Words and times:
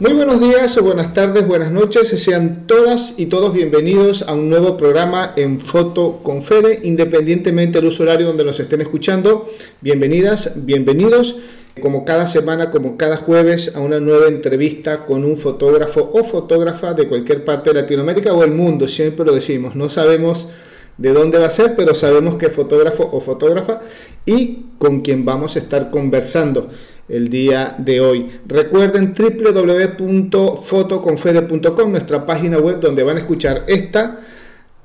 Muy 0.00 0.14
buenos 0.14 0.40
días, 0.40 0.80
buenas 0.80 1.12
tardes, 1.12 1.46
buenas 1.46 1.70
noches. 1.70 2.08
Sean 2.08 2.66
todas 2.66 3.16
y 3.18 3.26
todos 3.26 3.52
bienvenidos 3.52 4.22
a 4.22 4.32
un 4.32 4.48
nuevo 4.48 4.78
programa 4.78 5.34
en 5.36 5.60
Foto 5.60 6.20
con 6.22 6.42
Fede, 6.42 6.80
independientemente 6.84 7.80
del 7.80 7.88
uso 7.88 8.04
horario 8.04 8.28
donde 8.28 8.46
nos 8.46 8.58
estén 8.58 8.80
escuchando. 8.80 9.46
Bienvenidas, 9.82 10.64
bienvenidos. 10.64 11.36
Como 11.82 12.06
cada 12.06 12.26
semana, 12.26 12.70
como 12.70 12.96
cada 12.96 13.18
jueves, 13.18 13.76
a 13.76 13.80
una 13.80 14.00
nueva 14.00 14.28
entrevista 14.28 15.04
con 15.04 15.22
un 15.22 15.36
fotógrafo 15.36 16.10
o 16.14 16.24
fotógrafa 16.24 16.94
de 16.94 17.06
cualquier 17.06 17.44
parte 17.44 17.74
de 17.74 17.82
Latinoamérica 17.82 18.32
o 18.32 18.42
el 18.42 18.52
mundo. 18.52 18.88
Siempre 18.88 19.26
lo 19.26 19.34
decimos, 19.34 19.76
no 19.76 19.90
sabemos 19.90 20.46
de 20.96 21.12
dónde 21.12 21.38
va 21.38 21.48
a 21.48 21.50
ser, 21.50 21.74
pero 21.76 21.92
sabemos 21.92 22.36
que 22.36 22.48
fotógrafo 22.48 23.06
o 23.12 23.20
fotógrafa 23.20 23.82
y 24.24 24.64
con 24.78 25.02
quien 25.02 25.26
vamos 25.26 25.56
a 25.56 25.58
estar 25.58 25.90
conversando 25.90 26.70
el 27.10 27.28
día 27.28 27.74
de 27.78 28.00
hoy. 28.00 28.30
Recuerden 28.46 29.12
www.fotoconfede.com, 29.14 31.90
nuestra 31.90 32.24
página 32.24 32.58
web 32.58 32.78
donde 32.80 33.02
van 33.02 33.16
a 33.16 33.20
escuchar 33.20 33.64
esta, 33.66 34.20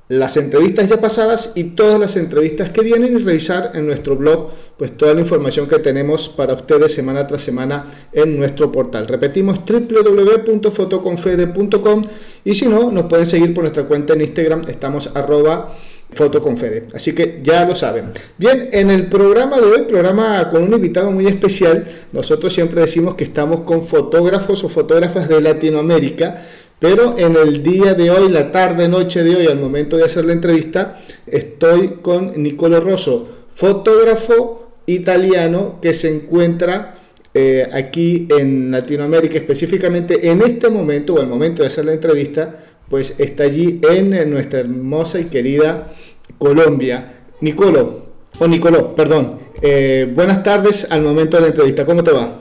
las 0.08 0.38
entrevistas 0.38 0.88
ya 0.88 1.02
pasadas 1.02 1.54
y 1.56 1.64
todas 1.76 2.00
las 2.00 2.16
entrevistas 2.16 2.70
que 2.70 2.82
vienen 2.82 3.16
y 3.16 3.18
revisar 3.24 3.72
en 3.74 3.88
nuestro 3.88 4.16
blog 4.16 4.52
pues 4.78 4.96
toda 4.96 5.16
la 5.16 5.22
información 5.22 5.68
que 5.68 5.80
tenemos 5.80 6.30
para 6.30 6.54
ustedes 6.54 6.94
semana 6.94 7.26
tras 7.26 7.42
semana 7.42 7.88
en 8.14 8.38
nuestro 8.38 8.72
portal. 8.72 9.08
Repetimos 9.08 9.62
www.fotoconfede.com 9.66 12.04
y 12.44 12.54
si 12.54 12.68
no, 12.68 12.92
nos 12.92 13.06
pueden 13.06 13.26
seguir 13.26 13.52
por 13.54 13.64
nuestra 13.64 13.86
cuenta 13.86 14.14
en 14.14 14.22
Instagram, 14.22 14.62
estamos 14.68 15.10
arroba 15.16 15.74
Foto 16.14 16.42
con 16.42 16.56
Fede. 16.58 16.86
Así 16.94 17.14
que 17.14 17.42
ya 17.44 17.66
lo 17.66 17.76
saben. 17.76 18.06
Bien, 18.38 18.70
en 18.72 18.90
el 18.90 19.08
programa 19.08 19.60
de 19.60 19.68
hoy, 19.68 19.82
programa 19.84 20.50
con 20.50 20.64
un 20.64 20.74
invitado 20.74 21.12
muy 21.12 21.28
especial, 21.28 21.86
nosotros 22.14 22.54
siempre 22.54 22.82
decimos 22.82 23.16
que 23.16 23.26
estamos 23.26 23.62
con 23.62 23.86
fotógrafos 23.86 24.64
o 24.64 24.70
fotógrafas 24.70 25.28
de 25.28 25.42
Latinoamérica, 25.42 26.46
pero 26.80 27.18
en 27.18 27.36
el 27.36 27.64
día 27.64 27.94
de 27.94 28.12
hoy, 28.12 28.30
la 28.30 28.52
tarde, 28.52 28.88
noche 28.88 29.24
de 29.24 29.36
hoy, 29.36 29.48
al 29.48 29.60
momento 29.60 29.98
de 29.98 30.06
hacer 30.06 30.26
la 30.26 30.34
entrevista, 30.34 31.00
estoy 31.26 32.00
con 32.02 32.42
Nicolo 32.42 32.80
Rosso, 32.80 33.28
fotógrafo 33.50 34.74
italiano 34.86 35.80
que 35.82 35.94
se 35.94 36.14
encuentra 36.14 36.96
eh, 37.34 37.68
aquí 37.74 38.28
en 38.30 38.72
Latinoamérica, 38.72 39.38
específicamente 39.38 40.30
en 40.30 40.42
este 40.42 40.70
momento 40.70 41.16
o 41.16 41.20
al 41.20 41.28
momento 41.28 41.64
de 41.64 41.68
hacer 41.68 41.86
la 41.86 41.94
entrevista, 41.94 42.64
pues 42.90 43.20
está 43.20 43.44
allí 43.44 43.80
en 43.84 44.30
nuestra 44.30 44.60
hermosa 44.60 45.20
y 45.20 45.26
querida 45.26 45.92
Colombia. 46.38 47.14
Nicolo, 47.42 48.06
o 48.40 48.48
Nicoló, 48.48 48.96
perdón. 48.96 49.40
Eh, 49.62 50.12
buenas 50.14 50.44
tardes 50.44 50.88
al 50.90 51.02
momento 51.02 51.38
de 51.38 51.42
la 51.42 51.48
entrevista. 51.48 51.86
¿Cómo 51.86 52.04
te 52.04 52.12
va? 52.12 52.40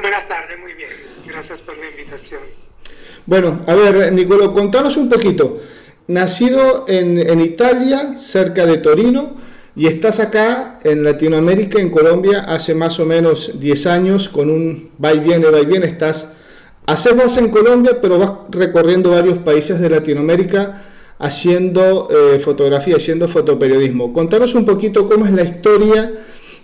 Buenas 0.00 0.28
tardes, 0.28 0.58
muy 0.58 0.74
bien. 0.74 0.90
Gracias 1.26 1.60
por 1.60 1.76
la 1.78 1.90
invitación. 1.90 2.40
Bueno, 3.26 3.60
a 3.66 3.74
ver, 3.74 4.12
Nicoló, 4.12 4.52
contanos 4.52 4.96
un 4.96 5.08
poquito. 5.08 5.60
Nacido 6.08 6.84
en, 6.88 7.18
en 7.18 7.40
Italia, 7.40 8.16
cerca 8.18 8.64
de 8.66 8.78
Torino, 8.78 9.36
y 9.74 9.86
estás 9.86 10.20
acá 10.20 10.78
en 10.84 11.04
Latinoamérica, 11.04 11.78
en 11.78 11.90
Colombia, 11.90 12.44
hace 12.48 12.74
más 12.74 12.98
o 12.98 13.04
menos 13.04 13.60
10 13.60 13.86
años, 13.86 14.28
con 14.28 14.48
un 14.50 14.90
va 15.02 15.12
y 15.12 15.18
viene, 15.18 15.50
va 15.50 15.60
y 15.60 15.66
viene, 15.66 15.86
estás 15.86 16.32
Haces 16.86 17.16
base 17.16 17.40
en 17.40 17.50
Colombia, 17.50 17.98
pero 18.00 18.16
vas 18.16 18.30
recorriendo 18.48 19.10
varios 19.10 19.38
países 19.38 19.80
de 19.80 19.90
Latinoamérica 19.90 20.84
haciendo 21.18 22.08
eh, 22.10 22.38
fotografía, 22.38 22.96
haciendo 22.96 23.26
fotoperiodismo. 23.26 24.12
Contanos 24.12 24.54
un 24.54 24.64
poquito 24.64 25.08
cómo 25.08 25.26
es 25.26 25.32
la 25.32 25.42
historia, 25.42 26.12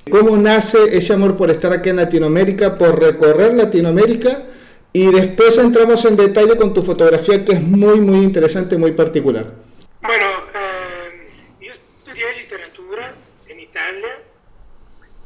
cómo 0.09 0.37
nace 0.37 0.97
ese 0.97 1.15
amor 1.15 1.37
por 1.37 1.51
estar 1.51 1.73
aquí 1.73 1.89
en 1.89 1.97
Latinoamérica, 1.97 2.79
por 2.79 3.01
recorrer 3.01 3.55
Latinoamérica 3.55 4.45
y 4.93 5.11
después 5.11 5.59
entramos 5.59 6.05
en 6.05 6.17
detalle 6.17 6.57
con 6.57 6.73
tu 6.73 6.83
fotografía 6.83 7.45
que 7.45 7.53
es 7.53 7.63
muy, 7.63 8.01
muy 8.01 8.19
interesante, 8.19 8.79
muy 8.79 8.93
particular. 8.93 9.47
Bueno, 10.03 10.27
eh, 10.55 11.31
yo 11.63 11.73
estudié 11.73 12.33
literatura 12.43 13.13
en 13.49 13.59
Italia 13.59 14.21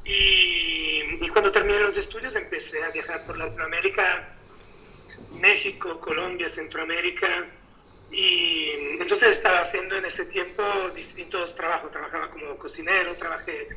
y, 0.06 1.22
y 1.22 1.28
cuando 1.28 1.52
terminé 1.52 1.80
los 1.80 1.98
estudios 1.98 2.34
empecé 2.36 2.82
a 2.82 2.90
viajar 2.92 3.26
por 3.26 3.36
Latinoamérica 3.36 4.35
México, 5.40 6.00
Colombia, 6.00 6.48
Centroamérica. 6.48 7.46
Y 8.10 8.70
entonces 9.00 9.30
estaba 9.30 9.60
haciendo 9.60 9.96
en 9.96 10.04
ese 10.04 10.26
tiempo 10.26 10.62
distintos 10.94 11.54
trabajos. 11.54 11.90
Trabajaba 11.90 12.30
como 12.30 12.56
cocinero, 12.56 13.16
trabajé 13.16 13.68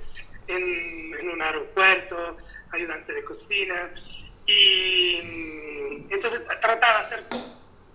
en, 0.48 1.30
un 1.30 1.42
aeropuerto, 1.42 2.38
ayudante 2.72 3.14
de 3.14 3.24
cocina. 3.24 3.92
Y 4.46 5.22
mm, 5.24 6.14
entonces 6.14 6.46
trataba 6.62 6.96
de 6.96 7.00
hacer 7.00 7.24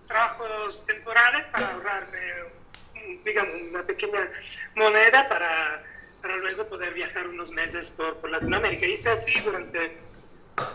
trabajos 0.07 0.85
temporales 0.85 1.47
para 1.47 1.71
ahorrarme, 1.71 2.19
digamos, 3.23 3.55
una 3.69 3.85
pequeña 3.85 4.31
moneda 4.75 5.27
para, 5.27 5.83
para 6.21 6.37
luego 6.37 6.67
poder 6.67 6.93
viajar 6.93 7.27
unos 7.27 7.51
meses 7.51 7.91
por, 7.91 8.17
por 8.17 8.29
Latinoamérica. 8.29 8.85
Hice 8.85 9.09
así 9.09 9.33
durante, 9.41 9.97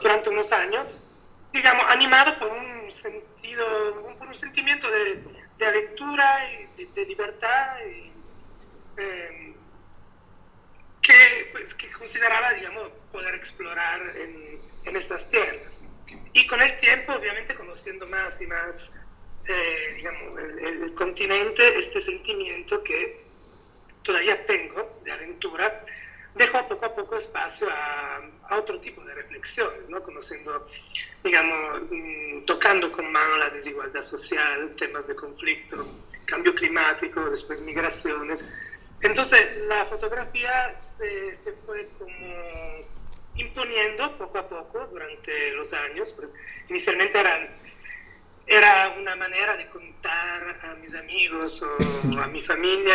durante 0.03 0.31
unos 0.31 0.53
años 0.53 1.10
digamos, 1.53 1.85
animado 1.89 2.39
por 2.39 2.49
un 2.49 2.93
sentido, 2.93 4.17
por 4.19 4.29
un 4.29 4.37
sentimiento 4.37 4.91
de, 4.91 5.23
de 5.59 5.67
aventura 5.67 6.51
y 6.79 6.85
de, 6.87 7.07
libertad 7.07 7.81
em, 8.97 9.55
que, 11.03 11.49
pues, 11.53 11.75
que 11.75 11.91
consideraba, 11.93 12.53
digamos, 12.55 12.89
poder 13.13 13.35
explorar 13.35 14.01
en, 14.17 14.61
en, 14.85 14.97
estas 14.97 15.31
tierras. 15.31 15.83
Y 16.33 16.47
con 16.47 16.61
el 16.61 16.77
tiempo, 16.79 17.13
obviamente, 17.15 17.55
conociendo 17.55 18.07
más 18.07 18.41
y 18.41 18.47
más, 18.47 18.93
eh, 19.47 19.95
digamos, 19.97 20.41
el 20.41 20.95
continente, 20.95 21.79
este 21.79 22.01
sentimiento 22.01 22.83
que 22.83 23.25
todavía 24.03 24.47
tengo 24.47 25.01
de 25.05 25.13
aventura, 25.13 25.85
dejó 26.35 26.67
poco 26.69 26.87
a 26.87 26.95
poco 26.95 27.17
espacio 27.17 27.69
a, 27.71 28.57
otro 28.57 28.81
tipo 28.81 29.05
de 29.05 29.15
reflexiones, 29.15 29.89
¿no? 29.89 30.03
conociendo, 30.03 30.67
digamos, 31.23 31.83
mm, 31.89 32.45
tocando 32.47 32.91
con 32.91 33.11
mano 33.13 33.37
la 33.37 33.51
desigualdad 33.51 34.03
social, 34.03 34.75
temas 34.77 35.07
de 35.07 35.15
conflicto, 35.15 35.87
cambio 36.25 36.55
climático, 36.55 37.31
después 37.31 37.61
migraciones. 37.61 38.45
Entonces 39.01 39.41
la 39.69 39.87
fotografía 39.87 40.75
se, 40.75 41.33
se 41.33 41.53
fue 41.65 41.89
como 41.99 42.91
imponiendo 43.37 44.19
poco 44.19 44.39
a 44.39 44.49
poco 44.49 44.87
durante 44.87 45.53
los 45.53 45.73
años. 45.73 46.13
Pues, 46.13 46.31
inicialmente 46.69 47.19
eran, 47.19 47.49
era 48.47 48.95
una 48.99 49.17
manera 49.17 49.57
de 49.57 49.69
contar 49.69 50.61
a 50.63 50.75
mis 50.75 50.95
amigos 50.95 51.63
o 51.63 52.21
a 52.21 52.27
mi 52.27 52.43
familia 52.43 52.95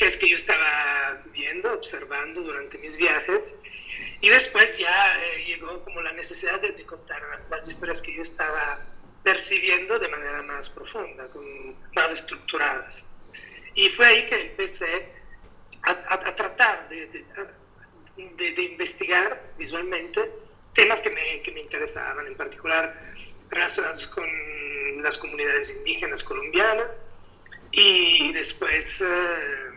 que 0.00 0.06
es 0.06 0.16
que 0.16 0.30
yo 0.30 0.36
estaba 0.36 1.22
viendo, 1.26 1.74
observando 1.74 2.40
durante 2.40 2.78
mis 2.78 2.96
viajes. 2.96 3.60
Y 4.22 4.30
después 4.30 4.78
ya 4.78 5.22
eh, 5.22 5.44
llegó 5.46 5.84
como 5.84 6.00
la 6.00 6.14
necesidad 6.14 6.58
de, 6.58 6.86
contar 6.86 7.20
las 7.50 7.68
historias 7.68 8.00
que 8.00 8.14
yo 8.14 8.22
estaba 8.22 8.82
percibiendo 9.22 9.98
de 9.98 10.08
manera 10.08 10.42
más 10.42 10.70
profunda, 10.70 11.28
con, 11.28 11.44
más 11.94 12.12
estructuradas. 12.12 13.04
Y 13.74 13.90
fue 13.90 14.06
ahí 14.06 14.26
que 14.26 14.40
empecé 14.40 15.12
a, 15.82 15.90
a, 15.90 16.34
tratar 16.34 16.88
de, 16.88 17.06
de, 17.06 18.52
de, 18.52 18.62
investigar 18.62 19.52
visualmente 19.58 20.32
temas 20.72 21.02
que 21.02 21.10
me, 21.10 21.42
que 21.42 21.52
me, 21.52 21.60
interesaban, 21.60 22.26
en 22.26 22.36
particular 22.36 23.12
relacionados 23.50 24.06
con 24.06 24.26
las 25.02 25.18
comunidades 25.18 25.76
indígenas 25.76 26.24
colombianas 26.24 26.88
y 27.70 28.32
después... 28.32 29.02
Eh, 29.02 29.70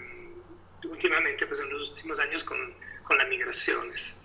últimamente, 0.85 1.45
pues 1.47 1.59
en 1.59 1.69
los 1.69 1.89
últimos 1.91 2.19
años 2.19 2.43
con, 2.43 2.73
con 3.03 3.17
las 3.17 3.27
migraciones. 3.27 4.21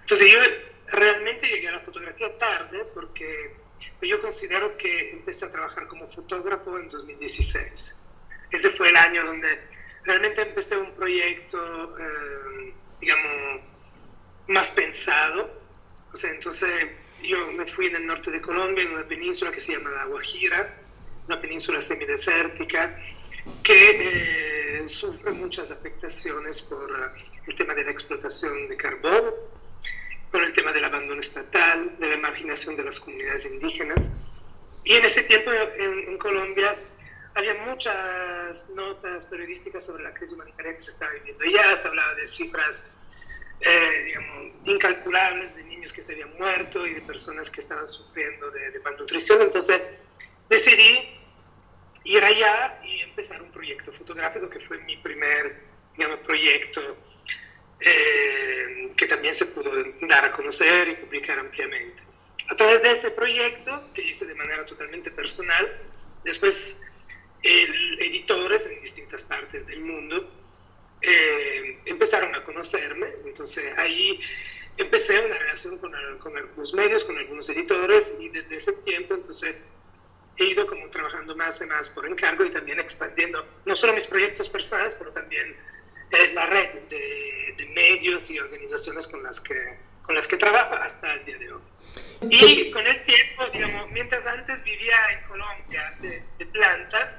Entonces 0.00 0.32
yo 0.32 0.38
realmente 0.88 1.48
llegué 1.48 1.68
a 1.68 1.72
la 1.72 1.80
fotografía 1.80 2.36
tarde 2.38 2.84
porque 2.94 3.56
yo 4.02 4.20
considero 4.20 4.76
que 4.76 5.10
empecé 5.10 5.46
a 5.46 5.52
trabajar 5.52 5.86
como 5.86 6.08
fotógrafo 6.08 6.78
en 6.78 6.88
2016. 6.88 8.00
Ese 8.50 8.70
fue 8.70 8.90
el 8.90 8.96
año 8.96 9.24
donde 9.24 9.60
realmente 10.04 10.42
empecé 10.42 10.76
un 10.76 10.92
proyecto, 10.94 11.98
eh, 11.98 12.74
digamos, 13.00 13.60
más 14.48 14.70
pensado. 14.70 15.62
O 16.12 16.16
sea, 16.16 16.30
entonces 16.30 16.70
yo 17.22 17.52
me 17.52 17.72
fui 17.72 17.86
en 17.86 17.96
el 17.96 18.06
norte 18.06 18.30
de 18.30 18.40
Colombia, 18.40 18.84
en 18.84 18.92
una 18.92 19.06
península 19.06 19.52
que 19.52 19.60
se 19.60 19.72
llama 19.72 19.90
La 19.90 20.04
Guajira, 20.06 20.78
una 21.26 21.40
península 21.40 21.80
semidesértica, 21.80 22.98
que 23.62 23.90
eh, 23.90 24.51
sufre 24.88 25.32
muchas 25.32 25.70
afectaciones 25.70 26.62
por 26.62 26.90
eh, 26.90 27.24
el 27.46 27.56
tema 27.56 27.74
de 27.74 27.84
la 27.84 27.90
explotación 27.90 28.68
de 28.68 28.76
carbón, 28.76 29.34
por 30.30 30.42
el 30.42 30.54
tema 30.54 30.72
del 30.72 30.84
abandono 30.84 31.20
estatal, 31.20 31.98
de 31.98 32.08
la 32.08 32.16
marginación 32.16 32.76
de 32.76 32.84
las 32.84 33.00
comunidades 33.00 33.46
indígenas. 33.46 34.12
Y 34.84 34.94
en 34.94 35.04
ese 35.04 35.22
tiempo 35.22 35.50
en, 35.52 36.18
Colombia 36.18 36.76
había 37.34 37.54
muchas 37.66 38.70
notas 38.70 39.26
periodísticas 39.26 39.84
sobre 39.84 40.04
la 40.04 40.12
crisis 40.12 40.34
humanitaria 40.34 40.74
que 40.74 40.80
se 40.80 40.90
estaba 40.90 41.12
viviendo. 41.12 41.44
Ya 41.44 41.76
se 41.76 41.88
hablaba 41.88 42.14
de 42.14 42.26
cifras, 42.26 42.94
eh, 43.60 44.02
digamos, 44.04 44.52
incalculables 44.64 45.54
de 45.54 45.64
niños 45.64 45.92
que 45.92 46.02
se 46.02 46.12
habían 46.12 46.34
muerto 46.36 46.86
y 46.86 46.94
de 46.94 47.00
personas 47.02 47.50
que 47.50 47.60
estaban 47.60 47.88
sufriendo 47.88 48.50
de, 48.50 48.80
malnutrición. 48.80 49.40
Entonces 49.42 49.80
decidí 50.48 51.21
ir 52.04 52.24
allá 52.24 52.80
y 52.84 53.00
empezar 53.00 53.42
un 53.42 53.50
proyecto 53.50 53.92
fotográfico 53.92 54.48
que 54.48 54.60
fue 54.60 54.78
mi 54.78 54.96
primer 54.98 55.62
digamos, 55.96 56.18
proyecto 56.20 56.96
eh, 57.80 58.92
que 58.96 59.06
también 59.06 59.34
se 59.34 59.46
pudo 59.46 59.70
dar 60.02 60.24
a 60.24 60.32
conocer 60.32 60.88
y 60.88 60.94
publicar 60.94 61.38
ampliamente. 61.38 62.02
A 62.48 62.56
través 62.56 62.82
de 62.82 62.92
ese 62.92 63.10
proyecto, 63.10 63.92
que 63.94 64.02
hice 64.02 64.26
de 64.26 64.34
manera 64.34 64.64
totalmente 64.66 65.10
personal, 65.10 65.80
después 66.24 66.82
el, 67.42 68.00
editores 68.00 68.66
en 68.66 68.80
distintas 68.80 69.24
partes 69.24 69.66
del 69.66 69.80
mundo 69.80 70.30
eh, 71.00 71.80
empezaron 71.86 72.34
a 72.34 72.44
conocerme, 72.44 73.06
entonces 73.24 73.72
ahí 73.76 74.20
empecé 74.76 75.18
una 75.24 75.36
relación 75.36 75.78
con, 75.78 75.92
con, 76.18 76.36
algunos 76.36 76.72
medios, 76.74 77.04
con 77.04 77.18
algunos 77.18 77.48
editores 77.50 78.16
y 78.20 78.28
desde 78.28 78.56
ese 78.56 78.72
tiempo 78.84 79.14
entonces 79.14 79.56
he 80.36 80.44
ido 80.44 80.66
como 80.66 80.88
trabajando 80.88 81.36
más 81.36 81.60
y 81.60 81.66
más 81.66 81.88
por 81.90 82.06
encargo 82.06 82.44
y 82.44 82.50
también 82.50 82.80
expandiendo 82.80 83.46
no 83.64 83.76
solo 83.76 83.92
mis 83.92 84.06
proyectos 84.06 84.48
personales, 84.48 84.94
pero 84.98 85.10
también 85.12 85.56
eh, 86.10 86.32
la 86.34 86.46
red 86.46 86.70
de, 86.88 87.54
de, 87.56 87.66
medios 87.66 88.30
y 88.30 88.38
organizaciones 88.38 89.08
con 89.08 89.22
las 89.22 89.40
que, 89.40 89.78
con 90.02 90.14
las 90.14 90.28
que 90.28 90.36
trabajo 90.36 90.74
hasta 90.74 91.14
el 91.14 91.24
día 91.24 91.38
de 91.38 91.52
hoy. 91.52 91.62
Y 92.30 92.70
con 92.70 92.86
el 92.86 93.02
tiempo, 93.02 93.46
digamos, 93.52 93.90
mientras 93.90 94.26
antes 94.26 94.62
vivía 94.62 94.96
en 95.12 95.28
Colombia 95.28 95.96
de, 96.00 96.22
de 96.38 96.46
planta, 96.46 97.18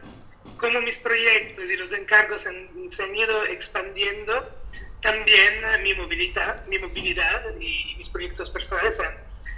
como 0.57 0.81
mis 0.81 0.97
proyectos 0.97 1.69
y 1.71 1.75
los 1.75 1.91
encargos 1.93 2.43
se 2.43 3.03
han 3.03 3.15
ido 3.15 3.45
expandiendo, 3.45 4.63
también 5.01 5.61
mi 5.83 5.93
movilidad, 5.93 6.65
mi 6.67 6.79
movilidad 6.79 7.43
y 7.59 7.95
mis 7.97 8.09
proyectos 8.09 8.49
personales 8.49 8.95
se 8.95 9.05
han 9.05 9.17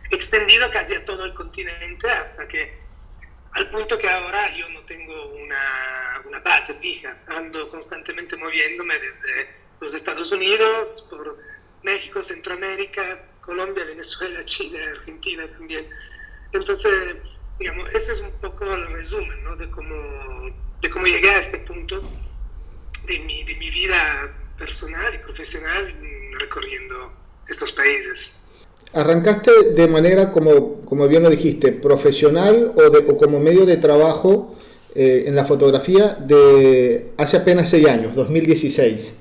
extendido 0.10 0.70
casi 0.72 0.96
a 0.96 1.06
todo 1.06 1.26
el 1.26 1.34
continente 1.34 2.10
hasta 2.10 2.48
que 2.48 2.85
al 3.56 3.70
punto 3.70 3.98
que 3.98 4.10
ahora 4.10 4.54
yo 4.54 4.68
no 4.70 4.82
tengo 4.82 5.28
una, 5.30 6.22
una 6.28 6.40
base 6.40 6.74
fija, 6.76 7.20
ando 7.28 7.70
constantemente 7.70 8.36
moviéndome 8.36 9.00
desde 9.00 9.50
los 9.80 9.96
Estados 9.96 10.30
Unidos, 10.34 11.08
por 11.10 11.38
México, 11.82 12.22
Centroamérica, 12.22 13.30
Colombia, 13.40 13.86
Venezuela, 13.86 14.44
Chile, 14.44 14.84
Argentina 14.84 15.48
también. 15.48 15.88
Entonces, 16.52 17.16
digamos, 17.58 17.90
eso 17.94 18.12
es 18.12 18.20
un 18.20 18.34
poco 18.42 18.66
el 18.74 18.88
resumen 18.88 19.42
¿no? 19.46 19.56
de, 19.56 19.70
cómo, 19.70 20.54
de 20.82 20.90
cómo 20.90 21.06
llegué 21.08 21.30
a 21.30 21.40
este 21.40 21.60
punto 21.60 22.02
de 23.06 23.20
mi, 23.20 23.46
de 23.46 23.56
mi 23.56 23.70
vida 23.70 24.36
personal 24.58 25.16
y 25.16 25.20
profesional 25.20 25.96
recorriendo 26.40 27.14
estos 27.48 27.72
países. 27.72 28.45
Arrancaste 28.96 29.52
de 29.76 29.88
manera, 29.88 30.32
como, 30.32 30.82
como 30.82 31.08
bien 31.08 31.24
lo 31.24 31.30
dijiste, 31.30 31.72
profesional 31.72 32.74
o, 32.76 32.90
de, 32.90 33.06
como 33.06 33.40
medio 33.40 33.66
de 33.66 33.78
trabajo 33.78 34.56
eh, 34.96 35.24
en 35.28 35.36
la 35.36 35.46
fotografía 35.46 36.18
de 36.20 37.12
hace 37.18 37.38
apenas 37.38 37.70
seis 37.70 37.88
años, 37.88 38.16
2016 38.16 39.16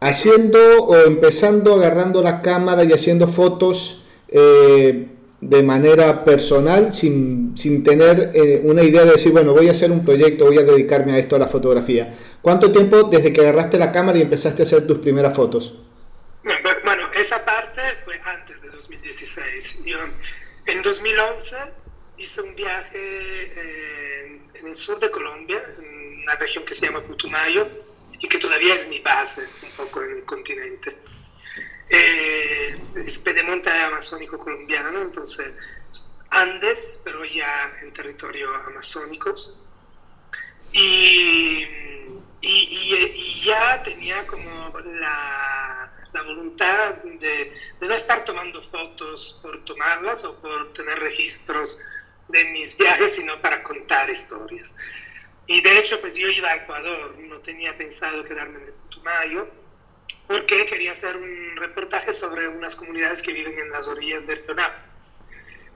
haciendo 0.00 0.58
o 0.84 0.96
empezando 1.06 1.74
agarrando 1.74 2.22
la 2.22 2.42
cámara 2.42 2.84
y 2.84 2.92
haciendo 2.92 3.26
fotos 3.28 4.04
eh, 4.28 5.08
de 5.40 5.62
manera 5.62 6.24
personal 6.24 6.94
sin, 6.94 7.56
sin 7.56 7.84
tener 7.84 8.30
eh, 8.34 8.60
una 8.64 8.82
idea 8.82 9.04
de 9.04 9.12
decir, 9.12 9.32
bueno, 9.32 9.52
voy 9.52 9.68
a 9.68 9.72
hacer 9.72 9.90
un 9.90 10.04
proyecto, 10.04 10.46
voy 10.46 10.58
a 10.58 10.62
dedicarme 10.62 11.12
a 11.12 11.18
esto, 11.18 11.36
a 11.36 11.38
la 11.38 11.46
fotografía. 11.46 12.14
¿Cuánto 12.42 12.72
tiempo 12.72 13.04
desde 13.04 13.32
que 13.32 13.42
agarraste 13.42 13.78
la 13.78 13.92
cámara 13.92 14.18
y 14.18 14.22
empezaste 14.22 14.62
a 14.62 14.64
hacer 14.64 14.86
tus 14.86 14.98
primeras 14.98 15.34
fotos? 15.34 15.78
Bueno, 16.84 17.08
esa 17.20 17.44
parte 17.44 17.80
fue 18.04 18.14
antes 18.24 18.62
de 18.62 18.70
2016. 18.88 19.84
Yo, 19.84 19.98
en 20.66 20.82
2011 20.82 21.56
hice 22.18 22.40
un 22.42 22.54
viaje 22.54 22.92
eh, 22.94 24.40
en 24.54 24.66
el 24.66 24.76
sur 24.76 24.98
de 24.98 25.10
Colombia, 25.10 25.62
en 25.78 26.22
una 26.22 26.34
región 26.36 26.64
que 26.64 26.74
se 26.74 26.86
llama 26.86 27.02
Putumayo, 27.02 27.68
y 28.18 28.28
que 28.28 28.38
todavía 28.38 28.74
es 28.74 28.88
mi 28.88 29.00
base 29.00 29.42
un 29.62 29.70
poco 29.76 30.02
en 30.02 30.12
el 30.12 30.24
continente. 30.24 30.96
Eh, 31.88 32.78
es 32.96 33.18
pedemonte 33.18 33.70
amazónico 33.70 34.38
colombiano, 34.38 35.02
entonces 35.02 35.54
Andes, 36.30 37.00
pero 37.04 37.24
ya 37.24 37.76
en 37.82 37.92
territorio 37.92 38.54
amazónicos. 38.66 39.68
Y, 40.72 41.64
y, 42.40 43.42
ya 43.44 43.82
tenía 43.82 44.26
como 44.26 44.72
la, 44.80 45.92
la 46.12 46.22
voluntad 46.22 46.94
de, 46.96 47.52
de, 47.80 47.86
no 47.86 47.94
estar 47.94 48.24
tomando 48.24 48.62
fotos 48.62 49.38
por 49.42 49.64
tomarlas 49.64 50.24
o 50.24 50.40
por 50.40 50.72
tener 50.72 50.98
registros 50.98 51.80
de 52.28 52.44
mis 52.46 52.76
viajes, 52.76 53.16
sino 53.16 53.40
para 53.40 53.62
contar 53.62 54.10
historias. 54.10 54.76
Y 55.46 55.60
de 55.60 55.78
hecho, 55.78 56.00
pues 56.00 56.16
yo 56.16 56.28
iba 56.28 56.50
a 56.50 56.56
Ecuador, 56.56 57.16
no 57.18 57.38
tenía 57.40 57.76
pensado 57.76 58.24
quedarme 58.24 58.58
en 58.58 58.72
Putumayo, 58.72 59.48
porque 60.26 60.66
quería 60.66 60.92
hacer 60.92 61.16
un 61.16 61.56
reportaje 61.56 62.12
sobre 62.12 62.48
unas 62.48 62.74
comunidades 62.74 63.22
que 63.22 63.32
viven 63.32 63.58
en 63.58 63.70
las 63.70 63.86
orillas 63.86 64.26
del 64.26 64.44
Río 64.44 64.56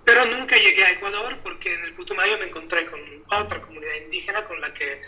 Pero 0.05 0.25
nunca 0.27 0.57
llegué 0.57 0.85
a 0.85 0.91
Ecuador 0.91 1.39
porque 1.43 1.73
en 1.73 1.85
el 1.85 1.95
Putumayo 1.95 2.37
me 2.39 2.47
encontré 2.47 2.87
con 2.87 3.01
otra 3.31 3.61
comunidad 3.61 3.95
indígena 4.05 4.45
con 4.47 4.61
la 4.61 4.75
que 4.75 5.03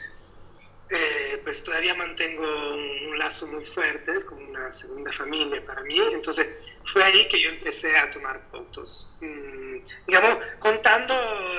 eh, 0.93 1.41
pues 1.43 1.65
todavía 1.65 1.94
mantengo 1.94 2.43
un, 2.43 3.19
lazo 3.19 3.47
muy 3.47 3.65
fuerte, 3.65 4.12
es 4.12 4.25
como 4.25 4.49
una 4.49 4.73
segunda 4.73 5.12
familia 5.12 5.65
para 5.65 5.83
mí. 5.83 5.99
Entonces 6.12 6.59
fue 6.93 7.03
ahí 7.05 7.29
que 7.29 7.41
yo 7.41 7.50
empecé 7.50 7.97
a 7.97 8.11
tomar 8.11 8.41
fotos, 8.50 9.17
mm, 9.21 9.77
digamos, 10.06 10.39
contando 10.59 11.15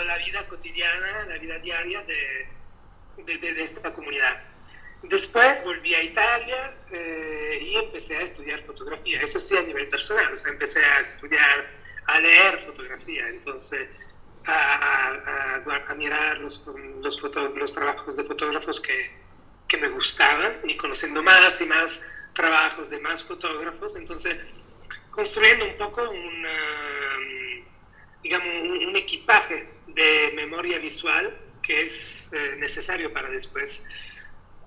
la 0.05 0.17
vida 0.17 0.47
cotidiana, 0.47 1.25
la 1.25 1.37
vida 1.37 1.57
diaria 1.59 2.01
de 2.01 2.53
de, 3.17 3.63
esta 3.63 3.93
comunidad. 3.93 4.41
Después 5.03 5.63
volví 5.63 5.93
a 5.93 6.01
Italia 6.01 6.75
eh, 6.91 7.59
y 7.61 7.75
empecé 7.75 8.17
a 8.17 8.21
estudiar 8.21 8.63
fotografía, 8.63 9.21
eso 9.21 9.39
sí 9.39 9.57
a 9.57 9.61
nivel 9.61 9.89
personal, 9.89 10.33
o 10.33 10.37
sea, 10.37 10.51
empecé 10.51 10.83
a 10.83 10.99
estudiar, 11.01 11.69
a 12.05 12.19
leer 12.19 12.59
fotografía, 12.61 13.27
entonces 13.27 13.89
a, 14.45 15.59
a, 15.87 15.95
mirar 15.95 16.37
los, 16.39 16.65
los, 17.01 17.21
los, 17.21 17.73
trabajos 17.73 18.15
de 18.17 18.23
fotógrafos 18.23 18.81
que, 18.81 19.22
que 19.67 19.77
me 19.77 19.89
gustaban 19.89 20.59
y 20.63 20.77
conociendo 20.77 21.23
más 21.23 21.59
y 21.61 21.65
más 21.65 22.03
trabajos 22.33 22.89
de 22.89 22.99
más 22.99 23.23
fotógrafos, 23.23 23.95
entonces 23.95 24.37
construyendo 25.11 25.65
un 25.65 25.77
poco 25.77 26.09
un, 26.09 26.45
digamos, 28.23 28.47
un 28.87 28.95
equipaje 28.95 29.69
de 29.87 30.31
memoria 30.35 30.79
visual 30.79 31.37
que 31.61 31.83
es 31.83 32.31
eh, 32.33 32.55
necesario 32.57 33.13
para 33.13 33.29
después 33.29 33.85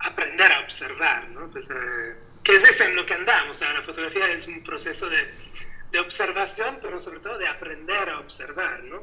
aprender 0.00 0.50
a 0.52 0.60
observar, 0.60 1.28
¿no? 1.28 1.50
Pues, 1.50 1.70
eh, 1.70 2.16
que 2.42 2.54
es 2.54 2.64
eso 2.64 2.84
en 2.84 2.96
lo 2.96 3.04
que 3.04 3.14
andamos, 3.14 3.60
o 3.60 3.72
la 3.72 3.82
fotografía 3.82 4.30
es 4.32 4.46
un 4.46 4.62
proceso 4.62 5.08
de, 5.08 5.30
de, 5.90 6.00
observación, 6.00 6.78
pero 6.80 7.00
sobre 7.00 7.20
todo 7.20 7.38
de 7.38 7.48
aprender 7.48 8.08
a 8.08 8.20
observar, 8.20 8.84
¿no? 8.84 9.02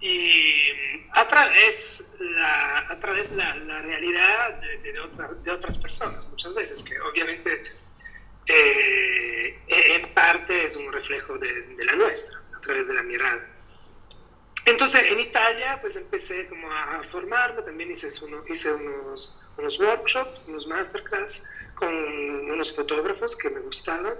Y 0.00 0.72
a 1.12 1.28
través 1.28 2.12
la, 2.18 2.78
a 2.88 3.00
través 3.00 3.32
la, 3.32 3.54
la 3.56 3.82
realidad 3.82 4.60
de, 4.60 4.78
de, 4.78 4.92
de, 5.42 5.50
otras 5.50 5.76
personas, 5.76 6.26
muchas 6.28 6.54
veces, 6.54 6.82
que 6.82 6.98
obviamente 7.00 7.62
eh, 8.46 9.58
en 9.68 10.14
parte 10.14 10.64
es 10.64 10.76
un 10.76 10.90
reflejo 10.90 11.38
de 11.38 11.84
la 11.84 11.94
nuestra, 11.96 12.38
a 12.56 12.60
través 12.60 12.88
de 12.88 12.94
la 12.94 13.02
mirada. 13.02 13.46
Entonces 14.66 15.02
en 15.10 15.20
Italia 15.20 15.78
pues 15.80 15.96
empecé 15.96 16.46
como 16.48 16.70
a 16.70 17.02
formarme, 17.10 17.62
también 17.62 17.90
hice, 17.90 18.08
uno, 18.24 18.44
hice 18.48 18.72
unos, 18.72 19.42
unos 19.56 19.78
workshops, 19.80 20.40
unos 20.46 20.66
masterclass 20.66 21.48
con 21.74 21.92
unos 21.92 22.74
fotógrafos 22.74 23.36
que 23.36 23.50
me 23.50 23.60
gustaban 23.60 24.14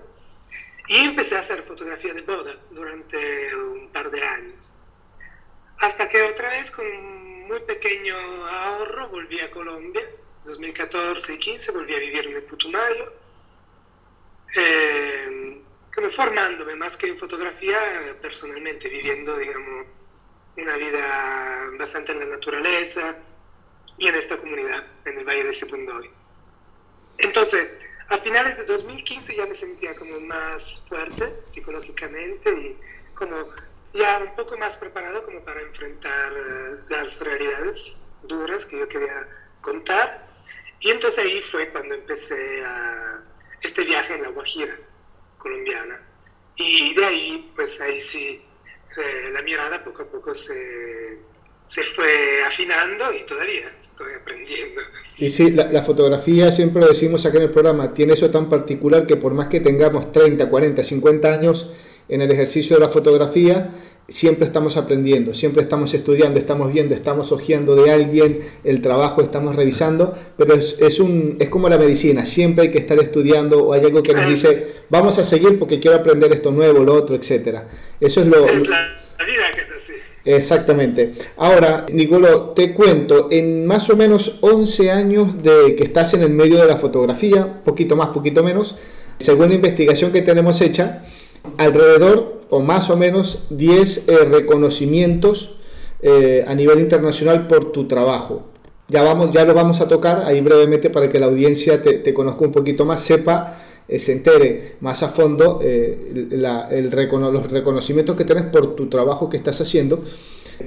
y 0.88 0.96
empecé 0.96 1.36
a 1.36 1.40
hacer 1.40 1.62
fotografía 1.62 2.14
de 2.14 2.22
boda 2.22 2.56
durante 2.70 3.54
un 3.54 3.92
par 3.92 4.10
de 4.10 4.22
años. 4.22 4.79
Hasta 5.80 6.10
que 6.10 6.22
otra 6.22 6.50
vez 6.50 6.70
con 6.70 6.86
un 6.86 7.48
muy 7.48 7.60
pequeño 7.60 8.14
ahorro 8.46 9.08
volví 9.08 9.40
a 9.40 9.50
Colombia, 9.50 10.06
2014 10.44 11.34
y 11.34 11.38
15 11.38 11.72
volví 11.72 11.94
a 11.94 11.98
vivir 11.98 12.26
en 12.26 12.36
el 12.36 12.42
Putumayo, 12.44 13.12
eh, 14.54 15.62
como 15.94 16.10
formándome 16.10 16.74
más 16.76 16.98
que 16.98 17.06
en 17.06 17.18
fotografía 17.18 17.78
personalmente, 18.20 18.90
viviendo 18.90 19.36
digamos 19.38 19.86
una 20.58 20.76
vida 20.76 21.70
bastante 21.78 22.12
en 22.12 22.20
la 22.20 22.26
naturaleza 22.26 23.16
y 23.96 24.06
en 24.06 24.14
esta 24.16 24.36
comunidad, 24.36 24.84
en 25.06 25.18
el 25.18 25.24
Valle 25.24 25.44
de 25.44 25.54
Sibundoy. 25.54 26.10
Entonces, 27.16 27.70
a 28.10 28.18
finales 28.18 28.58
de 28.58 28.64
2015 28.64 29.34
ya 29.34 29.46
me 29.46 29.54
sentía 29.54 29.96
como 29.96 30.20
más 30.20 30.84
fuerte 30.86 31.40
psicológicamente 31.46 32.50
y 32.50 32.78
como 33.14 33.48
ya 33.92 34.18
un 34.22 34.34
poco 34.36 34.56
más 34.56 34.76
preparado 34.76 35.24
como 35.24 35.44
para 35.44 35.60
enfrentar 35.62 36.32
eh, 36.32 36.76
las 36.88 37.20
realidades 37.20 38.04
duras 38.22 38.66
que 38.66 38.78
yo 38.78 38.88
quería 38.88 39.28
contar. 39.60 40.26
Y 40.80 40.90
entonces 40.90 41.24
ahí 41.24 41.42
fue 41.42 41.70
cuando 41.70 41.94
empecé 41.94 42.62
a 42.64 43.22
este 43.62 43.84
viaje 43.84 44.14
en 44.14 44.22
la 44.22 44.28
Guajira 44.30 44.78
colombiana. 45.38 46.00
Y 46.56 46.94
de 46.94 47.04
ahí 47.04 47.52
pues 47.54 47.80
ahí 47.80 48.00
sí 48.00 48.42
eh, 48.96 49.30
la 49.32 49.42
mirada 49.42 49.82
poco 49.84 50.02
a 50.02 50.06
poco 50.10 50.34
se, 50.34 51.18
se 51.66 51.82
fue 51.84 52.42
afinando 52.46 53.12
y 53.14 53.24
todavía 53.24 53.72
estoy 53.76 54.14
aprendiendo. 54.20 54.80
Y 55.16 55.30
sí, 55.30 55.50
la, 55.50 55.64
la, 55.70 55.82
fotografía, 55.82 56.50
siempre 56.50 56.82
lo 56.82 56.88
decimos 56.88 57.24
acá 57.26 57.38
en 57.38 57.44
el 57.44 57.50
programa, 57.50 57.94
tiene 57.94 58.14
eso 58.14 58.30
tan 58.30 58.48
particular 58.48 59.06
que 59.06 59.16
por 59.16 59.34
más 59.34 59.48
que 59.48 59.60
tengamos 59.60 60.12
30, 60.12 60.48
40, 60.48 60.82
50 60.82 61.32
años 61.32 61.70
en 62.10 62.20
el 62.20 62.30
ejercicio 62.30 62.76
de 62.76 62.80
la 62.80 62.88
fotografía, 62.88 63.70
siempre 64.08 64.44
estamos 64.44 64.76
aprendiendo, 64.76 65.32
siempre 65.32 65.62
estamos 65.62 65.94
estudiando, 65.94 66.38
estamos 66.38 66.72
viendo, 66.72 66.94
estamos 66.94 67.30
hojeando 67.30 67.76
de 67.76 67.92
alguien 67.92 68.40
el 68.64 68.82
trabajo, 68.82 69.22
estamos 69.22 69.54
revisando, 69.54 70.14
pero 70.36 70.54
es, 70.54 70.76
es, 70.80 70.98
un, 70.98 71.36
es 71.38 71.48
como 71.48 71.68
la 71.68 71.78
medicina, 71.78 72.26
siempre 72.26 72.64
hay 72.64 72.70
que 72.70 72.78
estar 72.78 72.98
estudiando 72.98 73.64
o 73.64 73.72
hay 73.72 73.84
algo 73.84 74.02
que 74.02 74.12
nos 74.12 74.28
dice, 74.28 74.66
vamos 74.90 75.18
a 75.18 75.24
seguir 75.24 75.58
porque 75.58 75.78
quiero 75.78 75.96
aprender 75.96 76.32
esto 76.32 76.50
nuevo, 76.50 76.82
lo 76.84 76.94
otro, 76.94 77.14
etcétera. 77.14 77.68
Eso 78.00 78.20
es 78.20 78.26
lo... 78.26 78.44
Es 78.46 78.66
la 78.68 78.98
vida 79.24 79.52
que 79.54 79.60
es 79.60 79.72
así. 79.72 79.92
Exactamente. 80.24 81.12
Ahora, 81.36 81.86
Nicolo, 81.92 82.50
te 82.50 82.74
cuento, 82.74 83.28
en 83.30 83.64
más 83.64 83.88
o 83.90 83.96
menos 83.96 84.38
11 84.40 84.90
años 84.90 85.42
de 85.42 85.74
que 85.76 85.84
estás 85.84 86.14
en 86.14 86.22
el 86.22 86.30
medio 86.30 86.58
de 86.58 86.66
la 86.66 86.76
fotografía, 86.76 87.62
poquito 87.64 87.96
más, 87.96 88.08
poquito 88.08 88.42
menos, 88.42 88.76
según 89.18 89.50
la 89.50 89.54
investigación 89.54 90.12
que 90.12 90.22
tenemos 90.22 90.60
hecha, 90.60 91.04
alrededor 91.56 92.40
o 92.50 92.60
más 92.60 92.90
o 92.90 92.96
menos 92.96 93.44
10 93.50 94.08
eh, 94.08 94.18
reconocimientos 94.30 95.56
eh, 96.02 96.44
a 96.46 96.54
nivel 96.54 96.80
internacional 96.80 97.46
por 97.46 97.72
tu 97.72 97.86
trabajo. 97.86 98.46
Ya, 98.88 99.02
vamos, 99.02 99.30
ya 99.30 99.44
lo 99.44 99.54
vamos 99.54 99.80
a 99.80 99.86
tocar 99.86 100.24
ahí 100.24 100.40
brevemente 100.40 100.90
para 100.90 101.08
que 101.08 101.20
la 101.20 101.26
audiencia 101.26 101.80
te, 101.80 102.12
conozca 102.12 102.44
un 102.44 102.50
poquito 102.50 102.84
más, 102.84 103.00
sepa, 103.02 103.56
eh, 103.86 104.00
se 104.00 104.12
entere 104.12 104.76
más 104.80 105.04
a 105.04 105.08
fondo 105.08 105.60
el 105.62 106.40
los 106.40 107.50
reconocimientos 107.50 108.16
que 108.16 108.24
tienes 108.24 108.44
por 108.44 108.74
tu 108.74 108.88
trabajo 108.88 109.30
que 109.30 109.36
estás 109.36 109.60
haciendo. 109.60 110.02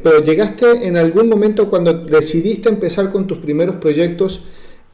Pero 0.01 0.23
llegaste 0.23 0.87
en 0.87 0.97
algún 0.97 1.29
momento 1.29 1.69
cuando 1.69 1.93
decidiste 1.93 2.69
empezar 2.69 3.11
con 3.11 3.27
tus 3.27 3.39
primeros 3.39 3.75
proyectos, 3.75 4.41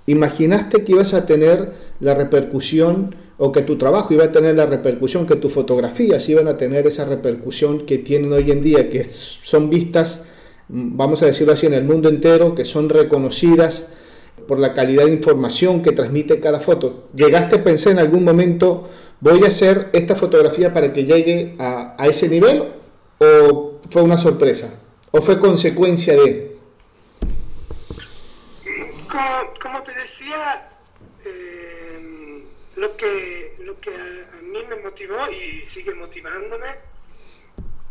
imaginaste 0.07 0.83
que 0.83 0.93
ibas 0.93 1.13
a 1.13 1.27
tener 1.27 1.71
la 1.99 2.15
repercusión 2.15 3.15
o 3.41 3.53
que 3.53 3.61
tu 3.61 3.77
trabajo 3.77 4.13
iba 4.13 4.25
a 4.25 4.31
tener 4.31 4.55
la 4.55 4.65
repercusión, 4.65 5.25
que 5.25 5.37
tus 5.37 5.53
fotografías 5.53 6.27
iban 6.27 6.49
a 6.49 6.57
tener 6.57 6.85
esa 6.85 7.05
repercusión 7.05 7.85
que 7.85 7.97
tienen 7.97 8.33
hoy 8.33 8.51
en 8.51 8.61
día, 8.61 8.89
que 8.89 9.05
son 9.05 9.69
vistas, 9.69 10.23
mm, 10.67 10.97
vamos 10.97 11.23
a 11.23 11.25
decirlo 11.25 11.53
así, 11.53 11.65
en 11.65 11.73
el 11.73 11.85
mundo 11.85 12.09
entero, 12.09 12.53
que 12.53 12.65
son 12.65 12.89
reconocidas 12.89 13.87
por 14.45 14.59
la 14.59 14.73
calidad 14.73 15.05
de 15.05 15.13
información 15.13 15.81
que 15.81 15.93
transmite 15.93 16.41
cada 16.41 16.59
foto. 16.59 17.07
¿Llegaste 17.15 17.57
a 17.57 17.63
pensar 17.63 17.93
en 17.93 17.99
algún 17.99 18.25
momento, 18.25 18.89
voy 19.21 19.41
a 19.45 19.47
hacer 19.47 19.89
esta 19.93 20.15
fotografía 20.15 20.73
para 20.73 20.91
que 20.91 21.05
llegue 21.05 21.55
a, 21.59 21.95
ese 22.09 22.27
nivel? 22.27 22.63
¿O 23.19 23.79
fue 23.89 24.01
una 24.01 24.17
sorpresa? 24.17 24.73
¿O 25.11 25.21
fue 25.21 25.39
consecuencia 25.39 26.13
de...? 26.13 26.57
Como, 29.07 29.53
como 29.61 29.81
te 29.83 29.93
decía, 29.93 30.67
lo 32.79 32.95
que, 32.95 33.55
lo 33.59 33.77
que 33.79 33.93
a, 33.93 34.41
mí 34.41 34.63
me 34.67 34.77
motivó 34.77 35.29
y 35.29 35.63
sigue 35.63 35.93
motivándome 35.93 36.77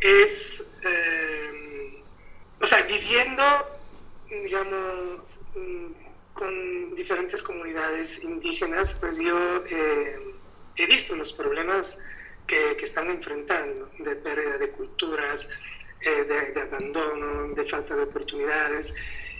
es, 0.01 0.73
eh, 0.83 2.03
o 2.61 2.67
sea, 2.67 2.83
viviendo, 2.83 3.43
digamos, 4.29 5.43
con 6.33 6.95
diferentes 6.95 7.43
comunidades 7.43 8.23
indígenas, 8.25 8.97
pues 8.99 9.19
yo 9.19 9.65
eh, 9.67 10.19
he 10.77 10.87
visto 10.87 11.15
los 11.17 11.33
problemas 11.33 12.03
que, 12.47 12.77
que, 12.77 12.85
están 12.85 13.09
enfrentando 13.11 13.91
de 13.99 14.17
pérdida 14.17 14.57
de 14.57 14.71
culturas, 14.71 15.51
eh, 16.01 16.25
de 16.25 16.61
abandono, 16.63 17.55
de 17.55 17.67
falta 17.67 17.95
de 17.95 18.05
oportunidades 18.05 18.95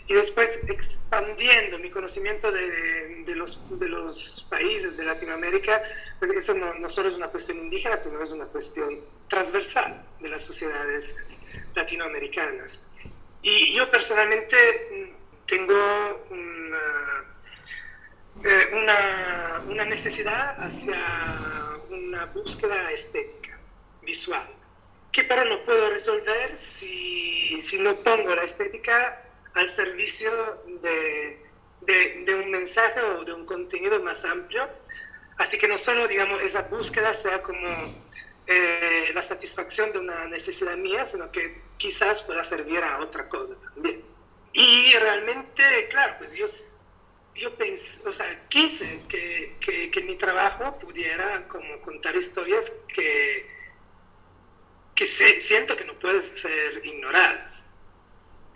y 0.09 0.15
después 0.15 0.59
expandiendo 0.67 1.77
mi 1.77 1.91
conocimiento 1.91 2.51
de, 2.51 3.23
de, 3.25 3.35
los, 3.35 3.61
de 3.79 3.87
los 3.87 4.47
países 4.49 4.97
de 4.97 5.03
Latinoamérica, 5.03 5.83
pues 6.17 6.31
eso 6.31 6.55
no, 6.55 6.73
no, 6.73 6.89
solo 6.89 7.09
es 7.09 7.15
una 7.15 7.27
cuestión 7.27 7.59
indígena, 7.59 7.95
sino 7.95 8.19
es 8.19 8.31
una 8.31 8.45
cuestión 8.45 9.01
transversal 9.27 10.03
de 10.19 10.29
las 10.29 10.43
sociedades 10.43 11.15
latinoamericanas. 11.75 12.87
Y 13.43 13.75
yo 13.75 13.91
personalmente 13.91 15.13
tengo 15.45 16.25
una, 16.31 17.25
eh, 18.43 18.69
una, 18.73 19.61
una 19.67 19.85
necesidad 19.85 20.59
hacia 20.59 20.97
una 21.91 22.25
búsqueda 22.25 22.91
estética, 22.91 23.59
visual, 24.01 24.49
que 25.11 25.23
pero 25.23 25.45
no 25.45 25.63
puedo 25.65 25.91
resolver 25.91 26.57
si, 26.57 27.61
si 27.61 27.77
no 27.77 27.95
pongo 27.97 28.33
la 28.33 28.43
estética 28.43 29.28
al 29.53 29.69
servicio 29.69 30.31
de, 30.81 31.41
de, 31.81 32.35
un 32.35 32.51
mensaje 32.51 33.01
o 33.01 33.23
de 33.23 33.33
un 33.33 33.45
contenido 33.45 34.01
más 34.01 34.25
amplio. 34.25 34.69
Así 35.37 35.57
que 35.57 35.67
no 35.67 35.77
solo, 35.77 36.07
digamos, 36.07 36.41
esa 36.41 36.63
búsqueda 36.63 37.13
sea 37.13 37.41
como 37.41 37.67
eh, 38.47 39.11
la 39.13 39.23
satisfacción 39.23 39.91
de 39.91 39.99
una 39.99 40.27
necesidad 40.27 40.75
mía, 40.75 41.05
sino 41.05 41.31
que 41.31 41.61
quizás 41.77 42.21
pueda 42.23 42.43
servir 42.43 42.79
a 42.79 42.99
otra 42.99 43.29
cosa 43.29 43.55
también. 43.73 44.03
Y 44.51 44.91
realmente, 44.93 45.87
claro, 45.89 46.15
pues 46.17 46.35
yo, 46.35 46.45
yo 47.35 47.55
pensé, 47.55 48.07
o 48.07 48.13
sea, 48.13 48.47
quise 48.49 49.03
que, 49.07 49.55
que, 49.61 49.91
que 49.91 50.01
mi 50.01 50.17
trabajo 50.17 50.77
pudiera 50.79 51.47
como 51.47 51.81
contar 51.81 52.15
historias 52.15 52.83
que, 52.93 53.47
que 54.95 55.05
se, 55.05 55.39
siento 55.39 55.77
que 55.77 55.85
no 55.85 55.97
pueden 55.97 56.23
ser 56.23 56.85
ignoradas. 56.85 57.73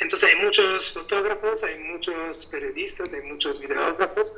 Entonces 0.04 0.36
hay 0.36 0.44
muchos 0.44 0.92
fotógrafos, 0.92 1.64
hay 1.64 1.80
muchos 1.80 2.46
periodistas, 2.48 3.14
hay 3.14 3.22
muchos 3.22 3.62
videógrafos 3.62 4.36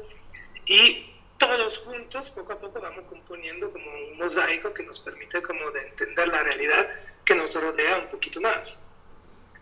y 0.68 1.10
todos 1.40 1.80
juntos 1.80 2.30
poco 2.30 2.54
a 2.54 2.60
poco 2.60 2.80
vamos 2.80 3.06
componiendo 3.10 3.72
como 3.72 3.92
un 3.92 4.16
mosaico 4.16 4.72
que 4.76 4.84
nos 4.84 5.00
permite 5.00 5.42
como 5.42 5.72
de 5.72 5.88
entender 5.88 6.28
la 6.28 6.44
realidad 6.44 6.88
que 7.26 7.34
nos 7.34 7.60
rodea 7.60 7.98
un 7.98 8.10
poquito 8.12 8.40
más. 8.42 8.92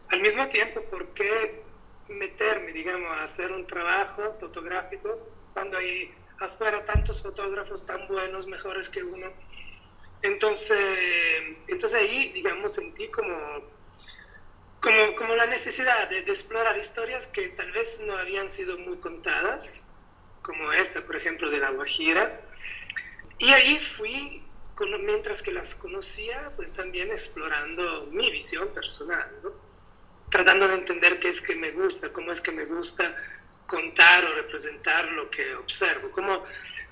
Al 0.09 0.19
mismo 0.19 0.45
tiempo, 0.49 0.83
¿por 0.91 1.07
qué 1.13 1.63
meterme, 2.09 2.73
digamos, 2.73 3.09
a 3.09 3.23
hacer 3.23 3.53
un 3.53 3.65
trabajo 3.65 4.35
fotográfico 4.41 5.25
cuando 5.53 5.77
hay 5.77 6.13
afuera 6.41 6.85
tantos 6.85 7.23
fotógrafos 7.23 7.85
tan 7.85 8.09
buenos, 8.09 8.45
mejores 8.45 8.89
que 8.89 9.01
uno? 9.01 9.31
Entonces, 10.21 10.77
entonces 11.69 12.01
ahí, 12.01 12.33
digamos, 12.33 12.73
sentí 12.73 13.07
como 13.07 13.71
como, 14.83 15.15
como 15.15 15.35
la 15.35 15.45
necesidad 15.45 16.09
de, 16.09 16.23
de, 16.23 16.31
explorar 16.31 16.77
historias 16.77 17.27
que 17.27 17.47
tal 17.47 17.71
vez 17.71 18.01
no 18.05 18.17
habían 18.17 18.49
sido 18.49 18.77
muy 18.77 18.97
contadas, 18.97 19.87
como 20.41 20.73
esta, 20.73 21.05
por 21.05 21.15
ejemplo, 21.15 21.49
de 21.49 21.59
la 21.59 21.71
Guajira. 21.71 22.41
Y 23.37 23.53
ahí 23.53 23.79
fui, 23.79 24.43
mientras 24.99 25.41
que 25.41 25.53
las 25.53 25.73
conocía, 25.75 26.51
pues 26.57 26.73
también 26.73 27.11
explorando 27.11 28.07
mi 28.11 28.29
visión 28.29 28.73
personal, 28.73 29.31
¿no? 29.41 29.53
tratando 30.29 30.67
de 30.67 30.73
entender 30.73 31.17
qué 31.17 31.29
es 31.29 31.41
que 31.41 31.55
me 31.55 31.71
gusta, 31.71 32.11
cómo 32.11 32.33
es 32.33 32.41
que 32.41 32.51
me 32.51 32.65
gusta 32.65 33.15
contar 33.65 34.25
o 34.25 34.35
representar 34.35 35.05
lo 35.13 35.29
que 35.29 35.55
observo, 35.55 36.11
cómo, 36.11 36.43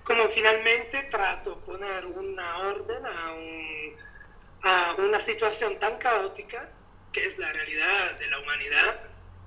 cómo 0.05 0.29
finalmente 0.29 1.03
trato 1.11 1.59
poner 1.59 2.05
una 2.05 2.57
orden 2.59 3.05
a, 3.05 3.33
un, 3.33 3.95
a 4.63 4.95
una 4.97 5.19
situación 5.19 5.77
tan 5.77 5.97
caótica 5.97 6.71
que 7.11 7.25
es 7.25 7.37
la 7.37 7.51
realidad 7.51 8.17
de 8.19 8.27
la 8.27 8.39
humanidad, 8.39 8.99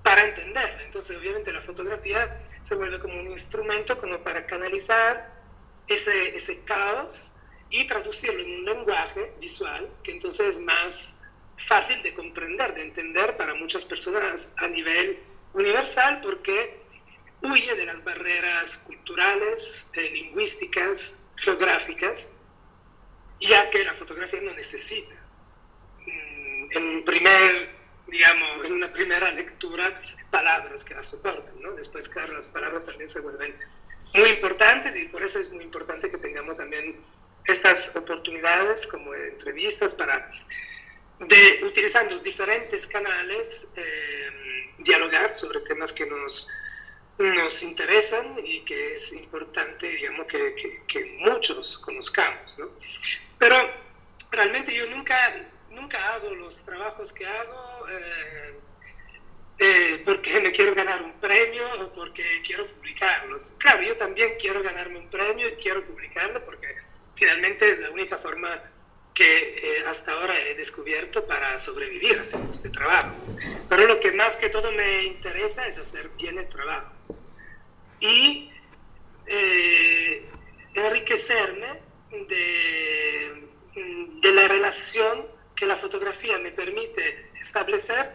para 0.02 0.25
entenderla. 0.25 0.83
Entonces, 0.83 1.16
obviamente, 1.16 1.52
la 1.52 1.62
fotografía 1.62 2.47
se 2.62 2.75
vuelve 2.75 3.00
como 3.00 3.18
un 3.18 3.30
instrumento 3.30 3.99
como 3.99 4.23
para 4.23 4.47
canalizar 4.47 5.33
ese, 5.88 6.37
ese 6.37 6.62
caos 6.64 7.35
y 7.71 7.87
traducirlo 7.87 8.42
en 8.42 8.54
un 8.61 8.64
lenguaje 8.64 9.33
visual 9.40 9.90
que 10.02 10.12
entonces 10.12 10.56
es 10.56 10.61
más 10.61 11.23
fácil 11.66 12.02
de 12.02 12.14
comprender, 12.14 12.75
de 12.75 12.83
entender 12.83 13.37
para 13.37 13.54
muchas 13.54 13.85
personas 13.85 14.54
a 14.59 14.68
nivel 14.68 15.18
universal 15.54 16.21
porque 16.23 16.83
huye 17.42 17.75
de 17.75 17.87
las 17.87 18.02
barreras 18.04 18.78
culturales, 18.87 19.90
eh, 19.94 20.11
lingüísticas, 20.11 21.28
geográficas, 21.37 22.37
ya 23.40 23.71
que 23.71 23.85
la 23.85 23.94
fotografía 23.94 24.40
no 24.40 24.54
necesita 24.54 25.23
en 26.74 27.04
primer, 27.04 27.70
digamos, 28.06 28.64
en 28.64 28.72
una 28.72 28.92
primera 28.92 29.30
lectura, 29.32 30.00
palabras 30.30 30.84
que 30.84 30.94
las 30.94 31.08
soportan, 31.08 31.60
¿no? 31.60 31.72
Después, 31.72 32.08
claro, 32.08 32.32
las 32.32 32.48
palabras 32.48 32.84
también 32.84 33.08
se 33.08 33.20
vuelven 33.20 33.54
muy 34.14 34.30
importantes 34.30 34.96
y 34.96 35.06
por 35.06 35.22
eso 35.22 35.38
es 35.38 35.50
muy 35.52 35.64
importante 35.64 36.10
que 36.10 36.18
tengamos 36.18 36.56
también 36.56 36.96
estas 37.44 37.94
oportunidades 37.96 38.86
como 38.86 39.14
entrevistas 39.14 39.94
para, 39.94 40.30
de, 41.20 41.60
utilizando 41.64 42.12
los 42.12 42.22
diferentes 42.22 42.86
canales, 42.86 43.72
eh, 43.76 44.72
dialogar 44.78 45.34
sobre 45.34 45.60
temas 45.60 45.92
que 45.92 46.06
nos, 46.06 46.48
nos 47.18 47.62
interesan 47.62 48.38
y 48.44 48.64
que 48.64 48.94
es 48.94 49.12
importante, 49.12 49.88
digamos, 49.88 50.26
que, 50.26 50.54
que, 50.54 50.82
que 50.86 51.04
muchos 51.18 51.78
conozcamos, 51.78 52.58
¿no? 52.58 52.70
Pero 53.38 53.56
realmente 54.30 54.74
yo 54.74 54.86
nunca 54.86 55.53
nunca 55.74 56.14
hago 56.14 56.34
los 56.34 56.64
trabajos 56.64 57.12
que 57.12 57.26
hago 57.26 57.88
eh, 59.58 60.02
porque 60.04 60.40
me 60.40 60.52
quiero 60.52 60.74
ganar 60.74 61.02
un 61.02 61.12
premio 61.20 61.64
o 61.80 61.92
porque 61.92 62.22
quiero 62.44 62.66
publicarlos. 62.66 63.54
Claro, 63.58 63.82
yo 63.82 63.96
también 63.96 64.34
quiero 64.40 64.62
ganarme 64.62 64.98
un 64.98 65.08
premio 65.08 65.48
y 65.48 65.52
quiero 65.56 65.84
publicarlo 65.84 66.44
porque 66.44 66.68
finalmente 67.14 67.70
es 67.70 67.78
la 67.78 67.90
única 67.90 68.18
forma 68.18 68.62
que 69.14 69.78
eh, 69.78 69.84
hasta 69.86 70.12
ahora 70.12 70.36
he 70.40 70.54
descubierto 70.56 71.24
para 71.24 71.56
sobrevivir 71.60 72.18
haciendo 72.18 72.50
este 72.50 72.68
trabajo. 72.70 73.14
Pero 73.68 73.86
lo 73.86 74.00
que 74.00 74.10
más 74.12 74.36
que 74.36 74.48
todo 74.48 74.72
me 74.72 75.04
interesa 75.04 75.68
es 75.68 75.78
hacer 75.78 76.10
bien 76.18 76.38
el 76.38 76.48
trabajo 76.48 76.92
y 78.00 78.50
eh, 79.26 80.28
enriquecerme 80.74 81.80
de, 82.10 83.46
de 84.20 84.32
la 84.32 84.48
relación 84.48 85.33
que 85.54 85.66
la 85.66 85.76
fotografía 85.76 86.38
me 86.38 86.50
permite 86.52 87.30
establecer 87.40 88.12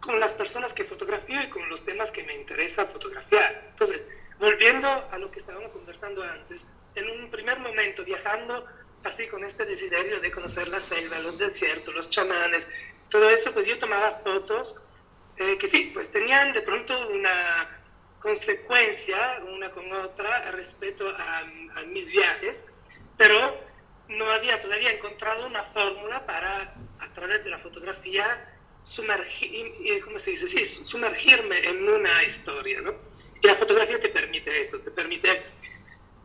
con 0.00 0.20
las 0.20 0.34
personas 0.34 0.72
que 0.72 0.84
fotografío 0.84 1.42
y 1.42 1.48
con 1.48 1.68
los 1.68 1.84
temas 1.84 2.10
que 2.10 2.22
me 2.24 2.34
interesa 2.34 2.86
fotografiar. 2.86 3.68
Entonces, 3.70 4.02
volviendo 4.38 4.88
a 5.10 5.18
lo 5.18 5.30
que 5.30 5.38
estábamos 5.38 5.70
conversando 5.70 6.22
antes, 6.22 6.68
en 6.94 7.10
un 7.10 7.30
primer 7.30 7.58
momento 7.60 8.04
viajando 8.04 8.66
así 9.04 9.28
con 9.28 9.44
este 9.44 9.64
desiderio 9.64 10.20
de 10.20 10.30
conocer 10.30 10.68
la 10.68 10.80
selva, 10.80 11.18
los 11.20 11.38
desiertos, 11.38 11.94
los 11.94 12.10
chamanes, 12.10 12.68
todo 13.08 13.30
eso, 13.30 13.52
pues 13.52 13.66
yo 13.66 13.78
tomaba 13.78 14.20
fotos 14.24 14.82
eh, 15.36 15.58
que 15.58 15.66
sí, 15.66 15.90
pues 15.92 16.10
tenían 16.10 16.52
de 16.52 16.62
pronto 16.62 17.08
una 17.08 17.82
consecuencia 18.20 19.42
una 19.48 19.70
con 19.70 19.92
otra 19.92 20.50
respecto 20.50 21.08
a, 21.08 21.38
a 21.38 21.82
mis 21.84 22.10
viajes, 22.10 22.66
pero 23.16 23.60
no 24.08 24.30
había 24.30 24.60
todavía 24.60 24.92
encontrado 24.92 25.46
una 25.46 25.64
fórmula 25.64 26.24
para, 26.26 26.74
a 27.00 27.14
través 27.14 27.44
de 27.44 27.50
la 27.50 27.58
fotografía, 27.58 28.54
sumergir, 28.82 30.00
¿cómo 30.04 30.18
se 30.18 30.32
dice? 30.32 30.64
Sumergirme 30.64 31.68
en 31.68 31.88
una 31.88 32.22
historia, 32.22 32.80
¿no? 32.80 32.94
Y 33.42 33.46
la 33.46 33.56
fotografía 33.56 33.98
te 33.98 34.08
permite 34.08 34.60
eso, 34.60 34.78
te 34.80 34.90
permite 34.90 35.42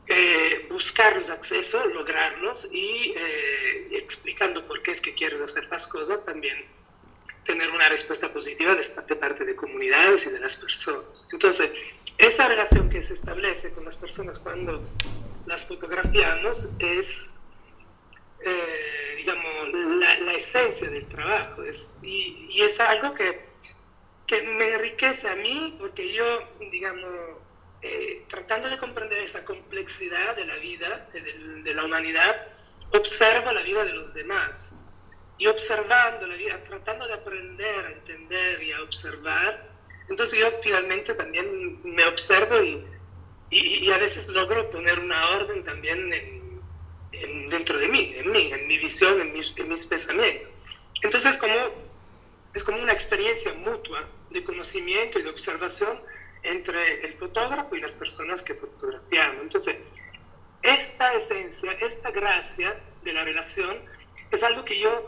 eh, 0.07 0.67
buscar 0.69 1.15
los 1.17 1.29
accesos, 1.29 1.91
lograrlos 1.93 2.69
y 2.71 3.13
eh, 3.15 3.87
explicando 3.91 4.67
por 4.67 4.81
qué 4.81 4.91
es 4.91 5.01
que 5.01 5.13
quieres 5.13 5.41
hacer 5.41 5.65
las 5.65 5.87
cosas, 5.87 6.25
también 6.25 6.65
tener 7.45 7.71
una 7.71 7.89
respuesta 7.89 8.31
positiva 8.31 8.75
de, 8.75 8.85
de 9.07 9.15
parte 9.15 9.45
de 9.45 9.55
comunidades 9.55 10.27
y 10.27 10.29
de 10.29 10.39
las 10.39 10.55
personas. 10.57 11.25
Entonces, 11.31 11.71
esa 12.17 12.47
relación 12.47 12.89
que 12.89 13.01
se 13.01 13.13
establece 13.13 13.71
con 13.71 13.85
las 13.85 13.97
personas 13.97 14.37
cuando 14.37 14.87
las 15.47 15.65
fotografiamos 15.65 16.69
es 16.79 17.33
eh, 18.43 19.15
digamos, 19.17 19.45
la, 19.99 20.33
esencia 20.33 20.89
del 20.89 21.07
trabajo. 21.07 21.63
Es, 21.63 21.99
y, 22.01 22.61
es 22.61 22.79
algo 22.79 23.13
que, 23.13 23.45
que, 24.25 24.41
me 24.41 24.73
enriquece 24.73 25.29
a 25.29 25.35
mí 25.35 25.75
porque 25.79 26.13
yo, 26.13 26.25
digamos, 26.71 27.11
eh, 27.81 28.25
tratando 28.27 28.69
de 28.69 28.77
comprender 28.77 29.19
esa 29.19 29.45
complejidad 29.45 30.35
de 30.35 30.45
la 30.45 30.55
vida, 30.55 31.09
de, 31.13 31.73
la 31.73 31.85
humanidad, 31.85 32.47
observo 32.93 33.51
la 33.51 33.61
vida 33.61 33.85
de 33.85 33.93
los 33.93 34.13
demás. 34.13 34.77
Y 35.37 35.47
observando 35.47 36.27
la 36.27 36.35
vida, 36.35 36.63
tratando 36.63 37.07
de 37.07 37.13
aprender 37.13 37.85
a 37.85 37.91
entender 37.91 38.61
y 38.61 38.73
a 38.73 38.81
observar, 38.83 39.71
entonces 40.07 40.39
yo 40.39 40.47
finalmente 40.61 41.15
también 41.15 41.81
me 41.83 42.05
observo 42.05 42.61
y, 42.61 42.85
y, 43.49 43.87
y 43.87 43.91
a 43.91 43.97
veces 43.97 44.27
logro 44.27 44.69
poner 44.69 44.99
una 44.99 45.31
orden 45.31 45.63
también 45.63 46.13
en, 46.13 46.40
dentro 47.49 47.77
de 47.77 47.87
mí, 47.87 48.13
en 48.15 48.31
mí, 48.31 48.51
en 48.53 48.67
mi 48.67 48.77
visión, 48.77 49.19
en 49.21 49.33
mis, 49.33 49.53
en 49.57 49.69
mis 49.69 49.85
pensamientos. 49.85 50.49
Entonces 51.01 51.37
como, 51.37 51.53
es 52.53 52.63
como 52.63 52.81
una 52.81 52.93
experiencia 52.93 53.53
mutua 53.53 54.07
de 54.29 54.43
conocimiento 54.43 55.19
y 55.19 55.23
de 55.23 55.29
observación 55.29 56.01
entre 56.43 57.05
el 57.05 57.13
fotógrafo 57.13 57.75
y 57.75 57.81
las 57.81 57.93
personas 57.93 58.41
que 58.41 58.55
fotografiamos. 58.55 59.43
Entonces, 59.43 59.77
esta 60.61 61.13
esencia, 61.13 61.71
esta 61.73 62.11
gracia 62.11 62.79
de 63.03 63.13
la 63.13 63.23
relación 63.23 63.77
es 64.31 64.43
algo 64.43 64.63
que 64.63 64.79
yo 64.79 65.07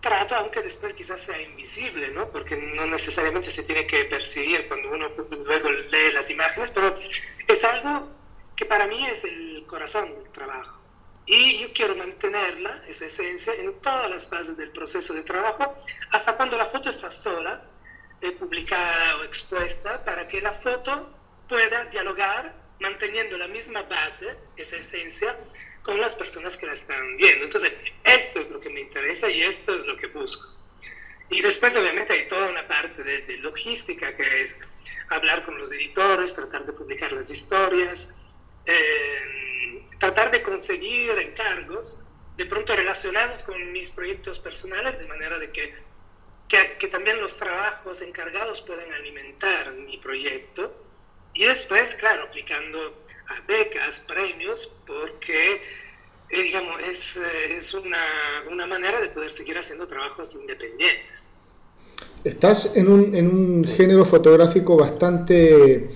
trato, 0.00 0.34
aunque 0.34 0.62
después 0.62 0.94
quizás 0.94 1.20
sea 1.20 1.40
invisible, 1.40 2.08
¿no? 2.10 2.30
Porque 2.30 2.56
no 2.56 2.86
necesariamente 2.86 3.50
se 3.50 3.62
tiene 3.64 3.86
que 3.86 4.04
percibir 4.04 4.68
cuando 4.68 4.90
uno 4.90 5.08
luego 5.44 5.70
lee 5.70 6.12
las 6.12 6.30
imágenes, 6.30 6.70
pero 6.74 6.98
es 7.46 7.64
algo 7.64 8.10
que 8.56 8.64
para 8.64 8.86
mí 8.86 9.06
es 9.06 9.24
el 9.24 9.64
corazón 9.66 10.14
del 10.14 10.30
trabajo. 10.32 10.77
Y 11.30 11.58
yo 11.58 11.70
quiero 11.74 11.94
mantenerla, 11.94 12.84
esa 12.88 13.04
esencia, 13.04 13.52
en 13.52 13.78
todas 13.82 14.08
las 14.08 14.30
fases 14.30 14.56
del 14.56 14.70
proceso 14.70 15.12
de 15.12 15.22
trabajo, 15.22 15.76
hasta 16.10 16.34
cuando 16.38 16.56
la 16.56 16.64
foto 16.66 16.88
está 16.88 17.12
sola, 17.12 17.64
eh, 18.22 18.32
publicada 18.32 19.16
o 19.18 19.24
expuesta, 19.24 20.02
para 20.06 20.26
que 20.26 20.40
la 20.40 20.54
foto 20.54 21.14
pueda 21.46 21.84
dialogar 21.84 22.54
manteniendo 22.80 23.36
la 23.36 23.46
misma 23.46 23.82
base, 23.82 24.38
esa 24.56 24.78
esencia, 24.78 25.38
con 25.82 26.00
las 26.00 26.14
personas 26.16 26.56
que 26.56 26.64
la 26.64 26.72
están 26.72 27.18
viendo. 27.18 27.44
Entonces, 27.44 27.74
esto 28.04 28.40
es 28.40 28.48
lo 28.48 28.58
que 28.58 28.70
me 28.70 28.80
interesa 28.80 29.30
y 29.30 29.42
esto 29.42 29.74
es 29.74 29.84
lo 29.84 29.98
que 29.98 30.06
busco. 30.06 30.56
Y 31.28 31.42
después, 31.42 31.76
obviamente, 31.76 32.14
hay 32.14 32.26
toda 32.26 32.48
una 32.48 32.66
parte 32.66 33.04
de, 33.04 33.20
de 33.26 33.36
logística 33.36 34.16
que 34.16 34.40
es 34.40 34.62
hablar 35.10 35.44
con 35.44 35.58
los 35.58 35.70
editores, 35.74 36.34
tratar 36.34 36.64
de 36.64 36.72
publicar 36.72 37.12
las 37.12 37.30
historias. 37.30 38.14
Eh, 38.64 39.47
tratar 39.98 40.30
de 40.30 40.42
conseguir 40.42 41.10
encargos 41.18 42.04
de 42.36 42.46
pronto 42.46 42.74
relacionados 42.74 43.42
con 43.42 43.72
mis 43.72 43.90
proyectos 43.90 44.38
personales, 44.38 44.98
de 44.98 45.06
manera 45.06 45.38
de 45.38 45.50
que, 45.50 45.74
que, 46.48 46.88
también 46.88 47.20
los 47.20 47.36
trabajos 47.36 48.00
encargados 48.02 48.62
puedan 48.62 48.92
alimentar 48.92 49.74
mi 49.74 49.98
proyecto. 49.98 50.72
Y 51.34 51.44
después, 51.44 51.96
claro, 51.96 52.22
aplicando 52.22 53.04
a 53.28 53.40
becas, 53.46 54.00
premios, 54.06 54.72
porque, 54.86 55.54
eh, 56.30 56.42
digamos, 56.42 56.80
es, 56.88 57.16
eh, 57.16 57.56
es 57.56 57.74
una, 57.74 57.98
una, 58.50 58.66
manera 58.68 59.00
de 59.00 59.08
poder 59.08 59.32
seguir 59.32 59.58
haciendo 59.58 59.88
trabajos 59.88 60.36
independientes. 60.36 61.34
Estás 62.22 62.76
en 62.76 62.88
un, 62.88 63.14
en 63.16 63.26
un 63.26 63.64
género 63.64 64.04
fotográfico 64.04 64.76
bastante, 64.76 65.90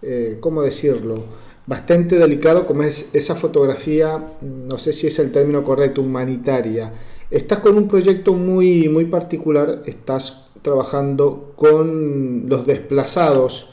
eh, 0.00 0.38
¿cómo 0.40 0.62
decirlo? 0.62 1.43
Bastante 1.66 2.18
delicado 2.18 2.66
como 2.66 2.82
es 2.82 3.08
esa 3.12 3.34
fotografía, 3.34 4.22
no 4.42 4.78
sé 4.78 4.92
si 4.92 5.06
es 5.06 5.18
el 5.18 5.32
término 5.32 5.64
correcto, 5.64 6.02
humanitaria. 6.02 6.92
Estás 7.30 7.60
con 7.60 7.76
un 7.76 7.88
proyecto 7.88 8.34
muy, 8.34 8.88
muy 8.88 9.06
particular, 9.06 9.82
estás 9.86 10.44
trabajando 10.62 11.52
con 11.56 12.48
los 12.48 12.66
desplazados 12.66 13.70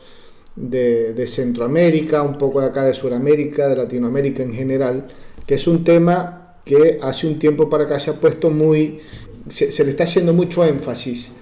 de, 0.56 1.26
Centroamérica, 1.28 2.22
un 2.22 2.38
poco 2.38 2.62
de 2.62 2.68
acá 2.68 2.84
de 2.84 2.94
Sudamérica, 2.94 3.68
de 3.68 3.76
Latinoamérica 3.76 4.44
en 4.44 4.54
general, 4.54 5.08
que 5.46 5.56
es 5.56 5.68
un 5.68 5.84
tema 5.84 6.56
que 6.66 7.00
hace 7.02 7.28
un 7.28 7.40
tiempo 7.40 7.70
para 7.70 7.86
acá 7.86 8.00
se 8.00 8.10
ha 8.10 8.14
puesto 8.14 8.50
muy, 8.50 9.00
se, 9.50 9.84
le 9.84 9.92
está 9.92 10.04
haciendo 10.04 10.34
mucho 10.34 10.64
énfasis. 10.66 11.34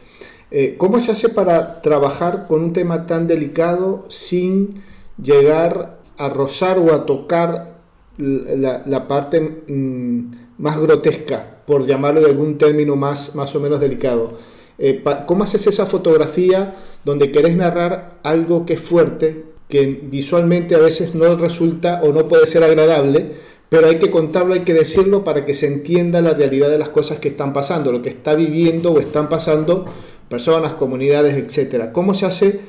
Eh, 0.51 0.75
¿Cómo 0.77 0.99
se 0.99 1.11
hace 1.11 1.29
para 1.29 1.81
trabajar 1.81 2.47
con 2.47 2.63
un 2.63 2.73
tema 2.73 3.05
tan 3.05 3.27
delicado 3.27 4.05
sin 4.09 4.81
llegar 5.21 5.98
a 6.19 6.29
rozar 6.29 6.77
o 6.77 6.93
a 6.93 7.05
tocar 7.05 7.79
la, 8.17 9.07
parte 9.07 9.39
mm, 9.39 10.31
más 10.57 10.77
grotesca, 10.77 11.61
por 11.65 11.87
llamarlo 11.87 12.19
de 12.19 12.27
algún 12.27 12.57
término 12.57 12.95
más, 12.95 13.35
más 13.35 13.55
o 13.55 13.59
menos 13.59 13.79
delicado. 13.79 14.33
Eh, 14.77 15.03
¿Cómo 15.25 15.43
haces 15.43 15.65
esa 15.67 15.85
fotografía 15.85 16.75
donde 17.05 17.31
querés 17.31 17.55
narrar 17.55 18.19
algo 18.23 18.65
que 18.65 18.73
es 18.73 18.81
fuerte, 18.81 19.45
que 19.69 20.01
visualmente 20.03 20.75
a 20.75 20.79
veces 20.79 21.15
no 21.15 21.35
resulta 21.35 22.01
o 22.03 22.11
no 22.11 22.27
puede 22.27 22.45
ser 22.47 22.63
agradable, 22.63 23.31
pero 23.69 23.87
hay 23.87 23.99
que 23.99 24.11
contarlo, 24.11 24.55
hay 24.55 24.61
que 24.61 24.73
decirlo 24.73 25.23
para 25.23 25.45
que 25.45 25.53
se 25.53 25.67
entienda 25.67 26.21
la 26.21 26.33
realidad 26.33 26.69
de 26.69 26.79
las 26.79 26.89
cosas 26.89 27.19
que 27.19 27.29
están 27.29 27.53
pasando, 27.53 27.91
lo 27.91 28.01
que 28.01 28.09
está 28.09 28.35
viviendo 28.35 28.91
o 28.91 28.99
están 28.99 29.29
pasando 29.29 29.85
personas, 30.27 30.73
comunidades, 30.73 31.35
etcétera. 31.35 31.93
¿Cómo 31.93 32.13
se 32.13 32.25
hace 32.25 32.59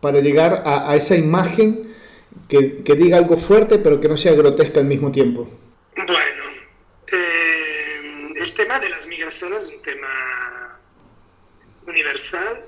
para 0.00 0.20
llegar 0.20 0.62
a, 0.64 0.90
a 0.90 0.96
esa 0.96 1.16
imagen 1.16 1.86
que, 2.48 2.82
que, 2.82 2.94
diga 2.94 3.18
algo 3.18 3.36
fuerte 3.36 3.78
pero 3.78 4.00
que 4.00 4.08
no 4.08 4.16
sea 4.16 4.32
grotesca 4.34 4.80
al 4.80 4.86
mismo 4.86 5.10
tiempo? 5.10 5.48
Bueno, 5.96 6.14
eh, 7.12 8.32
el 8.36 8.54
tema 8.54 8.78
de 8.78 8.88
las 8.88 9.06
migraciones 9.06 9.64
es 9.64 9.70
un 9.70 9.82
tema 9.82 10.80
universal 11.86 12.64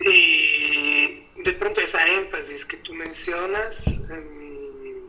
y 0.00 1.26
de 1.42 1.52
pronto 1.58 1.80
esa 1.80 2.06
énfasis 2.06 2.64
que 2.64 2.76
tú 2.78 2.94
mencionas, 2.94 4.04
eh, 4.10 5.02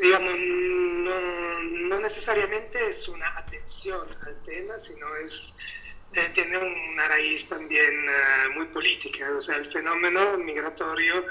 digamos, 0.00 0.34
no, 0.38 1.60
no, 1.88 2.00
necesariamente 2.00 2.88
es 2.88 3.08
una 3.08 3.28
atención 3.38 4.08
al 4.22 4.42
tema, 4.42 4.78
sino 4.78 5.16
es... 5.16 5.58
Eh, 6.12 6.28
tiene 6.34 6.58
una 6.58 7.06
raíz 7.06 7.48
también 7.48 7.94
muy 8.56 8.66
política, 8.66 9.30
o 9.38 9.40
sea, 9.40 9.58
el 9.58 9.70
fenómeno 9.70 10.38
migratorio 10.38 11.24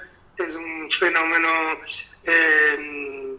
es 0.43 0.55
un 0.55 0.89
fenómeno 0.91 1.49
eh, 2.23 3.37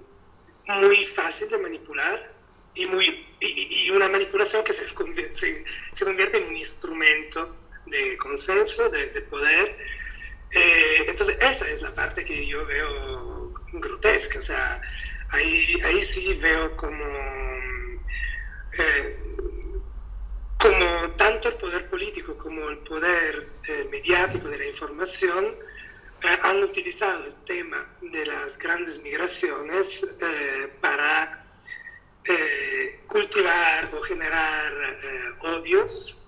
muy 0.66 1.06
fácil 1.06 1.48
de 1.48 1.58
manipular 1.58 2.32
y, 2.74 2.86
muy, 2.86 3.26
y, 3.40 3.90
una 3.90 4.08
manipulación 4.08 4.64
que 4.64 4.72
se, 4.72 4.86
se, 5.30 5.64
se 5.92 6.04
convierte 6.04 6.38
en 6.38 6.48
un 6.48 6.56
instrumento 6.56 7.56
de 7.86 8.16
consenso, 8.16 8.88
de, 8.90 9.08
poder. 9.22 9.76
Eh, 10.52 11.04
entonces, 11.08 11.36
esa 11.40 11.68
es 11.68 11.82
la 11.82 11.94
parte 11.94 12.24
que 12.24 12.46
yo 12.46 12.64
veo 12.66 13.52
grotesca. 13.72 14.38
O 14.38 14.42
sea, 14.42 14.80
ahí, 15.30 15.80
ahí 15.84 16.02
sí 16.02 16.34
veo 16.34 16.76
como, 16.76 17.04
eh, 18.78 19.16
como 20.58 21.10
tanto 21.16 21.48
el 21.48 21.54
poder 21.54 21.88
político 21.88 22.36
como 22.36 22.68
el 22.70 22.78
poder 22.78 23.48
eh, 23.66 23.88
mediático 23.90 24.48
de 24.48 24.58
la 24.58 24.66
información 24.66 25.56
han 26.42 26.62
utilizado 26.62 27.24
el 27.24 27.34
tema 27.44 27.92
de 28.02 28.26
las 28.26 28.58
grandes 28.58 29.00
migraciones 29.02 30.16
para 30.80 31.46
cultivar 33.06 33.88
o 33.94 34.02
generar 34.02 34.98
odios 35.40 36.20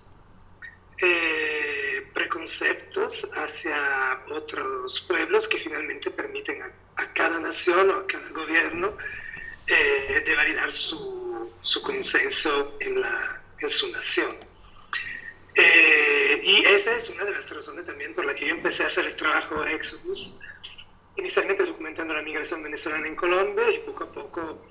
eh, 1.05 2.07
preconceptos 2.13 3.29
hacia 3.35 4.23
otros 4.29 5.01
pueblos 5.01 5.47
que 5.47 5.57
finalmente 5.57 6.11
permiten 6.11 6.61
a, 6.61 7.13
cada 7.13 7.39
nación 7.39 7.89
o 7.89 7.95
a 7.95 8.07
cada 8.07 8.29
gobierno 8.29 8.95
eh, 9.67 10.23
de 10.25 10.35
validar 10.35 10.71
su, 10.71 11.51
su 11.61 11.81
consenso 11.81 12.77
en, 12.79 12.95
su 13.67 13.91
nación. 13.91 14.33
Eh, 15.55 16.02
y 16.43 16.65
esa 16.65 16.95
es 16.95 17.09
una 17.09 17.23
de 17.23 17.31
las 17.31 17.49
razones 17.55 17.85
también 17.85 18.13
por 18.13 18.25
la 18.25 18.35
que 18.35 18.47
yo 18.47 18.55
empecé 18.55 18.83
a 18.83 18.87
hacer 18.87 19.05
el 19.05 19.15
trabajo 19.15 19.63
Exodus, 19.65 20.39
inicialmente 21.15 21.65
documentando 21.65 22.13
la 22.13 22.21
migración 22.21 22.61
venezolana 22.61 23.07
en 23.07 23.15
Colombia 23.15 23.69
y 23.69 23.79
poco 23.79 24.03
a 24.03 24.11
poco 24.11 24.67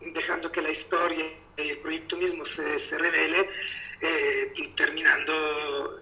dejando 0.00 0.52
que 0.52 0.62
la 0.62 0.70
historia 0.70 1.26
y 1.56 1.68
el 1.68 1.78
proyecto 1.78 2.16
mismo 2.16 2.46
se, 2.46 2.78
se 2.78 2.98
revele 2.98 3.48
eh, 4.00 4.52
terminando 4.76 5.98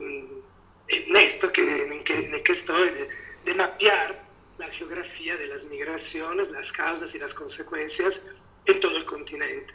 en 0.89 1.17
esto 1.17 1.53
que, 1.53 1.83
en, 1.83 2.05
que, 2.05 2.43
que 2.43 2.53
estoy, 2.53 2.91
de, 3.45 3.55
mapear 3.55 4.25
la 4.59 4.69
geografía 4.71 5.37
de 5.37 5.47
las 5.47 5.65
migraciones, 5.65 6.51
las 6.51 6.73
causas 6.73 7.15
y 7.15 7.19
las 7.19 7.35
consecuencias 7.35 8.27
en 8.67 8.81
todo 8.81 8.97
el 8.97 9.05
continente. 9.05 9.73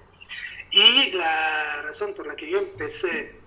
Y 0.71 1.11
la 1.11 1.81
razón 1.81 2.13
por 2.13 2.27
la 2.27 2.35
que 2.35 2.49
yo 2.49 2.59
empecé 2.59 3.38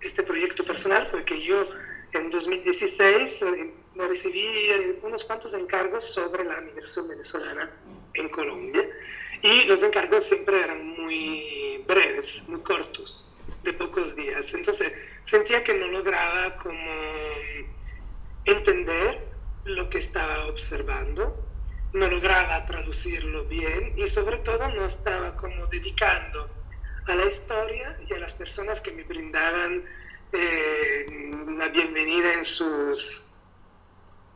este 0.00 0.22
proyecto 0.22 0.64
personal 0.64 1.08
fue 1.10 1.24
que 1.24 1.42
yo 1.42 1.68
en 2.12 2.30
2016 2.30 3.42
eh, 3.42 3.74
recibí 3.96 4.40
eh, 4.40 4.98
unos 5.02 5.24
cuantos 5.24 5.54
encargos 5.54 6.04
sobre 6.04 6.44
la 6.44 6.60
migración 6.60 7.08
venezolana 7.08 7.70
en 8.14 8.28
Colombia 8.28 8.88
y 9.42 9.64
los 9.64 9.82
encargos 9.82 10.24
siempre 10.24 10.62
eran 10.62 10.86
muy 10.86 11.84
breves, 11.86 12.44
muy 12.48 12.60
cortos 12.60 13.34
de 13.62 13.72
pocos 13.72 14.16
días. 14.16 14.52
Entonces 14.54 14.92
sentía 15.22 15.62
que 15.62 15.74
no 15.74 15.88
lograba 15.88 16.56
como 16.56 16.92
entender 18.44 19.26
lo 19.64 19.88
que 19.90 19.98
estaba 19.98 20.46
observando, 20.46 21.46
no 21.92 22.08
lograba 22.08 22.64
traducirlo 22.66 23.44
bien 23.44 23.94
y 23.96 24.06
sobre 24.06 24.38
todo 24.38 24.68
no 24.68 24.86
estaba 24.86 25.36
como 25.36 25.66
dedicando 25.66 26.59
a 27.06 27.14
la 27.14 27.26
historia 27.26 27.98
y 28.08 28.14
a 28.14 28.18
las 28.18 28.34
personas 28.34 28.80
que 28.80 28.92
me 28.92 29.04
brindaban 29.04 29.84
eh, 30.32 31.06
la 31.56 31.68
bienvenida 31.68 32.34
en 32.34 32.44
sus, 32.44 33.32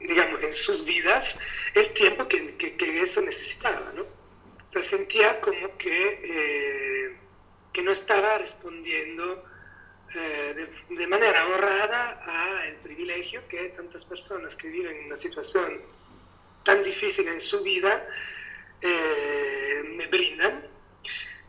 digamos, 0.01 0.43
en 0.43 0.53
sus 0.53 0.85
vidas, 0.85 1.39
el 1.75 1.93
tiempo 1.93 2.27
que, 2.27 2.57
que, 2.57 3.03
eso 3.03 3.21
necesitaba, 3.21 3.93
¿no? 3.95 4.03
O 4.03 4.83
sentía 4.83 5.41
como 5.41 5.77
que... 5.79 6.21
Eh, 6.23 7.17
que 7.73 7.83
no 7.83 7.91
estaba 7.91 8.39
respondiendo 8.39 9.45
eh, 10.15 10.69
de, 10.91 11.07
manera 11.09 11.45
honrada 11.45 12.61
al 12.63 12.77
privilegio 12.77 13.49
que 13.49 13.71
tantas 13.71 14.05
personas 14.05 14.55
que 14.55 14.69
viven 14.69 14.97
en 14.97 15.07
una 15.07 15.17
situación 15.17 15.83
tan 16.65 16.85
difícil 16.85 17.27
en 17.27 17.41
su 17.41 17.65
vida 17.65 18.07
me 18.81 20.07
brindan, 20.07 20.69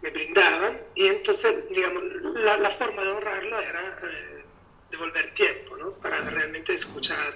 me 0.06 0.12
brindaban, 0.12 0.82
y 0.94 1.08
entonces, 1.08 1.68
digamos, 1.70 2.04
la, 2.36 2.70
forma 2.72 3.02
de 3.02 3.10
honrarlo 3.10 3.60
era 3.60 4.00
eh, 4.04 4.44
devolver 4.92 5.34
tiempo, 5.34 5.76
¿no? 5.78 5.94
Para 5.94 6.22
realmente 6.22 6.74
escuchar 6.74 7.36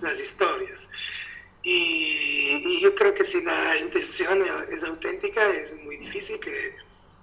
las 0.00 0.20
historias. 0.20 0.90
Y, 1.62 2.62
y, 2.64 2.80
yo 2.80 2.94
creo 2.94 3.14
que 3.14 3.22
si 3.24 3.42
la 3.42 3.76
intención 3.76 4.44
es 4.70 4.82
auténtica, 4.82 5.48
es 5.50 5.76
muy 5.84 5.96
difícil 5.98 6.40
que 6.40 6.74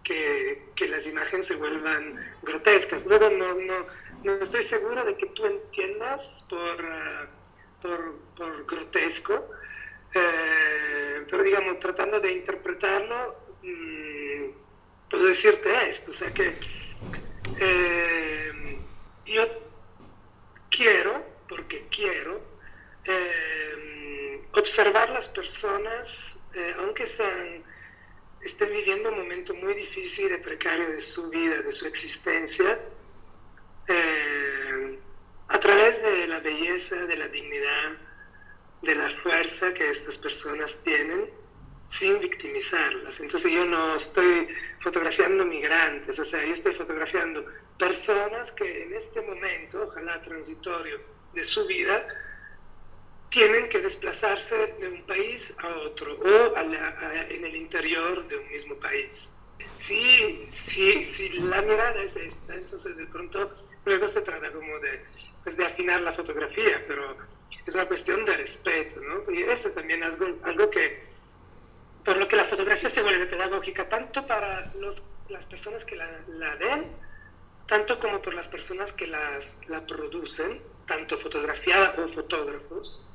que, 0.06 0.62
que, 0.76 0.88
las 0.88 1.08
imágenes 1.08 1.48
se 1.48 1.56
vuelvan 1.56 2.16
grotescas. 2.44 3.06
Luego 3.06 3.30
no, 3.32 3.56
no, 3.56 3.88
no 4.24 4.34
estoy 4.34 4.64
seguro 4.64 5.04
de 5.04 5.18
que 5.18 5.26
tú 5.26 5.46
entiendas 5.46 6.46
por, 6.48 6.60
uh, 6.60 7.28
por, 7.82 8.16
por, 8.38 8.66
grotesco, 8.66 9.50
eh, 10.14 11.26
pero 11.30 11.44
digamos, 11.44 11.80
tratando 11.80 12.20
de 12.20 12.32
interpretarlo, 12.32 13.36
mmm, 13.64 14.05
puedo 15.10 15.26
decirte 15.28 15.90
esto, 15.90 16.12
o 16.12 16.14
sea 16.14 16.34
que 16.34 16.58
eh, 17.60 18.78
yo 19.26 19.44
quiero, 20.70 21.26
porque 21.48 21.88
quiero, 21.90 22.42
eh, 23.06 24.42
observar 24.54 25.10
las 25.10 25.30
personas, 25.30 26.40
aunque 26.80 27.08
sean 27.08 27.64
estén 28.46 28.72
viviendo 28.72 29.10
un 29.10 29.18
momento 29.18 29.56
muy 29.56 29.74
difícil 29.74 30.32
y 30.32 30.38
precario 30.38 30.92
de 30.92 31.02
su 31.02 31.30
vida, 31.32 31.64
de 31.64 31.74
su 31.74 31.88
existencia, 31.88 32.80
eh, 33.88 35.00
a 35.48 35.60
través 35.60 36.02
de 36.02 36.28
la 36.28 36.40
belleza, 36.40 36.96
de 37.08 37.18
la 37.18 37.28
dignidad, 37.28 37.98
de 38.84 38.96
la 38.96 39.10
fuerza 39.24 39.74
que 39.74 39.90
estas 39.90 40.20
personas 40.20 40.84
tienen, 40.84 41.28
sin 41.88 42.20
victimizarlas. 42.20 43.20
Entonces 43.20 43.52
yo 43.52 43.66
no 43.66 43.96
estoy 43.96 44.48
fotografiando 44.82 45.46
migrantes, 45.46 46.20
o 46.20 46.26
sea, 46.26 46.44
yo 46.46 46.54
estoy 46.54 46.74
fotografiando 46.74 47.46
personas 47.78 48.52
que 48.52 48.84
en 48.84 48.94
este 48.94 49.22
momento, 49.22 49.84
ojalá 49.88 50.22
transitorio 50.22 51.00
de 51.34 51.44
su 51.44 51.66
vida, 51.68 52.08
tienen 53.30 53.68
que 53.68 53.82
desplazarse 53.82 54.76
de 54.80 54.88
un 54.88 55.06
país 55.06 55.56
a 55.60 55.68
otro 55.80 56.18
o 56.18 56.58
en 56.58 57.44
el 57.46 57.56
interior 57.56 58.28
de 58.28 58.38
un 58.38 58.48
mismo 58.48 58.76
país. 58.76 59.38
Si, 59.76 60.46
si, 60.50 61.04
si 61.04 61.30
la 61.30 61.62
mirada 61.62 62.02
es 62.02 62.16
esta, 62.16 62.56
entonces 62.56 62.96
de 62.96 63.06
pronto 63.08 63.54
luego 63.84 64.08
se 64.08 64.22
trata 64.22 64.52
como 64.52 64.80
de, 64.80 65.04
pues 65.44 65.58
de 65.58 65.66
afinar 65.66 66.02
la 66.02 66.14
fotografía, 66.14 66.84
pero 66.88 67.18
es 67.66 67.76
una 67.76 67.86
cuestión 67.86 68.24
de 68.26 68.38
respeto, 68.38 69.02
¿no? 69.02 69.30
Y 69.32 69.44
eso 69.44 69.70
también 69.72 70.02
es 70.04 70.16
algo, 70.16 70.40
algo 70.44 70.70
que, 70.70 71.04
por 72.06 72.18
lo 72.18 72.28
que 72.28 72.36
la 72.36 72.46
fotografía 72.46 72.90
se 72.90 73.02
vuelve 73.02 73.26
pedagógica, 73.26 73.90
tanto 73.90 74.28
para 74.28 74.72
los, 74.76 75.04
las 75.28 75.48
personas 75.48 75.84
que 75.84 75.96
la, 75.96 76.08
la 76.28 76.56
ven, 76.56 76.96
tanto 77.68 78.00
como 78.00 78.22
por 78.22 78.36
las 78.36 78.48
personas 78.48 78.94
que 78.94 79.08
las, 79.08 79.58
la 79.66 79.86
producen, 79.86 80.62
tanto 80.88 81.18
fotografiada 81.18 81.96
o 81.98 82.08
fotógrafos, 82.08 83.12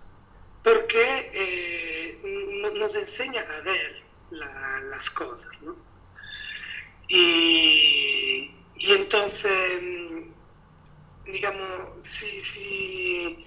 porque 0.65 1.31
eh, 1.33 2.73
nos 2.75 2.97
enseña 2.97 3.43
a 3.43 3.61
ver 3.61 4.03
las 4.31 5.11
cosas, 5.11 5.63
¿no? 5.63 5.77
Y, 7.09 8.51
entonces, 8.77 9.81
digamos, 11.25 11.91
si, 12.03 12.41
si, 12.41 13.45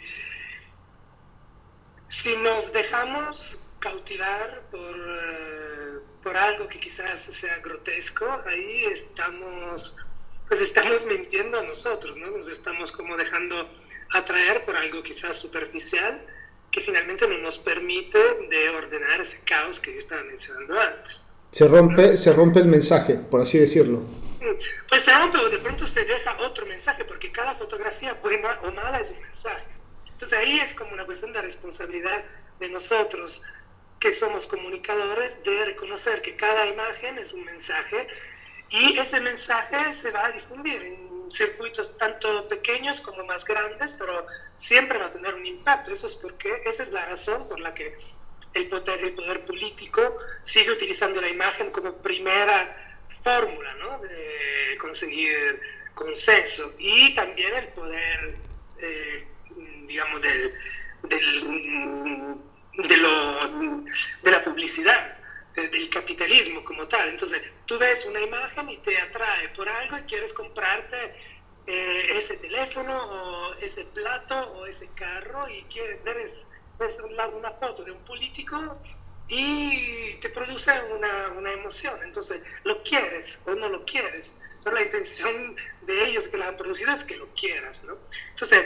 si 2.07 2.35
nos 2.37 2.71
dejamos 2.71 3.63
cautivar 3.83 4.63
por, 4.71 4.95
eh, 4.95 5.99
por 6.23 6.37
algo 6.37 6.69
que 6.69 6.79
quizás 6.79 7.19
sea 7.19 7.57
grotesco, 7.57 8.25
ahí 8.45 8.85
estamos, 8.85 9.97
pues 10.47 10.61
estamos 10.61 11.05
mintiendo 11.05 11.59
a 11.59 11.63
nosotros, 11.63 12.15
¿no? 12.15 12.27
Nos 12.31 12.47
estamos 12.47 12.93
como 12.93 13.17
dejando 13.17 13.69
atraer 14.13 14.63
por 14.63 14.77
algo 14.77 15.03
quizás 15.03 15.35
superficial 15.35 16.25
que 16.71 16.79
finalmente 16.79 17.27
no 17.27 17.37
nos 17.39 17.57
permite 17.57 18.17
de 18.49 18.69
ordenar 18.69 19.19
ese 19.19 19.41
caos 19.43 19.81
que 19.81 19.91
yo 19.91 19.97
estaba 19.97 20.23
mencionando 20.23 20.79
antes. 20.79 21.27
Se 21.51 21.67
rompe, 21.67 22.15
se 22.15 22.31
rompe 22.31 22.59
el 22.61 22.67
mensaje, 22.67 23.15
por 23.15 23.41
así 23.41 23.59
decirlo. 23.59 23.97
Mm, 23.97 24.55
pues 24.87 25.03
se 25.03 25.13
rompe 25.13 25.39
o 25.39 25.49
de 25.49 25.59
pronto 25.59 25.85
se 25.85 26.05
deja 26.05 26.37
otro 26.39 26.65
mensaje, 26.65 27.03
porque 27.03 27.29
cada 27.31 27.55
fotografía, 27.55 28.13
buena 28.13 28.59
o 28.63 28.71
mala, 28.71 28.99
es 28.99 29.11
un 29.11 29.21
mensaje. 29.21 29.65
Entonces 30.09 30.39
ahí 30.39 30.59
es 30.61 30.73
como 30.73 30.93
una 30.93 31.05
cuestión 31.05 31.33
de 31.33 31.41
responsabilidad 31.41 32.23
de 32.59 32.69
nosotros, 32.69 33.43
que 34.03 34.11
somos 34.11 34.47
comunicadores, 34.47 35.41
de 35.43 35.63
reconocer 35.63 36.21
que 36.21 36.35
cada 36.35 36.67
imagen 36.67 37.17
es 37.19 37.31
un 37.31 37.45
mensaje 37.45 38.05
y 38.69 38.97
ese 38.99 39.21
mensaje 39.21 39.93
se 39.93 40.11
va 40.11 40.25
a 40.25 40.31
difundir 40.33 40.81
en 40.81 41.31
circuitos 41.31 41.97
tanto 41.97 42.49
pequeños 42.49 42.99
como 42.99 43.23
más 43.23 43.45
grandes, 43.45 43.93
pero 43.93 44.27
siempre 44.57 44.99
va 44.99 45.05
a 45.05 45.13
tener 45.13 45.33
un 45.35 45.45
impacto. 45.45 45.91
Eso 45.91 46.07
es 46.07 46.17
porque 46.17 46.63
esa 46.65 46.83
es 46.83 46.91
la 46.91 47.05
razón 47.05 47.47
por 47.47 47.61
la 47.61 47.73
que 47.73 47.97
el 48.53 48.67
poder, 48.67 49.05
el 49.05 49.13
poder 49.13 49.45
político 49.45 50.17
sigue 50.41 50.73
utilizando 50.73 51.21
la 51.21 51.29
imagen 51.29 51.71
como 51.71 51.95
primera 52.01 52.99
fórmula, 53.23 53.73
¿no? 53.75 54.01
conseguir 54.79 55.61
consenso 55.93 56.73
y 56.77 57.15
también 57.15 57.53
el 57.53 57.67
poder, 57.69 58.35
eh, 58.79 59.27
digamos, 59.87 60.21
del, 60.21 60.53
del, 61.03 62.43
de, 62.77 62.97
lo, 62.97 63.49
de 64.23 64.31
la 64.31 64.43
publicidad 64.43 65.17
del 65.55 65.89
capitalismo 65.89 66.63
como 66.63 66.87
tal. 66.87 67.09
Entonces, 67.09 67.41
tú 67.65 67.77
ves 67.77 68.05
una 68.05 68.19
imagen 68.21 68.69
y 68.69 68.77
te 68.77 68.97
atrae 68.99 69.49
por 69.49 69.69
algo 69.69 69.97
y 69.97 70.01
quieres 70.01 70.33
comprarte 70.33 71.15
eh, 71.67 72.17
ese 72.17 72.37
teléfono 72.37 72.97
o 72.97 73.53
ese 73.55 73.85
plato 73.85 74.35
o 74.53 74.65
ese 74.65 74.89
carro 74.95 75.47
y 75.49 75.63
quieres 75.63 76.03
ver 76.03 76.17
una 77.33 77.51
foto 77.51 77.83
de 77.83 77.91
un 77.91 78.03
político 78.03 78.77
y 79.27 80.15
te 80.15 80.29
produce 80.29 80.71
una, 80.91 81.29
una, 81.29 81.51
emoción. 81.53 82.01
Entonces, 82.03 82.43
lo 82.63 82.83
quieres 82.83 83.41
o 83.45 83.55
no 83.55 83.69
lo 83.69 83.85
quieres, 83.85 84.41
pero 84.63 84.75
la 84.75 84.81
intención 84.81 85.55
de 85.83 86.05
ellos 86.05 86.27
que 86.27 86.37
la 86.37 86.49
han 86.49 86.57
producido 86.57 86.93
es 86.93 87.03
que 87.03 87.15
lo 87.15 87.27
quieras, 87.33 87.83
¿no? 87.85 87.97
Entonces, 88.31 88.65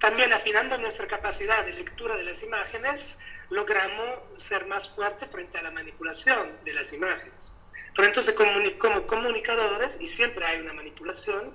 también 0.00 0.32
afinando 0.32 0.76
nuestra 0.78 1.06
capacidad 1.06 1.64
de 1.64 1.72
lectura 1.72 2.16
de 2.16 2.24
las 2.24 2.42
imágenes, 2.42 3.20
logramos 3.50 4.20
ser 4.36 4.66
más 4.66 4.94
fuertes 4.94 5.28
frente 5.30 5.58
a 5.58 5.62
la 5.62 5.70
manipulación 5.70 6.58
de 6.64 6.72
las 6.72 6.92
imágenes. 6.92 7.56
Pero 7.94 8.08
entonces, 8.08 8.34
como 8.34 9.06
comunicadores, 9.06 10.00
y 10.00 10.06
siempre 10.06 10.44
hay 10.44 10.60
una 10.60 10.72
manipulación, 10.72 11.54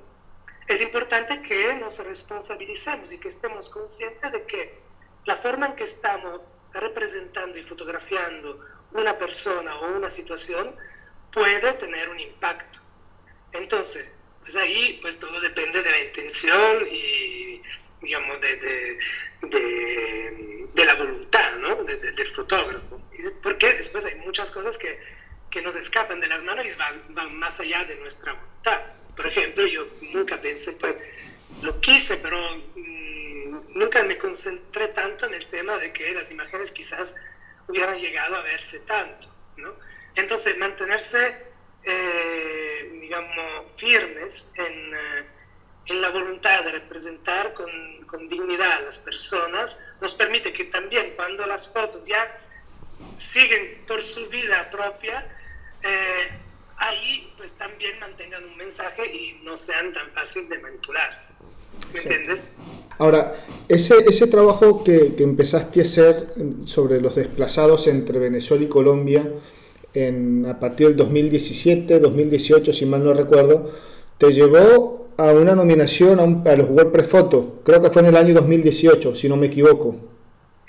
es 0.67 0.81
importante 0.81 1.41
que 1.41 1.73
nos 1.75 1.99
responsabilicemos 1.99 3.11
y 3.11 3.17
que 3.17 3.27
estemos 3.27 3.69
conscientes 3.69 4.31
de 4.31 4.45
que 4.45 4.79
la 5.25 5.37
forma 5.37 5.67
en 5.67 5.75
que 5.75 5.83
estamos 5.83 6.41
representando 6.73 7.57
y 7.57 7.63
fotografiando 7.63 8.59
una 8.91 9.17
persona 9.17 9.75
o 9.79 9.97
una 9.97 10.11
situación 10.11 10.75
puede 11.33 11.73
tener 11.73 12.09
un 12.09 12.19
impacto. 12.19 12.79
Entonces, 13.51 14.11
pues 14.41 14.55
ahí 14.55 14.99
pues 15.01 15.19
todo 15.19 15.39
depende 15.41 15.81
de 15.81 15.91
la 15.91 15.99
intención 15.99 16.87
y 16.91 17.61
digamos 18.01 18.39
de, 18.41 18.97
de, 19.41 20.85
la 20.85 20.95
voluntad 20.95 21.55
¿no? 21.57 21.75
del 21.83 22.33
fotógrafo. 22.33 23.01
Porque 23.43 23.73
después 23.73 24.05
hay 24.05 24.15
muchas 24.15 24.51
cosas 24.51 24.77
que, 24.77 24.99
que 25.49 25.61
nos 25.61 25.75
escapan 25.75 26.19
de 26.19 26.27
las 26.27 26.43
manos 26.43 26.65
y 26.65 26.71
van, 26.71 27.03
van 27.09 27.37
más 27.37 27.59
allá 27.59 27.83
de 27.83 27.95
nuestra 27.95 28.33
voluntad. 28.33 28.81
Por 29.15 29.27
ejemplo, 29.27 29.65
yo 29.67 29.87
nunca 30.13 30.39
pensé, 30.39 30.73
pues, 30.73 30.95
lo 31.61 31.79
quise, 31.81 32.17
pero 32.17 32.37
mm, 32.75 33.73
nunca 33.75 34.03
me 34.03 34.17
concentré 34.17 34.89
tanto 34.89 35.25
en 35.25 35.33
el 35.33 35.45
tema 35.49 35.77
de 35.77 35.91
que 35.91 36.13
las 36.13 36.31
imágenes 36.31 36.71
quizás 36.71 37.15
hubieran 37.67 37.99
llegado 37.99 38.35
a 38.35 38.41
verse 38.41 38.79
tanto, 38.79 39.27
¿no? 39.57 39.75
Entonces, 40.15 40.57
mantenerse, 40.57 41.35
eh, 41.83 42.97
digamos, 43.01 43.65
firmes 43.77 44.51
en, 44.55 44.95
eh, 44.95 45.25
en, 45.89 46.01
la 46.01 46.11
voluntad 46.11 46.63
de 46.63 46.71
representar 46.71 47.53
con, 47.53 47.69
con 48.05 48.29
dignidad 48.29 48.71
a 48.71 48.81
las 48.81 48.99
personas 48.99 49.79
nos 50.01 50.15
permite 50.15 50.53
que 50.53 50.65
también 50.65 51.13
cuando 51.15 51.45
las 51.45 51.71
fotos 51.71 52.05
ya 52.05 52.39
siguen 53.17 53.83
por 53.87 54.03
su 54.03 54.27
vida 54.29 54.69
propia, 54.71 55.27
eh, 55.83 56.29
ahí 56.77 57.33
pues 57.37 57.53
también 57.53 57.99
mantengan 57.99 58.43
un 58.43 58.57
mensaje 58.57 59.05
y 59.05 59.41
no 59.43 59.57
sean 59.57 59.93
tan 59.93 60.11
fáciles 60.11 60.49
de 60.49 60.59
manipularse. 60.59 61.33
¿Me 61.93 61.99
entiendes? 61.99 62.55
Ahora, 62.97 63.33
ese, 63.67 63.95
ese 64.07 64.27
trabajo 64.27 64.83
que, 64.83 65.15
que, 65.15 65.23
empezaste 65.23 65.79
a 65.79 65.83
hacer 65.83 66.33
sobre 66.65 66.99
los 66.99 67.15
desplazados 67.15 67.87
entre 67.87 68.19
Venezuela 68.19 68.63
y 68.65 68.67
Colombia 68.67 69.31
en, 69.93 70.45
a 70.45 70.59
partir 70.59 70.87
del 70.87 70.97
2017, 70.97 71.99
2018, 71.99 72.73
si 72.73 72.85
mal 72.85 73.03
no 73.03 73.13
recuerdo, 73.13 73.71
te 74.19 74.31
llevó 74.31 75.07
a 75.17 75.31
una 75.31 75.55
nominación 75.55 76.19
a, 76.19 76.23
un, 76.23 76.47
a 76.47 76.55
los 76.55 76.69
WordPress 76.69 77.07
Photo. 77.07 77.61
Creo 77.63 77.81
que 77.81 77.89
fue 77.89 78.03
en 78.03 78.09
el 78.09 78.17
año 78.17 78.35
2018, 78.35 79.15
si 79.15 79.27
no 79.27 79.35
me 79.35 79.47
equivoco. 79.47 79.95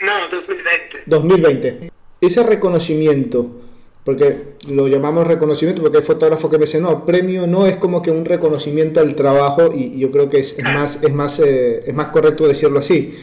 No, 0.01 0.29
2020. 0.31 1.03
2020. 1.07 1.93
Ese 2.23 2.43
reconocimiento 2.43 3.61
porque 4.05 4.55
lo 4.69 4.89
llamamos 4.89 5.27
reconocimiento, 5.27 5.83
porque 5.83 5.99
hay 5.99 6.05
fotógrafos 6.05 6.51
que 6.51 6.59
me 6.59 6.65
dicen, 6.65 6.83
no, 6.83 7.05
premio 7.05 7.47
no 7.47 7.67
es 7.67 7.77
como 7.77 8.01
que 8.01 8.11
un 8.11 8.25
reconocimiento 8.25 9.01
al 9.01 9.15
trabajo, 9.15 9.69
y, 9.75 9.99
yo 9.99 10.11
creo 10.11 10.29
que 10.29 10.39
es, 10.39 10.59
es 10.59 10.65
más, 10.65 11.03
es, 11.03 11.13
más, 11.13 11.39
eh, 11.41 11.83
es 11.87 11.95
más 11.95 12.09
correcto 12.09 12.49
decirlo 12.49 12.79
así. 12.79 13.15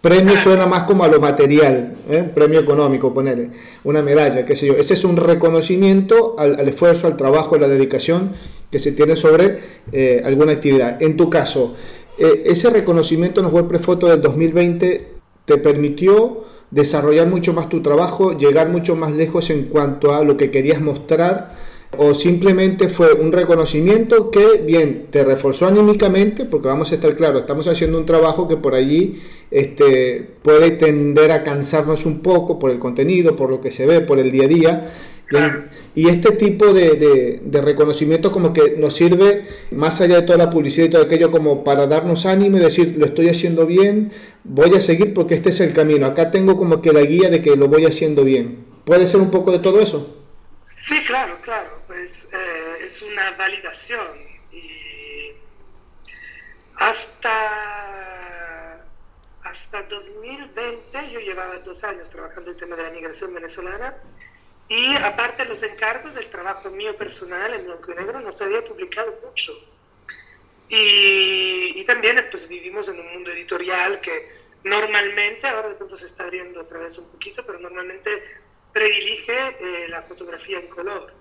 Premio 0.00 0.36
suena 0.36 0.66
más 0.66 0.82
como 0.82 1.02
a 1.02 1.08
lo 1.08 1.18
material, 1.18 1.94
¿eh? 2.10 2.28
premio 2.34 2.60
económico, 2.60 3.14
ponerle 3.14 3.50
una 3.84 4.02
medalla, 4.02 4.44
qué 4.44 4.54
sé 4.54 4.66
yo. 4.66 4.74
Ese 4.74 4.92
es 4.92 5.04
un 5.04 5.16
reconocimiento 5.16 6.34
al, 6.38 6.60
al 6.60 6.68
esfuerzo, 6.68 7.06
al 7.06 7.16
trabajo, 7.16 7.54
a 7.54 7.58
la 7.58 7.68
dedicación 7.68 8.32
que 8.70 8.78
se 8.78 8.92
tiene 8.92 9.16
sobre 9.16 9.58
eh, 9.92 10.22
alguna 10.24 10.52
actividad. 10.52 11.00
En 11.02 11.16
tu 11.16 11.30
caso, 11.30 11.74
ese 12.16 12.70
reconocimiento 12.70 13.40
en 13.40 13.44
los 13.44 13.52
WordPress 13.52 13.82
Photo 13.82 14.06
del 14.06 14.22
2020 14.22 15.08
te 15.44 15.58
permitió 15.58 16.44
desarrollar 16.70 17.28
mucho 17.28 17.52
más 17.52 17.68
tu 17.68 17.82
trabajo, 17.82 18.36
llegar 18.36 18.68
mucho 18.68 18.96
más 18.96 19.12
lejos 19.12 19.50
en 19.50 19.64
cuanto 19.64 20.14
a 20.14 20.24
lo 20.24 20.36
que 20.36 20.50
querías 20.50 20.80
mostrar 20.80 21.54
o 21.98 22.14
simplemente 22.14 22.88
fue 22.88 23.12
un 23.12 23.32
reconocimiento 23.32 24.30
que 24.30 24.62
bien 24.64 25.06
te 25.10 25.24
reforzó 25.24 25.66
anímicamente 25.66 26.44
porque 26.44 26.68
vamos 26.68 26.90
a 26.92 26.96
estar 26.96 27.14
claros 27.14 27.42
estamos 27.42 27.68
haciendo 27.68 27.98
un 27.98 28.06
trabajo 28.06 28.48
que 28.48 28.56
por 28.56 28.74
allí 28.74 29.20
este, 29.50 30.28
puede 30.42 30.72
tender 30.72 31.30
a 31.30 31.44
cansarnos 31.44 32.04
un 32.06 32.20
poco 32.20 32.58
por 32.58 32.70
el 32.70 32.78
contenido 32.78 33.36
por 33.36 33.50
lo 33.50 33.60
que 33.60 33.70
se 33.70 33.86
ve 33.86 34.00
por 34.00 34.18
el 34.18 34.30
día 34.30 34.44
a 34.44 34.48
día 34.48 34.92
y, 35.94 36.08
este 36.08 36.32
tipo 36.32 36.72
de, 36.72 37.40
de, 37.42 37.60
reconocimiento 37.62 38.30
como 38.30 38.52
que 38.52 38.76
nos 38.76 38.94
sirve, 38.94 39.46
más 39.70 40.00
allá 40.00 40.20
de 40.20 40.26
toda 40.26 40.38
la 40.38 40.50
publicidad 40.50 40.86
y 40.86 40.90
todo 40.90 41.02
aquello, 41.02 41.30
como 41.30 41.64
para 41.64 41.86
darnos 41.86 42.26
ánimo 42.26 42.58
y 42.58 42.60
decir, 42.60 42.96
lo 42.98 43.06
estoy 43.06 43.28
haciendo 43.28 43.66
bien, 43.66 44.12
voy 44.44 44.74
a 44.76 44.80
seguir 44.80 45.14
porque 45.14 45.34
este 45.34 45.50
es 45.50 45.60
el 45.60 45.72
camino. 45.72 46.06
Acá 46.06 46.30
tengo 46.30 46.56
como 46.56 46.82
que 46.82 46.92
la 46.92 47.00
guía 47.00 47.30
de 47.30 47.40
que 47.40 47.56
lo 47.56 47.68
voy 47.68 47.86
haciendo 47.86 48.24
bien. 48.24 48.66
¿Puede 48.84 49.06
ser 49.06 49.20
un 49.20 49.30
poco 49.30 49.50
de 49.50 49.60
todo 49.60 49.80
eso? 49.80 50.24
Sí, 50.66 51.02
claro, 51.04 51.38
claro. 51.42 51.82
Pues 51.86 52.28
eh, 52.32 52.84
es 52.84 53.02
una 53.02 53.30
validación. 53.32 54.18
Y 54.52 55.32
hasta, 56.76 57.40
hasta 59.42 59.82
2020 59.84 61.10
yo 61.12 61.20
llevaba 61.20 61.58
dos 61.58 61.82
años 61.84 62.10
trabajando 62.10 62.50
el 62.50 62.56
tema 62.58 62.76
de 62.76 62.82
la 62.82 62.90
migración 62.90 63.32
venezolana 63.32 63.96
y 64.68 64.96
aparte 64.96 65.44
los 65.44 65.62
encargos, 65.62 66.16
el 66.16 66.30
trabajo 66.30 66.70
mío 66.70 66.96
personal 66.96 67.52
en 67.54 67.64
blanco 67.64 67.92
y 67.92 67.94
negro 67.96 68.20
no 68.20 68.32
se 68.32 68.44
había 68.44 68.64
publicado 68.64 69.18
mucho. 69.22 69.52
Y, 70.68 71.78
y, 71.80 71.84
también 71.84 72.26
pues 72.30 72.48
vivimos 72.48 72.88
en 72.88 72.98
un 72.98 73.12
mundo 73.12 73.30
editorial 73.30 74.00
que 74.00 74.44
normalmente, 74.64 75.46
ahora 75.46 75.68
de 75.68 75.74
pronto 75.74 75.98
se 75.98 76.06
está 76.06 76.24
abriendo 76.24 76.62
otra 76.62 76.80
vez 76.80 76.96
un 76.98 77.10
poquito, 77.10 77.44
pero 77.46 77.58
normalmente 77.60 78.10
predilige 78.72 79.56
eh, 79.60 79.88
la 79.88 80.02
fotografía 80.02 80.58
en 80.58 80.68
color. 80.68 81.12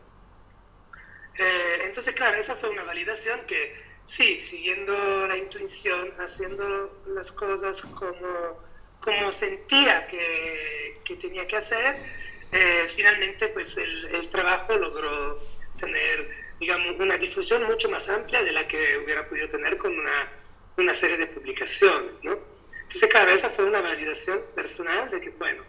Eh, 1.38 1.82
entonces, 1.84 2.14
claro, 2.16 2.40
esa 2.40 2.56
fue 2.56 2.70
una 2.70 2.84
validación 2.84 3.46
que 3.46 3.76
sí, 4.06 4.40
siguiendo 4.40 5.28
la 5.28 5.38
intuición, 5.38 6.14
haciendo 6.20 7.04
las 7.08 7.32
cosas 7.32 7.82
como, 7.82 8.64
como 9.02 9.34
sentía 9.34 10.08
que, 10.08 11.02
que 11.04 11.16
tenía 11.18 11.46
que 11.48 11.58
hacer, 11.58 12.23
eh, 12.54 12.88
finalmente 12.96 13.50
pues 13.50 13.78
el, 13.78 14.06
el, 14.16 14.30
trabajo 14.30 14.78
logró 14.78 15.40
tener, 15.80 16.30
digamos, 16.60 16.96
una 17.00 17.18
difusión 17.18 17.64
mucho 17.64 17.90
más 17.90 18.10
amplia 18.10 18.44
de 18.44 18.52
la 18.52 18.68
que 18.68 18.98
hubiera 18.98 19.28
podido 19.28 19.50
tener 19.50 19.78
con 19.78 19.98
una, 19.98 20.32
una 20.78 20.94
serie 20.94 21.18
de 21.18 21.28
publicaciones, 21.28 22.24
¿no? 22.24 22.38
Entonces, 22.84 23.10
claro, 23.10 23.32
esa 23.32 23.50
fue 23.50 23.66
una 23.66 23.82
validación 23.82 24.40
personal 24.56 25.10
de 25.10 25.20
que, 25.20 25.30
bueno, 25.32 25.64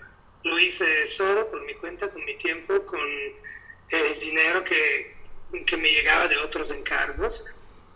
lo 0.45 0.59
hice 0.59 1.07
solo, 1.07 1.51
por 1.51 1.65
mi 1.65 1.75
cuenta, 1.75 2.11
con 2.11 2.23
mi 2.25 2.37
tiempo, 2.37 2.85
con 2.85 3.01
el 3.89 4.21
dinero 4.21 4.63
que, 4.63 5.17
que 5.67 5.77
me 5.77 5.91
llegaba 5.91 6.29
de 6.29 6.37
otros 6.37 6.71
encargos. 6.73 7.47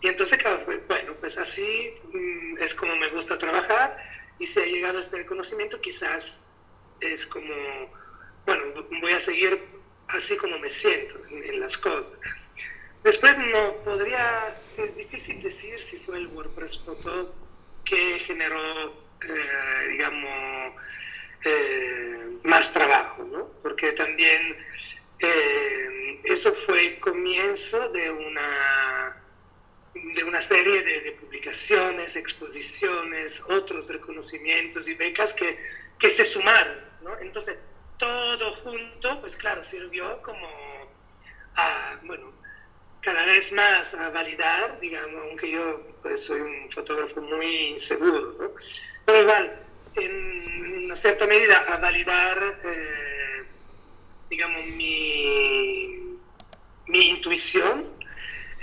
Y 0.01 0.07
entonces, 0.07 0.39
bueno, 0.87 1.15
pues 1.19 1.37
así 1.37 1.93
mm, 2.11 2.57
es 2.59 2.73
como 2.73 2.95
me 2.95 3.09
gusta 3.09 3.37
trabajar 3.37 3.97
y 4.39 4.45
si 4.45 4.59
ha 4.59 4.65
llegado 4.65 4.97
a 4.97 5.01
este 5.01 5.17
reconocimiento, 5.17 5.81
quizás 5.81 6.47
es 7.01 7.27
como 7.27 7.53
bueno, 8.45 8.87
voy 9.01 9.13
a 9.13 9.19
seguir 9.19 9.61
así 10.09 10.35
como 10.37 10.57
me 10.59 10.69
siento 10.69 11.15
en, 11.29 11.59
las 11.59 11.77
cosas. 11.77 12.17
Después 13.03 13.37
no 13.37 13.75
podría, 13.83 14.55
es 14.77 14.95
difícil 14.95 15.41
decir 15.41 15.79
si 15.79 15.97
fue 15.99 16.17
el 16.17 16.27
WordPress 16.27 16.83
Photo 16.83 17.33
que 17.85 18.19
generó, 18.19 18.93
eh, 19.21 19.87
digamos, 19.89 20.73
eh, 21.45 22.37
más 22.43 22.73
trabajo, 22.73 23.23
¿no? 23.23 23.51
Porque 23.61 23.93
también 23.93 24.57
eh, 25.19 26.21
eso 26.25 26.53
fue 26.65 26.87
el 26.87 26.99
comienzo 26.99 27.89
de 27.89 28.11
una, 28.11 29.23
de 29.93 30.23
una 30.23 30.41
serie 30.41 30.83
de, 30.83 31.01
de, 31.01 31.11
publicaciones, 31.13 32.15
exposiciones, 32.15 33.43
otros 33.49 33.89
reconocimientos 33.89 34.87
y 34.89 34.95
becas 34.95 35.33
que, 35.33 35.57
que 35.97 36.11
se 36.11 36.25
sumaron, 36.25 36.77
¿no? 37.01 37.17
Entonces, 37.19 37.57
todo 37.99 38.55
junto, 38.63 39.21
pues 39.21 39.37
claro, 39.37 39.63
sirvió 39.63 40.21
como 40.23 40.47
a, 41.55 41.99
bueno, 42.03 42.31
cada 43.01 43.25
vez 43.25 43.51
más 43.51 43.93
a 43.93 44.09
validar, 44.09 44.79
digamos, 44.79 45.21
aunque 45.21 45.51
yo 45.51 45.81
pues, 46.01 46.23
soy 46.23 46.41
un 46.41 46.71
fotógrafo 46.71 47.21
muy 47.21 47.67
inseguro, 47.67 48.55
pero 49.05 49.21
igual, 49.21 49.63
en 49.95 50.85
una 50.85 50.95
cierta 50.95 51.27
medida, 51.27 51.59
a 51.67 51.77
validar, 51.77 52.59
eh, 52.63 53.43
digamos, 54.29 54.65
mi, 54.67 56.17
mi 56.87 57.09
intuición 57.09 57.85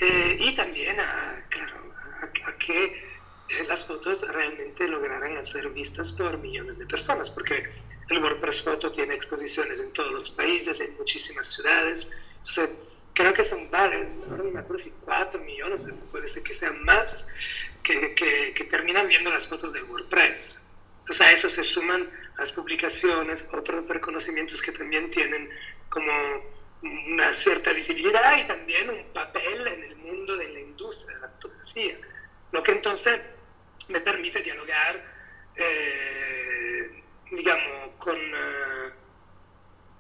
eh, 0.00 0.38
y 0.40 0.56
también 0.56 0.98
a, 0.98 1.46
a, 2.46 2.58
que 2.58 3.04
las 3.68 3.86
fotos 3.86 4.26
realmente 4.28 4.88
lograran 4.88 5.44
ser 5.44 5.68
vistas 5.70 6.12
por 6.12 6.38
millones 6.38 6.78
de 6.78 6.86
personas, 6.86 7.30
porque 7.30 7.70
el 8.08 8.22
WordPress 8.22 8.62
Photo 8.62 8.92
tiene 8.92 9.14
exposiciones 9.14 9.80
en 9.80 9.92
todos 9.92 10.12
los 10.12 10.30
países, 10.30 10.80
en 10.80 10.96
muchísimas 10.96 11.46
ciudades. 11.52 12.12
Entonces, 12.38 12.70
creo 13.12 13.32
que 13.32 13.44
son 13.44 13.68
ahora 13.72 14.04
no 14.28 14.50
me 14.50 14.60
acuerdo 14.60 14.78
si 14.78 14.90
4 14.90 15.40
millones, 15.40 15.86
puede 16.10 16.28
ser 16.28 16.42
que 16.42 16.54
sean 16.54 16.84
más, 16.84 17.28
que, 17.82 18.14
que, 18.14 18.52
que, 18.54 18.64
terminan 18.64 19.08
viendo 19.08 19.30
las 19.30 19.48
fotos 19.48 19.72
del 19.72 19.84
WordPress. 19.84 20.66
Entonces 21.00 21.26
a 21.26 21.32
eso 21.32 21.48
se 21.48 21.64
suman 21.64 22.10
las 22.36 22.52
publicaciones, 22.52 23.48
otros 23.52 23.88
reconocimientos 23.88 24.60
que 24.60 24.72
también 24.72 25.10
tienen 25.10 25.48
como 25.88 26.12
una 26.82 27.32
cierta 27.32 27.72
visibilidad 27.72 28.36
y 28.38 28.46
también 28.46 28.90
un 28.90 29.12
papel 29.12 29.66
en 29.66 29.82
el 29.84 29.96
mundo 29.96 30.36
de 30.36 30.48
la 30.48 30.60
industria 30.60 31.16
de 31.16 31.22
la 31.22 31.28
fotografía, 31.30 31.98
lo 32.52 32.62
que 32.62 32.72
entonces 32.72 33.20
me 33.88 34.00
permite 34.00 34.42
dialogar, 34.42 35.02
eh, 35.56 36.45
digamos, 37.30 37.90
con, 37.98 38.16
uh, 38.16 38.92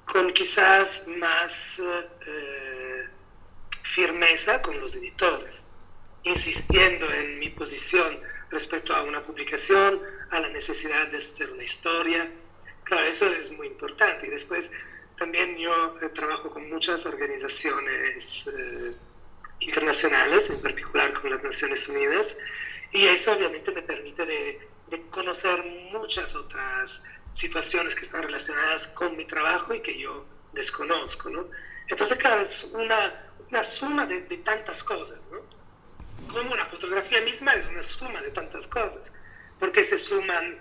con 0.04 0.32
quizás 0.32 1.06
más 1.18 1.80
uh, 1.80 2.26
firmeza 3.94 4.62
con 4.62 4.80
los 4.80 4.96
editores, 4.96 5.66
insistiendo 6.24 7.10
en 7.12 7.38
mi 7.38 7.50
posición 7.50 8.20
respecto 8.50 8.94
a 8.94 9.02
una 9.02 9.24
publicación, 9.24 10.00
a 10.30 10.40
la 10.40 10.48
necesidad 10.48 11.08
de 11.08 11.18
hacer 11.18 11.50
una 11.50 11.64
historia. 11.64 12.30
Claro, 12.84 13.06
eso 13.06 13.26
es 13.32 13.50
muy 13.52 13.68
importante. 13.68 14.26
Y 14.26 14.30
después 14.30 14.72
también 15.18 15.56
yo 15.56 15.98
eh, 16.02 16.08
trabajo 16.10 16.50
con 16.50 16.68
muchas 16.68 17.06
organizaciones 17.06 18.48
eh, 18.48 18.94
internacionales, 19.60 20.50
en 20.50 20.60
particular 20.60 21.12
con 21.14 21.30
las 21.30 21.42
Naciones 21.42 21.88
Unidas, 21.88 22.38
y 22.92 23.06
eso 23.06 23.32
obviamente 23.32 23.72
me 23.72 23.82
permite 23.82 24.26
de, 24.26 24.68
conocer 25.10 25.64
muchas 25.90 26.36
otras 26.36 27.04
situaciones 27.36 27.94
que 27.94 28.02
están 28.02 28.22
relacionadas 28.22 28.88
con 28.88 29.14
mi 29.14 29.26
trabajo 29.26 29.74
y 29.74 29.80
que 29.80 29.98
yo 29.98 30.24
desconozco, 30.52 31.28
¿no? 31.28 31.48
Entonces, 31.86 32.16
claro, 32.16 32.40
es 32.40 32.64
una, 32.72 33.30
una 33.50 33.62
suma 33.62 34.06
de, 34.06 34.22
de, 34.22 34.38
tantas 34.38 34.82
cosas, 34.82 35.28
¿no? 35.30 35.40
Como 36.32 36.52
una 36.54 36.64
fotografía 36.66 37.20
misma 37.20 37.52
es 37.52 37.66
una 37.66 37.82
suma 37.82 38.22
de 38.22 38.30
tantas 38.30 38.66
cosas, 38.66 39.12
porque 39.60 39.84
se 39.84 39.98
suman 39.98 40.58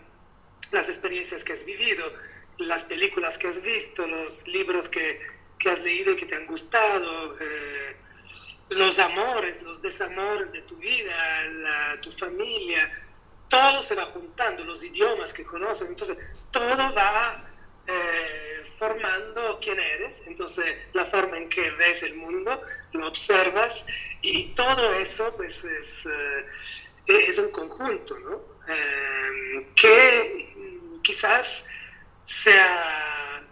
las 0.72 0.90
experiencias 0.90 1.46
que 1.46 1.54
has 1.54 1.66
vivido, 1.66 2.12
las 2.58 2.84
películas 2.84 3.38
que 3.38 3.48
has 3.48 3.62
visto, 3.62 4.06
los 4.06 4.46
libros 4.50 4.90
que, 4.90 5.22
que 5.58 5.70
has 5.70 5.80
leído 5.80 6.12
y 6.12 6.18
que 6.18 6.26
te 6.26 6.36
han 6.36 6.46
gustado, 6.46 7.38
eh, 7.40 7.96
los 8.70 9.00
amores, 9.00 9.64
los 9.64 9.82
desamores 9.82 10.52
de 10.52 10.62
tu 10.64 10.76
vida, 10.76 11.46
la, 11.46 12.02
tu 12.02 12.12
familia, 12.12 13.05
todo 13.50 13.82
se 13.84 13.96
va 13.96 14.06
juntando, 14.08 14.64
los 14.64 14.84
idiomas 14.84 15.34
que 15.34 15.44
conoces, 15.44 15.90
entonces 15.90 16.18
todo 16.52 16.94
va 16.94 17.46
eh, 17.88 18.74
formando 18.78 19.60
quién 19.62 19.80
eres, 19.80 20.26
entonces 20.28 20.66
la 20.94 21.06
forma 21.06 21.38
en 21.38 21.50
que 21.50 21.72
ves 21.72 22.04
el 22.04 22.16
mundo, 22.16 22.62
lo 22.94 23.08
observas 23.08 23.88
y 24.22 24.54
todo 24.56 24.94
eso 24.96 25.36
pues 25.36 25.64
es, 25.64 26.06
eh, 26.08 26.46
es 27.08 27.38
un 27.38 27.52
conjunto, 27.52 28.18
¿no? 28.20 28.56
que 29.76 30.56
quizás 31.04 31.68
sea, 32.24 33.46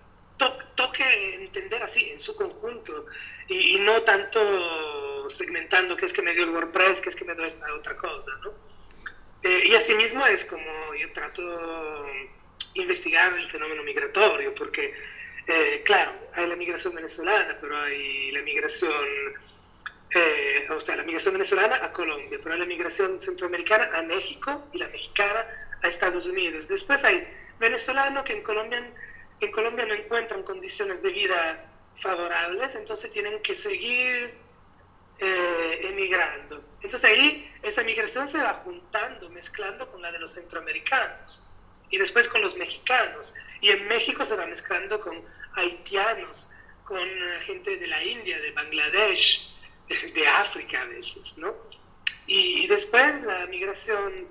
toque 0.75 1.35
entender 1.35 1.81
así, 1.83 2.09
en 2.09 2.19
su 2.19 2.35
conjunto, 2.35 3.05
y, 3.47 3.79
no 3.79 4.01
tanto 4.01 5.29
segmentando 5.29 5.95
qué 5.95 6.05
es 6.05 6.13
que 6.13 6.21
me 6.21 6.33
dio 6.33 6.43
el 6.43 6.49
WordPress, 6.49 7.01
qué 7.01 7.09
es 7.09 7.15
que 7.15 7.25
me 7.25 7.35
dio 7.35 7.45
esta 7.45 7.73
otra 7.75 7.95
cosa, 7.95 8.31
¿no? 8.43 8.72
Eh, 9.43 9.63
y 9.65 9.75
asimismo 9.75 10.25
es 10.25 10.45
como 10.45 10.95
yo 10.95 11.11
trato 11.11 11.41
investigar 12.75 13.33
el 13.33 13.49
fenómeno 13.51 13.83
migratorio, 13.83 14.55
porque, 14.55 14.93
eh, 15.47 15.81
claro, 15.83 16.13
hay 16.33 16.47
la 16.47 16.55
migración 16.55 16.95
venezolana, 16.95 17.57
pero 17.59 17.77
hay 17.77 18.31
la 18.31 18.41
migración, 18.41 18.91
eh, 20.15 20.67
o 20.69 20.79
sea, 20.79 20.95
la 20.95 21.03
migración 21.03 21.33
venezolana 21.33 21.75
a 21.83 21.91
Colombia, 21.91 22.39
pero 22.41 22.53
hay 22.53 22.59
la 22.61 22.65
migración 22.65 23.19
centroamericana 23.19 23.89
a 23.93 24.01
México 24.03 24.69
y 24.71 24.77
la 24.77 24.87
mexicana 24.87 25.45
a 25.81 25.87
Estados 25.87 26.25
Unidos. 26.25 26.67
Después 26.67 27.03
hay 27.03 27.27
venezolanos 27.59 28.23
que 28.23 28.33
en 28.33 28.43
Colombia, 28.43 28.81
en 29.41 29.51
Colombia 29.51 29.85
no 29.85 29.93
encuentran 29.93 30.43
condiciones 30.43 31.03
de 31.03 31.11
vida 31.11 31.69
favorables, 32.01 32.75
entonces 32.75 33.11
tienen 33.11 33.41
que 33.41 33.55
seguir 33.55 34.33
eh, 35.23 35.87
emigrando. 35.89 36.63
Entonces 36.81 37.09
ahí 37.09 37.51
esa 37.61 37.83
migración 37.83 38.27
se 38.27 38.39
va 38.39 38.61
juntando, 38.63 39.29
mezclando 39.29 39.89
con 39.89 40.01
la 40.01 40.11
de 40.11 40.19
los 40.19 40.31
centroamericanos 40.31 41.49
y 41.89 41.97
después 41.97 42.27
con 42.27 42.41
los 42.41 42.57
mexicanos. 42.57 43.33
Y 43.61 43.69
en 43.69 43.87
México 43.87 44.25
se 44.25 44.35
va 44.35 44.45
mezclando 44.45 44.99
con 44.99 45.23
haitianos, 45.55 46.51
con 46.83 47.07
eh, 47.07 47.39
gente 47.41 47.77
de 47.77 47.87
la 47.87 48.03
India, 48.03 48.39
de 48.39 48.51
Bangladesh, 48.51 49.49
de 49.87 50.27
África 50.27 50.81
a 50.81 50.85
veces, 50.85 51.37
¿no? 51.37 51.53
Y, 52.25 52.63
y 52.63 52.67
después 52.67 53.23
la 53.23 53.45
migración 53.47 54.27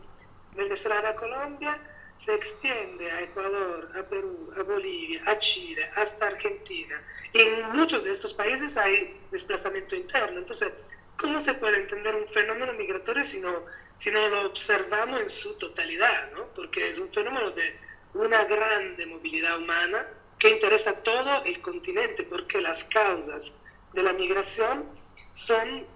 venezolana 0.55 1.11
a 1.11 1.17
Colombia 1.17 1.81
se 2.17 2.35
extiende 2.35 3.11
a 3.11 3.23
Ecuador, 3.23 3.91
a 3.99 4.03
Perú, 4.09 4.53
a 4.57 4.63
Bolivia, 4.63 5.23
a 5.27 5.39
Chile, 5.39 5.91
hasta 5.97 6.27
Argentina. 6.29 7.03
Y 7.33 7.41
en 7.41 7.77
muchos 7.77 8.05
de 8.05 8.13
estos 8.13 8.35
países 8.35 8.77
hay 8.77 9.21
desplazamiento 9.31 9.97
interno. 9.97 10.39
Entonces, 10.39 10.73
¿cómo 11.17 11.41
se 11.41 11.55
puede 11.55 11.79
entender 11.79 12.15
un 12.15 12.29
fenómeno 12.29 12.75
migratorio 12.75 13.25
si 13.25 13.41
no, 13.41 13.65
si 13.97 14.11
no 14.11 14.29
lo 14.29 14.47
observamos 14.47 15.21
en 15.21 15.29
su 15.29 15.59
totalidad? 15.59 16.31
¿no? 16.33 16.47
Porque 16.55 16.89
es 16.89 16.99
un 16.99 17.11
fenómeno 17.11 17.51
de 17.51 17.77
una 18.15 18.45
grande 18.45 19.07
movilidad 19.07 19.59
humana 19.59 20.07
que 20.39 20.51
interesa 20.51 20.91
a 20.91 21.03
todo 21.03 21.45
el 21.45 21.61
continente, 21.61 22.25
porque 22.25 22.61
las 22.61 22.85
causas 22.85 23.55
de 23.93 24.03
la 24.03 24.13
migración 24.13 24.89
son, 25.33 25.87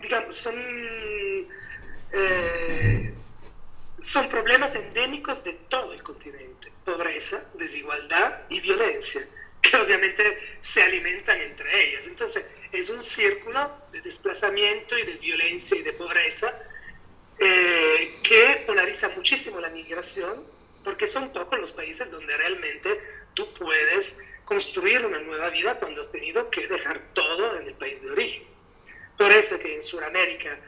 digamos, 0.00 0.34
son... 0.34 0.54
Eh, 2.12 3.14
son 4.00 4.28
problemas 4.28 4.74
endémicos 4.74 5.44
de 5.44 5.52
todo 5.68 5.92
el 5.92 6.02
continente. 6.02 6.72
Pobreza, 6.84 7.50
desigualdad 7.54 8.42
y 8.48 8.60
violencia, 8.60 9.22
que 9.60 9.76
obviamente 9.76 10.58
se 10.60 10.82
alimentan 10.82 11.40
entre 11.40 11.88
ellas. 11.88 12.06
Entonces, 12.06 12.46
es 12.72 12.90
un 12.90 13.02
círculo 13.02 13.82
de 13.92 14.00
desplazamiento 14.02 14.96
y 14.98 15.04
de 15.04 15.14
violencia 15.14 15.76
y 15.76 15.82
de 15.82 15.92
pobreza 15.92 16.52
eh, 17.38 18.18
que 18.22 18.64
polariza 18.66 19.08
muchísimo 19.10 19.60
la 19.60 19.68
migración, 19.70 20.44
porque 20.84 21.06
son 21.06 21.32
pocos 21.32 21.58
los 21.58 21.72
países 21.72 22.10
donde 22.10 22.36
realmente 22.36 23.00
tú 23.34 23.52
puedes 23.54 24.20
construir 24.44 25.04
una 25.04 25.18
nueva 25.18 25.50
vida 25.50 25.78
cuando 25.78 26.00
has 26.00 26.10
tenido 26.10 26.50
que 26.50 26.66
dejar 26.66 27.12
todo 27.12 27.58
en 27.60 27.68
el 27.68 27.74
país 27.74 28.02
de 28.02 28.10
origen. 28.10 28.44
Por 29.16 29.30
eso 29.30 29.58
que 29.58 29.76
en 29.76 29.82
Sudamérica 29.82 30.58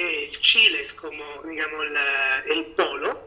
eh, 0.00 0.30
Chile 0.30 0.80
es 0.80 0.94
como, 0.94 1.42
digamos, 1.42 1.86
el 2.46 2.66
polo 2.66 3.20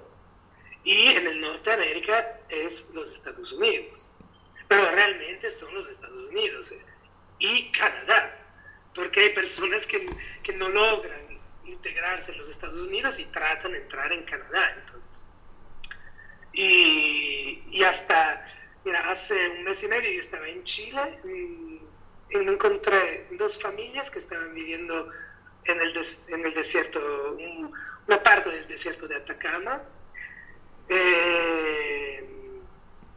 y 0.85 1.07
en 1.07 1.27
el 1.27 1.41
Norteamérica 1.41 2.39
es 2.47 2.91
los 2.93 3.11
Estados 3.11 3.51
Unidos. 3.51 4.09
Pero 4.69 4.89
realmente 4.91 5.51
son 5.51 5.73
los 5.73 5.89
Estados 5.89 6.29
Unidos 6.29 6.71
eh, 6.71 6.81
y 7.39 7.69
Canadá, 7.73 8.39
porque 8.95 9.19
hay 9.19 9.29
personas 9.31 9.85
que, 9.85 10.05
que, 10.43 10.53
no 10.53 10.69
logran 10.69 11.41
integrarse 11.65 12.31
en 12.31 12.37
los 12.37 12.47
Estados 12.47 12.79
Unidos 12.79 13.19
y 13.19 13.25
tratan 13.25 13.73
de 13.73 13.79
entrar 13.79 14.13
en 14.13 14.23
Canadá. 14.23 14.77
Entonces. 14.79 15.25
Y, 16.53 17.63
y 17.69 17.83
hasta, 17.83 18.45
mira, 18.85 19.11
hace 19.11 19.49
un 19.49 19.65
mes 19.65 19.83
y 19.83 19.89
medio 19.89 20.09
yo 20.09 20.19
estaba 20.21 20.47
en 20.47 20.63
Chile 20.63 21.19
y 21.25 22.37
encontré 22.37 23.27
dos 23.31 23.61
familias 23.61 24.09
que 24.09 24.19
estaban 24.19 24.53
viviendo 24.53 25.11
en 25.65 25.81
el, 25.81 26.01
en 26.29 26.45
el 26.45 26.53
desierto, 26.53 27.37
una 28.07 28.23
parte 28.23 28.49
del 28.49 28.67
desierto 28.67 29.07
de 29.07 29.15
Atacama, 29.15 29.81
eh, 30.89 32.27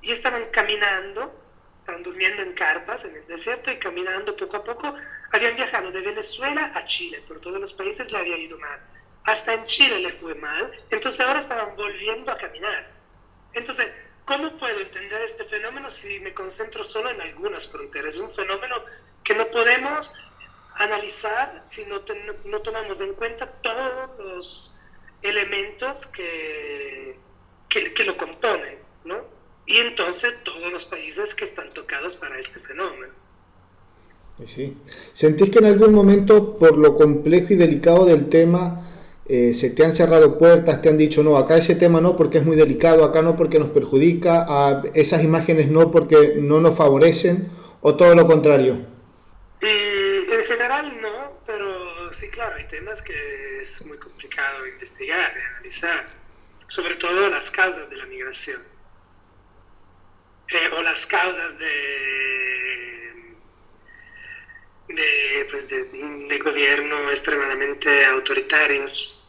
y 0.02 0.12
estaban 0.12 0.50
caminando, 0.50 1.40
estaban 1.80 2.02
durmiendo 2.02 2.42
en 2.42 2.52
carpas 2.52 3.04
en 3.04 3.16
el 3.16 3.26
desierto 3.26 3.70
y 3.70 3.78
caminando 3.78 4.36
poco 4.36 4.58
a 4.58 4.64
poco, 4.64 4.94
habían 5.32 5.56
viajado 5.56 5.90
de 5.90 6.00
Venezuela 6.00 6.72
a 6.74 6.86
Chile, 6.86 7.22
por 7.26 7.40
todos 7.40 7.60
los 7.60 7.74
países 7.74 8.12
le 8.12 8.18
había 8.18 8.36
ido 8.36 8.58
mal, 8.58 8.80
hasta 9.24 9.54
en 9.54 9.64
Chile 9.64 9.98
le 10.00 10.12
fue 10.12 10.34
mal, 10.34 10.70
entonces 10.90 11.26
ahora 11.26 11.38
estaban 11.38 11.74
volviendo 11.76 12.30
a 12.30 12.38
caminar. 12.38 12.90
Entonces, 13.54 13.88
¿cómo 14.24 14.56
puedo 14.58 14.80
entender 14.80 15.22
este 15.22 15.44
fenómeno 15.44 15.90
si 15.90 16.20
me 16.20 16.34
concentro 16.34 16.84
solo 16.84 17.10
en 17.10 17.20
algunas 17.20 17.68
fronteras? 17.68 18.14
Es 18.14 18.20
un 18.20 18.32
fenómeno 18.32 18.84
que 19.22 19.34
no 19.34 19.46
podemos 19.46 20.14
analizar 20.76 21.60
si 21.64 21.84
no, 21.84 22.02
no 22.46 22.60
tomamos 22.60 23.00
en 23.00 23.14
cuenta 23.14 23.46
todos 23.46 24.10
los 24.18 24.80
elementos 25.22 26.06
que, 26.06 27.16
que, 27.68 28.04
lo 28.04 28.16
componen, 28.16 28.78
¿no? 29.04 29.16
Y 29.66 29.78
entonces 29.78 30.34
todos 30.44 30.70
los 30.70 30.84
países 30.84 31.34
que 31.34 31.44
están 31.44 31.72
tocados 31.72 32.16
para 32.16 32.38
este 32.38 32.60
fenómeno. 32.60 33.12
Sí. 34.46 34.76
¿Sentís 35.12 35.50
que 35.50 35.60
en 35.60 35.66
algún 35.66 35.94
momento, 35.94 36.58
por 36.58 36.76
lo 36.76 36.96
complejo 36.96 37.54
y 37.54 37.56
delicado 37.56 38.04
del 38.04 38.28
tema, 38.28 38.84
eh, 39.26 39.54
se 39.54 39.70
te 39.70 39.84
han 39.84 39.94
cerrado 39.94 40.36
puertas, 40.36 40.82
te 40.82 40.90
han 40.90 40.98
dicho, 40.98 41.22
no, 41.22 41.38
acá 41.38 41.56
ese 41.56 41.76
tema 41.76 42.00
no 42.00 42.14
porque 42.14 42.38
es 42.38 42.44
muy 42.44 42.56
delicado, 42.56 43.04
acá 43.04 43.22
no 43.22 43.36
porque 43.36 43.58
nos 43.58 43.68
perjudica, 43.68 44.44
a 44.46 44.82
esas 44.92 45.24
imágenes 45.24 45.70
no 45.70 45.90
porque 45.90 46.34
no 46.36 46.60
nos 46.60 46.76
favorecen, 46.76 47.48
o 47.80 47.94
todo 47.94 48.14
lo 48.14 48.26
contrario? 48.26 48.74
Mm, 49.62 50.32
en 50.32 50.44
general 50.46 51.00
no, 51.00 51.38
pero 51.46 52.12
sí, 52.24 52.30
claro, 52.30 52.56
hay 52.56 52.66
temas 52.68 53.02
que 53.02 53.60
es 53.60 53.84
muy 53.84 53.98
complicado 53.98 54.66
investigar 54.66 55.34
y 55.36 55.40
analizar, 55.40 56.06
sobre 56.66 56.94
todo 56.96 57.28
las 57.28 57.50
causas 57.50 57.90
de 57.90 57.96
la 57.96 58.06
migración, 58.06 58.62
eh, 60.48 60.70
o 60.72 60.82
las 60.82 61.06
causas 61.06 61.58
de, 61.58 63.34
pues 65.50 65.68
de, 65.68 65.84
de 65.84 66.38
gobierno 66.38 67.10
extremadamente 67.10 68.04
autoritarios 68.06 69.28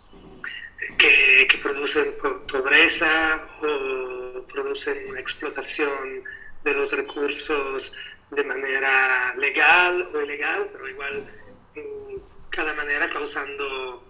que, 0.97 1.47
que 1.49 1.57
producen 1.57 2.15
pobreza 2.47 3.47
o 3.61 4.45
producen 4.47 5.17
explotación 5.17 6.23
de 6.63 6.73
los 6.73 6.91
recursos 6.93 7.97
de 8.31 8.43
manera 8.43 9.35
legal 9.37 10.09
o 10.13 10.21
ilegal, 10.21 10.69
pero 10.71 10.89
igual 10.89 11.23
en 11.75 12.34
cada 12.55 12.73
manera 12.73 13.09
causando 13.09 14.05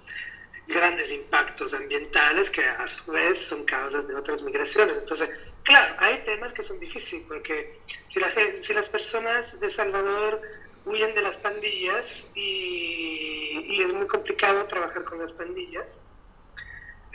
grandes 0.68 1.12
impactos 1.12 1.74
ambientales 1.74 2.50
que 2.50 2.64
a 2.64 2.88
su 2.88 3.12
vez 3.12 3.38
son 3.39 3.66
causas 3.66 4.08
de 4.08 4.16
otras 4.16 4.41
migraciones. 4.41 4.98
Entonces, 4.98 5.30
claro, 5.64 5.96
hay 6.00 6.24
temas 6.26 6.54
que 6.54 6.64
son 6.64 6.80
difíciles 6.80 7.26
porque 7.28 7.80
si, 8.06 8.20
la 8.20 8.32
si 8.60 8.74
las 8.74 8.89
personas 8.89 9.60
de 9.60 9.70
Salvador 9.70 10.41
huyen 10.86 11.16
de 11.16 11.22
las 11.22 11.38
pandillas 11.38 12.32
y, 12.36 13.64
y 13.68 13.82
es 13.82 13.93
muy 13.93 14.08
complicado 14.08 14.66
trabajar 14.68 15.04
con 15.04 15.20
las 15.20 15.34
pandillas, 15.34 16.04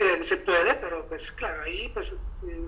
eh, 0.01 0.23
se 0.23 0.37
puede, 0.37 0.73
pero 0.75 1.07
pues 1.07 1.31
claro, 1.31 1.61
ahí 1.63 1.89
pues 1.89 2.15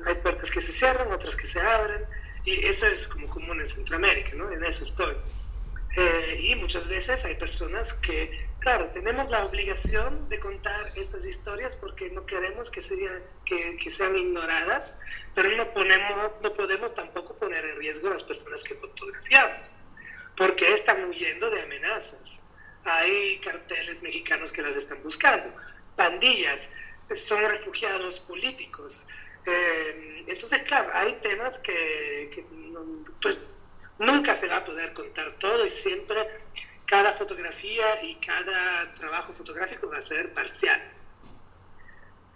hay 0.05 0.16
puertas 0.16 0.51
que 0.51 0.61
se 0.61 0.72
cierran, 0.72 1.11
otras 1.11 1.36
que 1.36 1.47
se 1.47 1.59
abren 1.59 2.05
y 2.45 2.66
eso 2.66 2.86
es 2.88 3.07
como 3.07 3.28
común 3.28 3.59
en 3.59 3.68
Centroamérica, 3.68 4.34
¿no? 4.36 4.51
En 4.51 4.64
eso 4.64 4.84
estoy. 4.84 5.16
Eh, 5.95 6.39
y 6.41 6.55
muchas 6.55 6.88
veces 6.88 7.26
hay 7.26 7.36
personas 7.36 7.93
que, 7.93 8.42
claro, 8.64 8.88
tenemos 8.93 9.30
la 9.30 9.45
obligación 9.45 10.30
de 10.30 10.39
contar 10.39 10.93
estas 10.95 11.26
historias 11.26 11.76
porque 11.76 12.09
no 12.09 12.26
queremos 12.26 12.72
que, 12.72 12.82
sean, 12.82 13.22
que, 13.45 13.78
que, 13.78 13.91
sean 13.91 14.16
ignoradas, 14.16 14.99
pero 15.36 15.49
no, 15.57 15.74
ponemos, 15.74 16.32
no 16.41 16.53
podemos 16.53 16.93
tampoco 16.93 17.36
poner 17.36 17.66
en 17.66 17.78
riesgo 17.78 18.07
a 18.07 18.14
las 18.14 18.24
personas 18.24 18.64
que 18.64 18.76
fotografiamos, 18.76 19.74
porque 20.38 20.74
están 20.74 21.03
huyendo 21.03 21.49
de 21.49 21.61
amenazas. 21.61 22.41
Hay 22.86 23.39
carteles 23.39 24.01
mexicanos 24.01 24.51
que 24.51 24.61
las 24.61 24.78
están 24.78 25.03
buscando, 25.03 25.53
pandillas, 25.95 26.72
son 27.16 27.43
refugiados 27.43 28.22
políticos, 28.22 29.05
eh, 29.45 30.24
entonces, 30.28 30.64
claro, 30.64 30.89
hay 30.93 31.14
temas 31.22 31.59
que, 31.59 32.45
pues, 33.22 33.39
nunca 33.99 34.36
se 34.36 34.47
va 34.47 34.57
a 34.57 34.66
poder 34.66 34.93
contar 34.93 35.38
todo 35.39 35.66
y 35.66 35.70
siempre 35.70 36.16
cada 36.93 37.13
fotografía 37.13 38.03
y 38.03 38.15
cada 38.17 38.93
trabajo 38.93 39.33
fotográfico 39.33 39.89
va 39.89 39.97
a 39.97 40.01
ser 40.01 40.31
parcial. 40.31 40.79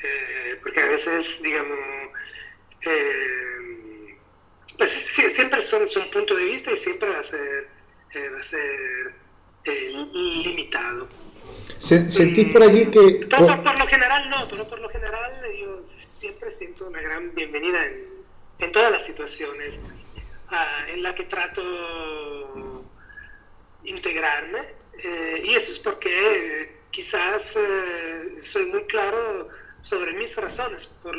Eh, 0.03 0.60
porque 0.64 0.82
a 0.82 0.88
veces, 0.88 1.43
digamos, 1.43 1.78
eh, 2.82 4.18
pues 4.76 4.89
siempre 4.89 5.62
son, 5.62 5.88
son 5.88 6.10
puntos 6.10 6.36
de 6.36 6.43
vista 6.45 6.72
y 6.72 6.78
siempre 6.78 7.08
va 7.08 7.20
a 7.20 7.24
ser, 7.24 7.68
va 8.34 8.39
a 8.39 8.43
ser 8.43 9.14
limitado. 10.43 11.08
¿Sentís 11.78 12.51
por 12.51 12.64
allí 12.64 12.88
que...? 12.88 13.28
Por, 13.30 13.64
por, 13.64 13.78
lo 13.78 13.86
general 13.86 14.28
no, 14.32 14.47
pero 14.49 14.68
por 14.68 14.80
lo 14.80 14.89
general 14.89 15.39
yo 15.62 15.84
siempre 15.84 16.49
siento 16.49 16.88
una 16.88 17.01
gran 17.01 17.36
bienvenida 17.36 17.86
en, 17.86 18.05
en 18.58 18.72
todas 18.72 18.91
las 18.91 19.05
situaciones 19.05 19.82
uh, 20.51 20.91
en 20.91 21.03
la 21.03 21.14
que 21.14 21.26
trato 21.26 21.62
integrarme 23.84 24.60
eh, 25.04 25.42
y 25.46 25.54
eso 25.54 25.72
es 25.72 25.80
porque 25.80 26.10
eh, 26.10 26.72
quizás 26.92 27.58
eh, 27.58 28.36
soy 28.40 28.66
muy 28.68 28.84
claro 28.84 29.50
sobre 29.82 30.14
mis 30.14 30.36
razones 30.38 30.88
por, 30.88 31.16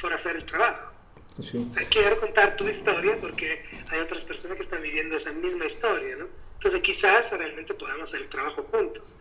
por 0.00 0.12
hacer 0.12 0.36
el 0.36 0.44
trabajo. 0.44 0.92
Sí. 1.40 1.64
O 1.66 1.70
sea, 1.70 1.82
quiero 1.88 2.20
contar 2.20 2.56
tu 2.56 2.68
historia 2.68 3.18
porque 3.20 3.64
hay 3.90 4.00
otras 4.00 4.24
personas 4.24 4.56
que 4.56 4.62
están 4.62 4.82
viviendo 4.82 5.16
esa 5.16 5.32
misma 5.32 5.64
historia, 5.64 6.16
¿no? 6.16 6.28
Entonces 6.54 6.80
quizás 6.80 7.32
realmente 7.32 7.74
podamos 7.74 8.04
hacer 8.04 8.22
el 8.22 8.28
trabajo 8.28 8.66
juntos. 8.70 9.18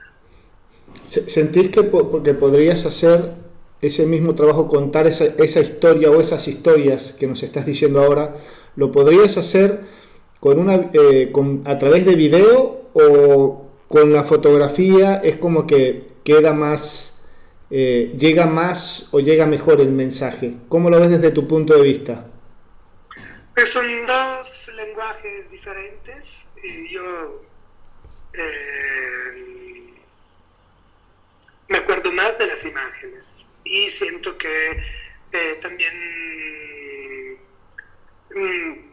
¿Sentís 1.06 1.70
que, 1.70 1.90
que 2.24 2.34
podrías 2.34 2.86
hacer 2.86 3.34
ese 3.82 4.06
mismo 4.06 4.36
trabajo, 4.36 4.68
contar 4.68 5.08
esa, 5.08 5.26
esa, 5.26 5.60
historia 5.60 6.10
o 6.10 6.22
esas 6.22 6.48
historias 6.48 7.14
que 7.14 7.28
nos 7.28 7.44
estás 7.44 7.66
diciendo 7.66 8.02
ahora, 8.02 8.36
lo 8.76 8.92
podrías 8.92 9.38
hacer 9.38 9.82
con 10.44 10.60
una, 10.60 10.89
eh, 10.91 11.30
con, 11.32 11.64
a 11.66 11.80
través 11.80 12.06
de 12.06 12.16
video 12.16 12.89
o 12.91 13.66
con 13.88 14.12
la 14.12 14.26
fotografía 14.26 15.22
es 15.24 15.38
como 15.38 15.66
que 15.66 16.06
queda 16.26 16.52
más, 16.52 17.24
eh, 17.70 18.12
llega 18.18 18.46
más 18.46 19.08
o 19.12 19.22
llega 19.22 19.46
mejor 19.46 19.80
el 19.80 19.94
mensaje. 19.94 20.56
¿Cómo 20.68 20.89
lo 20.89 21.00
ves 21.00 21.12
desde 21.12 21.32
tu 21.32 21.48
punto 21.48 21.74
de 21.76 21.84
vista? 21.84 22.28
Pues 23.56 23.70
son 23.70 23.86
dos 24.06 24.70
lenguajes 24.76 25.50
diferentes. 25.50 26.50
Yo 26.91 27.41
eh, 28.34 29.94
me 31.70 31.78
acuerdo 31.78 32.12
más 32.12 32.38
de 32.38 32.48
las 32.48 32.66
imágenes 32.66 33.48
y 33.64 33.88
siento 33.88 34.38
que 34.38 34.84
también 35.62 35.94
mm, 38.36 38.93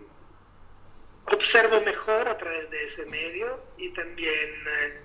observo 1.32 1.80
mejor 1.82 2.28
a 2.28 2.36
través 2.36 2.70
de 2.70 2.84
ese 2.84 3.06
medio 3.06 3.62
y 3.76 3.92
también 3.92 4.50
eh, 4.66 5.00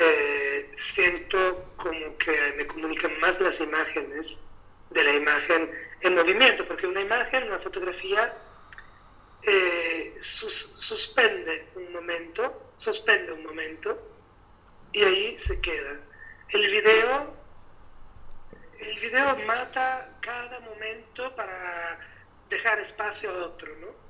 eh, 0.00 0.70
siento 0.72 1.72
como 1.76 2.16
que 2.18 2.54
me 2.56 2.66
comunican 2.66 3.18
más 3.20 3.40
las 3.40 3.60
imágenes 3.60 4.50
de 4.90 5.04
la 5.04 5.12
imagen 5.12 5.70
en 6.00 6.14
movimiento, 6.14 6.66
porque 6.68 6.86
una 6.86 7.00
imagen, 7.00 7.44
una 7.44 7.58
fotografía, 7.58 8.36
suspende 10.18 11.68
un 11.76 11.92
momento, 11.92 12.72
suspende 12.74 13.32
un 13.32 13.44
momento 13.44 13.96
y 14.92 15.04
ahí 15.04 15.38
se 15.38 15.60
queda. 15.60 16.00
El 16.48 16.70
video 16.70 17.36
el 18.78 18.98
video 19.00 19.36
mata 19.46 20.16
cada 20.20 20.60
momento 20.60 21.34
para 21.34 21.98
dejar 22.48 22.78
espacio 22.80 23.30
a 23.30 23.46
otro, 23.46 23.74
¿no? 23.76 24.05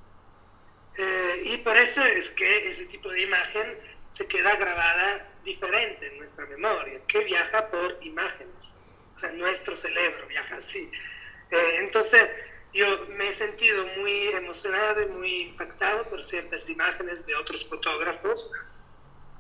Eh, 0.99 1.43
y 1.45 1.59
por 1.59 1.77
eso 1.77 2.03
es 2.05 2.31
que 2.31 2.69
ese 2.69 2.87
tipo 2.87 3.11
de 3.11 3.23
imagen 3.23 3.79
se 4.11 4.27
queda 4.27 4.57
grabada 4.57 5.29
diferente 5.45 6.07
en 6.07 6.19
nuestra 6.19 6.47
memoria, 6.47 7.01
que 7.07 7.25
viaja 7.25 7.71
por 7.71 7.99
imágenes. 8.03 8.81
O 9.15 9.19
sea, 9.19 9.31
nuestro 9.33 9.77
cerebro 9.77 10.27
viaja 10.27 10.57
así. 10.57 10.91
Eh, 11.51 11.77
entonces, 11.79 12.29
yo 12.73 13.07
me 13.09 13.29
he 13.29 13.33
sentido 13.33 13.87
muy 13.97 14.29
emocionado 14.29 15.03
y 15.03 15.07
muy 15.07 15.41
impactado 15.43 16.09
por 16.11 16.23
ciertas 16.23 16.69
imágenes 16.69 17.25
de 17.25 17.35
otros 17.35 17.67
fotógrafos 17.67 18.53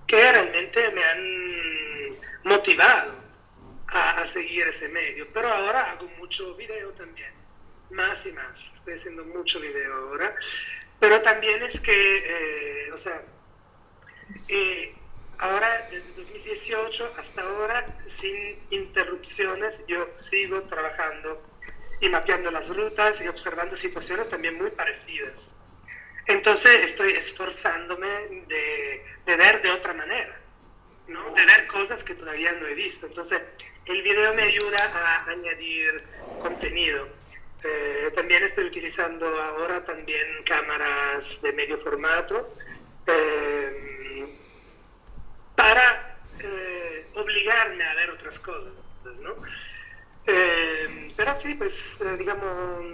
que 0.07 0.33
realmente 0.33 0.91
me 0.93 1.05
han 1.05 2.19
motivado 2.45 3.13
a, 3.89 4.25
seguir 4.25 4.67
ese 4.69 4.89
medio. 4.89 5.31
Pero 5.33 5.49
ahora 5.49 5.93
hago 5.93 6.07
mucho 6.19 6.55
video 6.55 6.91
también, 6.93 7.33
más 7.91 8.25
y 8.27 8.33
más. 8.33 8.75
Estoy 8.75 8.95
haciendo 8.95 9.25
mucho 9.25 9.61
video 9.61 9.93
ahora. 9.95 10.35
Pero 10.99 11.20
también 11.22 11.62
es 11.62 11.80
que, 11.80 12.86
eh, 12.86 12.92
o 12.92 12.99
sea, 12.99 13.22
eh, 14.49 14.94
ahora 15.38 15.88
desde 15.90 16.12
2018 16.12 17.14
hasta 17.18 17.42
ahora, 17.42 17.86
sin 18.07 18.59
interrupciones, 18.70 19.84
yo 19.86 20.09
sigo 20.16 20.62
trabajando 20.64 21.42
y 22.01 22.09
mapeando 22.09 22.51
las 22.51 22.68
rutas 22.68 23.22
y 23.22 23.28
observando 23.28 23.76
situaciones 23.76 24.28
también 24.28 24.57
muy 24.57 24.70
parecidas. 24.70 25.57
Entonces 26.26 26.80
estoy 26.82 27.12
esforzándome 27.12 28.07
de, 28.49 29.05
de 29.24 29.36
ver 29.36 29.62
de 29.62 29.70
otra 29.70 29.94
manera, 29.94 30.40
¿no? 31.07 31.30
de 31.30 31.44
ver 31.44 31.66
cosas 31.68 32.03
que 32.03 32.14
todavía 32.14 32.53
no 32.53 32.66
he 32.66 32.74
visto. 32.74 33.07
Entonces 33.07 33.40
el 33.84 34.03
video 34.03 34.34
me 34.34 34.42
ayuda 34.42 34.78
a 34.92 35.30
añadir 35.30 36.03
contenido. 36.42 37.09
Eh, 37.65 38.11
también 38.15 38.45
estoy 38.45 38.67
utilizando 38.67 39.27
ahora 39.27 39.85
también 39.85 40.27
cámaras 40.45 41.43
de 41.43 41.53
medio 41.53 41.81
formato 41.81 42.55
eh, 43.07 43.97
para 45.57 46.19
eh, 46.39 47.07
obligarme 47.15 47.83
a 47.85 47.95
ver 47.95 48.11
otras 48.11 48.39
cosas, 48.39 48.75
¿no? 49.23 49.35
Eh, 50.27 51.13
pero 51.17 51.35
sí, 51.35 51.55
pues, 51.55 52.01
eh, 52.03 52.17
digamos, 52.19 52.85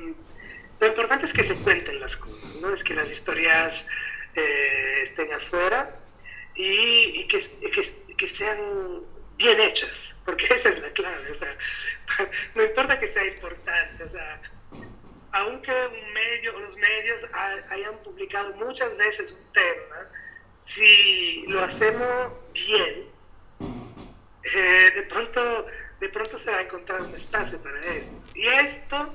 lo 0.80 0.86
importante 0.86 1.26
es 1.26 1.32
que 1.32 1.42
se 1.42 1.56
cuenten 1.56 2.00
las 2.00 2.16
cosas, 2.16 2.54
¿no? 2.56 2.72
Es 2.72 2.84
que 2.84 2.94
las 2.94 3.10
historias 3.10 3.88
estén 5.02 5.30
afuera 5.32 6.00
y, 6.54 7.26
que, 7.26 7.38
que, 7.38 8.16
que, 8.16 8.28
sean 8.28 8.58
bien 9.42 9.60
hechas, 9.60 10.20
porque 10.24 10.46
esa 10.54 10.70
es 10.70 10.80
la 10.80 10.92
clave, 10.92 11.30
o 11.30 11.34
sea, 11.34 11.56
no 12.54 12.62
importa 12.62 12.98
que 12.98 13.08
sea 13.08 13.26
importante, 13.26 14.04
o 14.04 14.08
sea, 14.08 14.40
aunque 15.32 15.72
un 15.72 16.12
medio 16.12 16.58
los 16.58 16.76
medios 16.76 17.26
hayan 17.70 17.98
publicado 18.02 18.52
muchas 18.54 18.96
veces 18.96 19.32
un 19.32 19.52
tema, 19.52 20.08
si 20.54 21.44
lo 21.46 21.62
hacemos 21.64 22.32
bien, 22.52 23.10
eh, 24.54 24.90
de, 24.94 25.02
pronto, 25.04 25.66
de 26.00 26.08
pronto 26.08 26.36
se 26.36 26.50
va 26.50 26.58
a 26.58 26.62
encontrar 26.62 27.02
un 27.02 27.14
espacio 27.14 27.62
para 27.62 27.80
esto. 27.80 28.22
Y 28.34 28.46
esto 28.46 29.14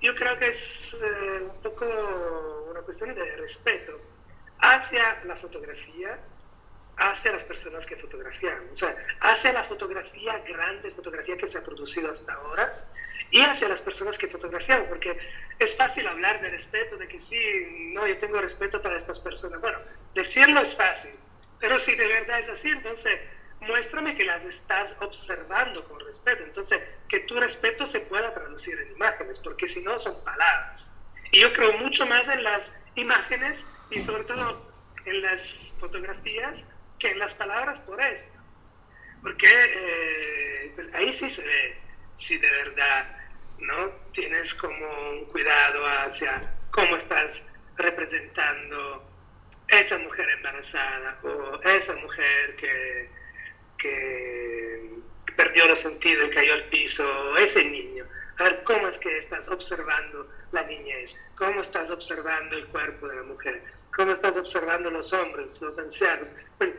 yo 0.00 0.14
creo 0.14 0.38
que 0.38 0.48
es 0.48 0.94
eh, 0.94 1.42
un 1.42 1.62
poco 1.62 2.66
una 2.70 2.82
cuestión 2.82 3.14
de 3.14 3.36
respeto 3.36 4.00
hacia 4.60 5.24
la 5.24 5.36
fotografía, 5.36 6.20
hacia 6.98 7.32
las 7.32 7.44
personas 7.44 7.86
que 7.86 7.96
fotografian, 7.96 8.68
o 8.72 8.76
sea, 8.76 8.96
hacia 9.20 9.52
la 9.52 9.64
fotografía 9.64 10.38
grande, 10.46 10.90
fotografía 10.90 11.36
que 11.36 11.46
se 11.46 11.58
ha 11.58 11.64
producido 11.64 12.10
hasta 12.10 12.34
ahora, 12.34 12.88
y 13.30 13.40
hacia 13.40 13.68
las 13.68 13.82
personas 13.82 14.18
que 14.18 14.28
fotografian, 14.28 14.86
porque 14.88 15.18
es 15.58 15.76
fácil 15.76 16.06
hablar 16.06 16.40
de 16.40 16.50
respeto, 16.50 16.96
de 16.96 17.06
que 17.08 17.18
sí, 17.18 17.38
no, 17.92 18.06
yo 18.06 18.18
tengo 18.18 18.40
respeto 18.40 18.80
para 18.80 18.96
estas 18.96 19.20
personas. 19.20 19.60
Bueno, 19.60 19.78
decirlo 20.14 20.60
es 20.60 20.74
fácil, 20.74 21.12
pero 21.60 21.78
si 21.78 21.94
de 21.94 22.06
verdad 22.06 22.38
es 22.40 22.48
así, 22.48 22.70
entonces 22.70 23.20
muéstrame 23.60 24.14
que 24.14 24.24
las 24.24 24.44
estás 24.44 24.96
observando 25.00 25.86
con 25.88 26.00
respeto. 26.00 26.44
Entonces, 26.44 26.80
que 27.08 27.20
tu 27.20 27.38
respeto 27.38 27.86
se 27.86 28.00
pueda 28.00 28.32
traducir 28.32 28.78
en 28.80 28.92
imágenes, 28.92 29.40
porque 29.40 29.66
si 29.66 29.82
no 29.82 29.98
son 29.98 30.22
palabras. 30.24 30.96
Y 31.30 31.40
yo 31.40 31.52
creo 31.52 31.72
mucho 31.78 32.06
más 32.06 32.28
en 32.28 32.42
las 32.42 32.74
imágenes 32.94 33.66
y 33.90 34.00
sobre 34.00 34.24
todo 34.24 34.72
en 35.04 35.22
las 35.22 35.74
fotografías 35.78 36.66
que 36.98 37.10
en 37.10 37.18
las 37.18 37.34
palabras 37.34 37.80
por 37.80 38.00
esto. 38.00 38.38
Porque 39.22 39.46
eh, 39.48 40.72
pues 40.74 40.90
ahí 40.94 41.12
sí 41.12 41.28
se 41.28 41.44
ve 41.44 41.78
si 42.14 42.38
de 42.38 42.50
verdad 42.50 43.18
¿no? 43.60 43.90
Tienes 44.12 44.54
como 44.54 45.10
un 45.10 45.24
cuidado 45.26 45.84
hacia 45.86 46.54
cómo 46.70 46.96
estás 46.96 47.46
representando 47.76 49.04
esa 49.68 49.98
mujer 49.98 50.28
embarazada 50.30 51.18
o 51.22 51.60
esa 51.62 51.94
mujer 51.96 52.56
que, 52.56 53.10
que 53.76 54.90
perdió 55.36 55.66
los 55.66 55.80
sentidos 55.80 56.28
y 56.28 56.34
cayó 56.34 56.54
al 56.54 56.68
piso, 56.68 57.04
o 57.30 57.36
ese 57.36 57.64
niño. 57.64 58.06
A 58.38 58.44
ver 58.44 58.62
cómo 58.64 58.88
es 58.88 58.98
que 58.98 59.18
estás 59.18 59.48
observando 59.48 60.28
la 60.52 60.62
niñez, 60.62 61.16
cómo 61.36 61.60
estás 61.60 61.90
observando 61.90 62.56
el 62.56 62.66
cuerpo 62.68 63.08
de 63.08 63.16
la 63.16 63.22
mujer, 63.22 63.62
cómo 63.94 64.12
estás 64.12 64.36
observando 64.36 64.90
los 64.90 65.12
hombres, 65.12 65.60
los 65.60 65.78
ancianos. 65.78 66.32
Pues, 66.56 66.72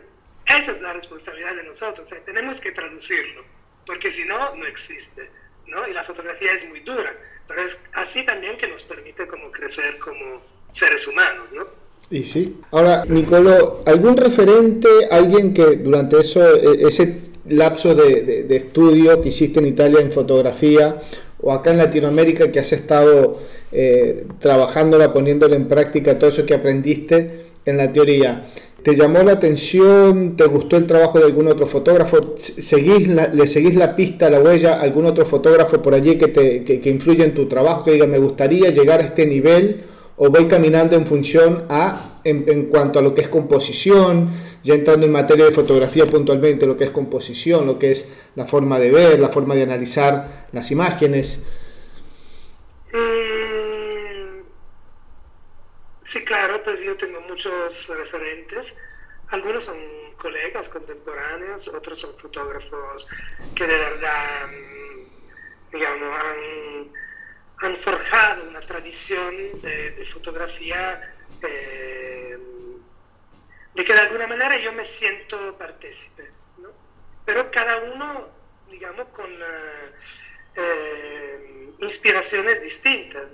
esa 0.57 0.71
es 0.71 0.81
la 0.81 0.93
responsabilidad 0.93 1.55
de 1.55 1.63
nosotros, 1.63 2.07
tenemos 2.25 2.59
que 2.59 2.71
traducirlo, 2.71 3.43
porque 3.85 4.11
si 4.11 4.25
no, 4.25 4.55
no 4.55 4.65
existe. 4.65 5.29
Y 5.87 5.93
la 5.93 6.03
fotografía 6.03 6.53
es 6.53 6.67
muy 6.67 6.79
dura, 6.79 7.15
pero 7.47 7.61
es 7.61 7.79
así 7.93 8.25
también 8.25 8.57
que 8.57 8.67
nos 8.67 8.83
permite 8.83 9.27
como 9.27 9.51
crecer 9.51 9.99
como 9.99 10.41
seres 10.71 11.07
humanos, 11.07 11.53
¿no? 11.53 11.67
Y 12.09 12.23
sí. 12.23 12.59
Ahora, 12.71 13.05
Nicolo, 13.05 13.83
¿algún 13.85 14.17
referente, 14.17 14.87
alguien 15.11 15.53
que 15.53 15.75
durante 15.77 16.19
eso, 16.19 16.55
e, 16.55 16.87
ese 16.87 17.29
lapso 17.47 17.93
de, 17.93 18.47
estudio 18.49 19.21
que 19.21 19.29
hiciste 19.29 19.59
en 19.59 19.67
Italia 19.67 20.01
en 20.01 20.11
fotografía 20.11 20.99
o 21.41 21.53
acá 21.53 21.71
en 21.71 21.77
Latinoamérica 21.77 22.51
que 22.51 22.59
has 22.59 22.71
estado 22.73 23.39
eh, 23.71 24.25
trabajándola, 24.39 25.13
poniéndola 25.13 25.55
en 25.55 25.67
práctica, 25.67 26.17
todo 26.17 26.29
eso 26.29 26.45
que 26.45 26.55
aprendiste 26.55 27.45
en 27.65 27.77
la 27.77 27.91
teoría, 27.91 28.47
¿Te 28.89 28.95
llamó 28.95 29.21
la 29.21 29.33
atención? 29.33 30.33
¿Te 30.35 30.47
gustó 30.47 30.75
el 30.75 30.87
trabajo 30.87 31.19
de 31.19 31.25
algún 31.25 31.47
otro 31.47 31.67
fotógrafo? 31.67 32.33
¿Seguís 32.39 33.07
¿Le 33.07 33.45
seguís 33.45 33.75
la 33.75 33.95
pista, 33.95 34.31
la 34.31 34.39
huella 34.39 34.81
algún 34.81 35.05
otro 35.05 35.27
fotógrafo 35.27 35.79
por 35.79 35.93
allí 35.93 36.17
que, 36.17 36.29
te, 36.29 36.63
que, 36.63 36.89
influye 36.89 37.23
en 37.23 37.35
tu 37.35 37.47
trabajo? 37.47 37.83
Que 37.83 37.91
diga, 37.91 38.07
me 38.07 38.17
gustaría 38.17 38.71
llegar 38.71 38.99
a 39.01 39.03
este 39.03 39.27
nivel 39.27 39.83
o 40.17 40.31
voy 40.31 40.47
caminando 40.47 40.95
en 40.95 41.05
función 41.05 41.65
a, 41.69 42.19
en, 42.23 42.65
cuanto 42.65 42.97
a 42.97 43.03
lo 43.03 43.13
que 43.13 43.21
es 43.21 43.27
composición, 43.27 44.31
ya 44.63 44.73
entrando 44.73 45.05
en 45.05 45.11
materia 45.11 45.45
de 45.45 45.51
fotografía 45.51 46.05
puntualmente, 46.07 46.65
lo 46.65 46.75
que 46.75 46.85
es 46.85 46.89
composición, 46.89 47.67
lo 47.67 47.77
que 47.77 47.91
es 47.91 48.09
la 48.33 48.45
forma 48.45 48.79
de 48.79 48.89
ver, 48.89 49.19
la 49.19 49.29
forma 49.29 49.53
de 49.53 49.61
analizar 49.61 50.47
las 50.51 50.71
imágenes. 50.71 51.43
Sí, 56.09 56.25
claro, 56.25 56.63
pues 56.63 56.81
yo 56.81 56.97
tengo 56.97 57.21
muchos 57.21 57.87
referentes. 57.87 58.75
Algunos 59.27 59.65
son 59.65 59.77
colegas 60.17 60.67
contemporáneos, 60.67 61.67
otros 61.67 61.99
son 61.99 62.17
fotógrafos 62.17 63.07
que 63.53 63.67
de 63.67 63.77
verdad, 63.77 64.47
mm, 64.47 65.71
digamos, 65.71 66.19
han, 67.61 67.77
forjado 67.83 68.49
una 68.49 68.59
tradición 68.59 69.61
de, 69.61 70.09
fotografía 70.11 71.15
eh, 71.43 72.39
de 73.75 73.85
que 73.85 73.93
de 73.93 73.99
alguna 73.99 74.25
manera 74.25 74.57
yo 74.57 74.73
me 74.73 74.85
siento 74.85 75.55
partícipe, 75.59 76.31
¿no? 76.57 76.69
Pero 77.23 77.51
cada 77.51 77.77
uno, 77.93 78.29
digamos, 78.67 79.05
con... 79.09 79.31
Eh, 79.31 79.91
eh, 80.59 81.69
inspiraciones 81.79 82.61
distintas. 82.61 83.27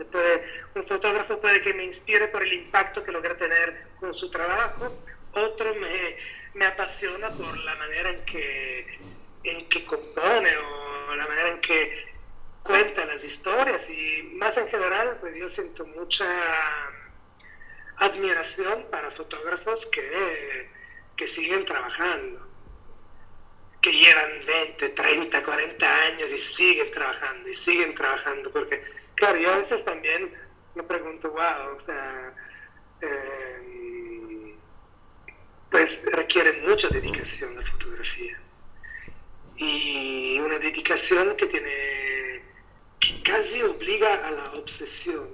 un 0.76 0.88
fotógrafo 0.88 1.40
puede 1.42 1.62
que 1.62 1.74
me 1.74 1.84
inspire 1.84 2.28
por 2.28 2.44
el 2.44 2.54
impacto 2.54 3.04
que 3.04 3.12
logra 3.12 3.36
tener 3.38 3.88
con 4.00 4.14
su 4.14 4.30
trabajo, 4.30 5.02
otro 5.34 5.74
me, 5.76 6.18
me 6.54 6.66
apasiona 6.66 7.30
por 7.32 7.58
la 7.64 7.76
manera 7.76 8.10
en 8.10 8.26
que, 8.26 9.00
en 9.44 9.68
que 9.70 9.86
compone 9.86 10.58
o 10.58 11.16
la 11.16 11.28
manera 11.28 11.50
en 11.50 11.62
que 11.62 12.06
cuenta 12.64 13.06
las 13.06 13.24
historias 13.24 13.90
y 13.90 14.24
más 14.34 14.58
en 14.58 14.68
general 14.70 15.18
pues 15.20 15.36
yo 15.36 15.48
siento 15.48 15.86
mucha 15.86 16.26
admiración 17.98 18.88
para 18.90 19.12
fotógrafos 19.12 19.86
que, 19.88 20.70
que 21.16 21.28
siguen 21.28 21.66
trabajando 21.66 22.45
que 23.86 23.92
llevan 23.92 24.44
20, 24.48 24.90
30, 24.90 25.44
40 25.44 26.02
años 26.08 26.34
y 26.34 26.40
siguen 26.40 26.90
trabajando 26.90 27.48
y 27.48 27.54
siguen 27.54 27.94
trabajando, 27.94 28.52
porque 28.52 28.82
claro, 29.14 29.38
yo 29.38 29.54
a 29.54 29.58
veces 29.58 29.86
también 29.86 30.34
me 30.74 30.82
pregunto, 30.82 31.30
wow, 31.30 31.78
o 31.78 31.80
sea, 31.86 32.34
em, 33.02 34.56
pues 35.70 36.04
requiere 36.14 36.54
mucha 36.68 36.90
dedicación 36.90 37.56
la 37.56 37.62
fotografía 37.62 38.42
y 39.56 40.40
una 40.40 40.58
dedicación 40.58 41.38
que 41.38 41.46
tiene, 41.46 42.42
que 43.00 43.22
casi 43.22 43.62
obliga 43.62 44.16
a 44.16 44.32
la 44.32 44.44
obsesión. 44.58 45.30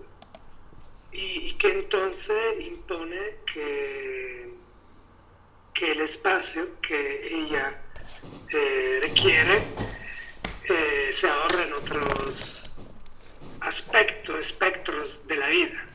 Y, 1.13 1.53
que 1.53 1.69
entonces 1.69 2.59
impone 2.59 3.37
que, 3.45 4.49
que 5.73 5.91
el 5.91 6.01
espacio 6.01 6.81
que 6.81 7.27
ella 7.27 7.81
eh, 8.49 8.99
requiere 9.01 9.61
eh, 10.63 11.09
se 11.11 11.27
ahorra 11.27 11.63
en 11.63 11.73
otros 11.73 12.79
aspectos, 13.61 14.39
espectros 14.39 15.27
de 15.27 15.35
la 15.35 15.47
vida. 15.47 15.85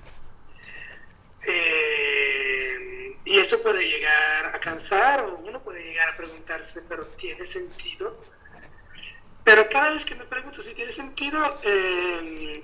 Eh, 1.47 3.17
y 3.25 3.39
eso 3.39 3.63
puede 3.63 3.85
llegar 3.85 4.47
a 4.55 4.59
cansar 4.59 5.21
o 5.23 5.37
uno 5.37 5.63
puede 5.63 5.83
llegar 5.83 6.09
a 6.11 6.17
preguntarse, 6.17 6.83
pero 6.89 7.07
¿tiene 7.09 7.45
sentido? 7.45 8.21
Pero 9.45 9.69
cada 9.69 9.93
vez 9.93 10.05
que 10.05 10.15
me 10.15 10.25
pregunto 10.25 10.61
si 10.61 10.75
tiene 10.75 10.91
sentido, 10.91 11.39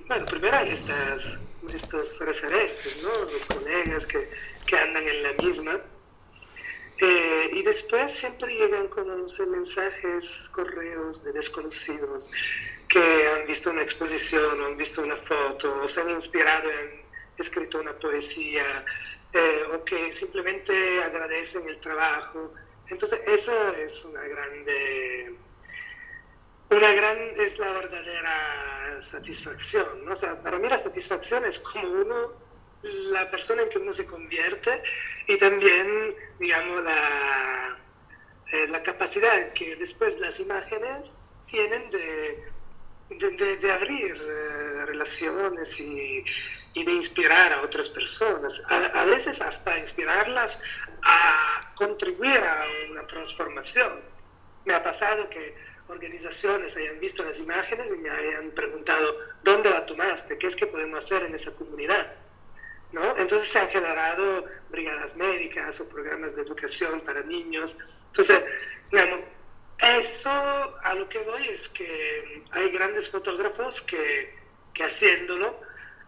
bueno, 0.07 0.25
primero 0.25 0.57
hay 0.57 0.71
estas, 0.71 1.39
estos 1.73 2.19
referentes, 2.19 3.01
¿no? 3.01 3.09
los 3.31 3.45
colegas 3.45 4.05
que, 4.05 4.29
que 4.65 4.77
andan 4.77 5.07
en 5.07 5.23
la 5.23 5.33
misma. 5.33 5.81
Eh, 6.97 7.49
y 7.53 7.63
después 7.63 8.11
siempre 8.11 8.53
llegan 8.53 8.87
como 8.87 9.15
no 9.15 9.27
sé, 9.27 9.45
mensajes, 9.47 10.49
correos 10.53 11.23
de 11.23 11.33
desconocidos 11.33 12.31
que 12.87 13.27
han 13.29 13.47
visto 13.47 13.71
una 13.71 13.81
exposición 13.81 14.61
han 14.61 14.77
visto 14.77 15.01
una 15.01 15.17
foto 15.17 15.81
o 15.83 15.87
se 15.87 16.01
han 16.01 16.11
inspirado 16.11 16.69
en 16.69 17.03
escrito 17.37 17.79
una 17.79 17.97
poesía 17.97 18.85
eh, 19.33 19.63
o 19.73 19.83
que 19.83 20.11
simplemente 20.11 21.01
agradecen 21.03 21.67
el 21.67 21.79
trabajo. 21.79 22.53
Entonces 22.87 23.19
esa 23.25 23.71
es 23.77 24.05
una 24.05 24.21
grande, 24.21 25.35
una 26.69 26.91
gran, 26.91 27.17
es 27.39 27.57
la 27.57 27.71
verdadera 27.71 29.01
satisfacción. 29.01 30.05
¿no? 30.05 30.13
O 30.13 30.15
sea, 30.15 30.41
para 30.43 30.59
mí 30.59 30.69
la 30.69 30.77
satisfacción 30.77 31.45
es 31.45 31.59
como 31.59 31.87
uno 31.87 32.33
la 32.83 33.31
persona 33.31 33.63
en 33.63 33.69
que 33.69 33.79
uno 33.79 33.93
se 33.93 34.05
convierte 34.05 34.81
y 35.27 35.37
también, 35.37 36.15
digamos, 36.39 36.83
la, 36.83 37.77
eh, 38.51 38.67
la 38.67 38.83
capacidad 38.83 39.53
que 39.53 39.75
después 39.77 40.19
las 40.19 40.39
imágenes 40.39 41.33
tienen 41.49 41.89
de, 41.89 42.43
de, 43.09 43.57
de, 43.57 43.71
abrir 43.71 44.15
eh, 44.15 44.85
relaciones 44.85 45.79
y, 45.79 46.23
y, 46.73 46.83
de 46.83 46.91
inspirar 46.91 47.53
a 47.53 47.61
otras 47.61 47.89
personas, 47.89 48.63
a, 48.69 49.01
a, 49.01 49.05
veces 49.05 49.41
hasta 49.41 49.77
inspirarlas 49.77 50.61
a 51.03 51.73
contribuir 51.75 52.37
a 52.37 52.67
una 52.91 53.07
transformación. 53.07 54.01
Me 54.65 54.73
ha 54.73 54.83
pasado 54.83 55.29
que 55.29 55.55
organizaciones 55.87 56.75
hayan 56.77 56.99
visto 56.99 57.23
las 57.23 57.39
imágenes 57.39 57.91
y 57.91 57.97
me 57.97 58.09
hayan 58.09 58.51
preguntado, 58.51 59.17
¿dónde 59.43 59.69
la 59.69 59.85
tomaste? 59.85 60.37
¿Qué 60.37 60.47
es 60.47 60.55
que 60.55 60.67
podemos 60.67 60.99
hacer 60.99 61.23
en 61.23 61.35
esa 61.35 61.55
comunidad? 61.55 62.22
¿No? 62.93 63.01
Entonces 63.17 63.49
se 63.49 63.59
han 63.59 63.69
generado 63.69 64.45
brigadas 64.69 65.15
médicas 65.17 65.81
o 65.81 65.89
programas 65.89 66.35
de 66.35 66.43
educación 66.43 67.01
para 67.01 67.23
niños. 67.23 67.79
Entonces, 68.07 68.41
digamos, 68.91 69.19
eso 69.99 70.29
a 70.29 70.93
lo 70.95 71.09
que 71.09 71.19
voy 71.19 71.47
es 71.49 71.67
que 71.69 72.43
hay 72.51 72.69
grandes 72.69 73.09
fotógrafos 73.09 73.81
que, 73.81 74.35
que 74.73 74.83
haciéndolo 74.83 75.59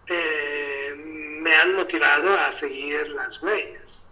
eh, 0.08 0.94
me 0.96 1.56
han 1.56 1.76
motivado 1.76 2.38
a 2.48 2.52
seguir 2.52 3.10
las 3.10 3.42
huellas. 3.42 4.10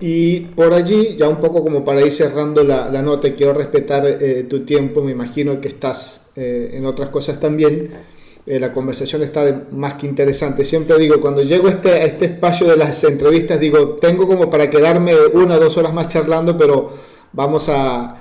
Y 0.00 0.40
por 0.40 0.74
allí, 0.74 1.16
ya 1.16 1.28
un 1.28 1.40
poco 1.40 1.62
como 1.62 1.84
para 1.84 2.02
ir 2.02 2.12
cerrando 2.12 2.62
la, 2.62 2.88
la 2.88 3.00
nota, 3.00 3.32
quiero 3.34 3.54
respetar 3.54 4.04
eh, 4.06 4.44
tu 4.44 4.64
tiempo, 4.64 5.02
me 5.02 5.12
imagino 5.12 5.60
que 5.60 5.68
estás 5.68 6.28
eh, 6.36 6.70
en 6.74 6.84
otras 6.84 7.08
cosas 7.08 7.40
también. 7.40 8.17
Eh, 8.50 8.58
la 8.58 8.72
conversación 8.72 9.22
está 9.22 9.66
más 9.72 9.94
que 9.94 10.06
interesante. 10.06 10.64
Siempre 10.64 10.96
digo, 10.98 11.20
cuando 11.20 11.42
llego 11.42 11.66
a 11.66 11.70
este, 11.70 12.06
este 12.06 12.24
espacio 12.24 12.66
de 12.66 12.78
las 12.78 13.04
entrevistas, 13.04 13.60
digo, 13.60 13.90
tengo 14.00 14.26
como 14.26 14.48
para 14.48 14.70
quedarme 14.70 15.12
una 15.34 15.56
o 15.56 15.60
dos 15.60 15.76
horas 15.76 15.92
más 15.92 16.08
charlando, 16.08 16.56
pero 16.56 16.90
vamos 17.34 17.68
a, 17.68 18.14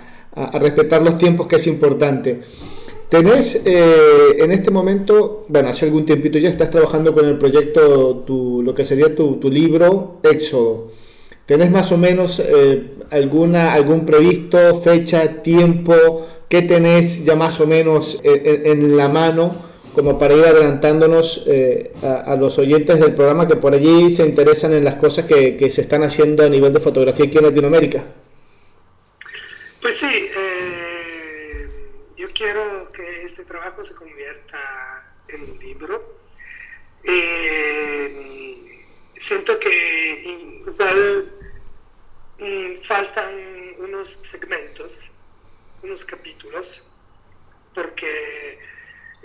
respetar 0.53 1.01
los 1.01 1.17
tiempos, 1.17 1.47
que 1.47 1.55
es 1.55 1.65
importante. 1.67 2.41
Tenés 3.09 3.63
en 3.65 4.51
este 4.51 4.69
momento, 4.69 5.45
bueno, 5.47 5.69
hace 5.69 5.85
algún 5.85 6.05
tiempito 6.05 6.37
ya 6.37 6.49
estás 6.49 6.69
trabajando 6.69 7.11
con 7.13 7.25
el 7.25 7.37
proyecto, 7.37 8.17
tu, 8.27 8.61
lo 8.61 8.75
que 8.75 8.83
sería 8.83 9.15
tu, 9.15 9.39
libro, 9.49 10.19
Éxodo. 10.21 10.91
¿Tenés 11.45 11.71
más 11.71 11.91
o 11.93 11.97
menos 11.97 12.39
eh, 12.45 12.91
alguna, 13.09 13.73
algún 13.73 14.05
previsto, 14.05 14.79
fecha, 14.81 15.41
tiempo? 15.41 16.27
¿Qué 16.49 16.63
tenés 16.63 17.23
ya 17.23 17.35
más 17.35 17.59
o 17.61 17.65
menos 17.65 18.19
en, 18.23 18.65
en 18.65 18.97
la 18.97 19.07
mano 19.07 19.67
como 19.97 20.19
para 20.19 20.35
ir 20.35 20.45
adelantándonos 20.45 21.43
eh, 21.47 21.91
a, 22.03 22.35
los 22.35 22.59
oyentes 22.59 22.99
del 22.99 23.15
programa 23.15 23.47
que 23.47 23.55
por 23.55 23.73
allí 23.73 24.11
se 24.11 24.27
interesan 24.27 24.73
en 24.73 24.83
las 24.83 24.93
cosas 24.93 25.25
que, 25.25 25.57
se 25.71 25.81
están 25.81 26.03
haciendo 26.03 26.45
a 26.45 26.49
nivel 26.49 26.71
de 26.71 26.79
fotografía 26.79 27.25
aquí 27.25 27.39
en 27.39 27.45
Latinoamérica? 27.45 28.05
Pues 29.81 29.97
sí, 29.97 30.29
eh, 30.37 31.67
yo 32.15 32.27
quiero 32.31 32.91
que 32.91 33.23
este 33.23 33.43
trabajo 33.43 33.83
se 33.83 33.95
convierta 33.95 35.15
en 35.29 35.41
un 35.49 35.57
libro. 35.57 36.19
siento 39.17 39.59
que 39.59 40.23
igual 40.67 41.31
y 42.37 42.75
faltan 42.83 43.33
unos 43.79 44.09
segmentos, 44.09 45.09
unos 45.81 46.05
capítulos, 46.05 46.83
porque 47.73 48.59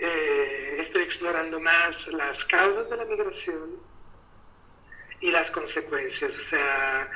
eh, 0.05 0.75
estoy 0.79 1.03
explorando 1.03 1.61
más 1.61 2.09
las 2.09 2.43
causas 2.43 2.89
de 2.89 2.97
la 2.97 3.05
migración 3.05 3.79
y 5.21 5.31
las 5.31 5.49
consecuencias, 5.49 6.37
o 6.37 6.41
sea, 6.41 7.09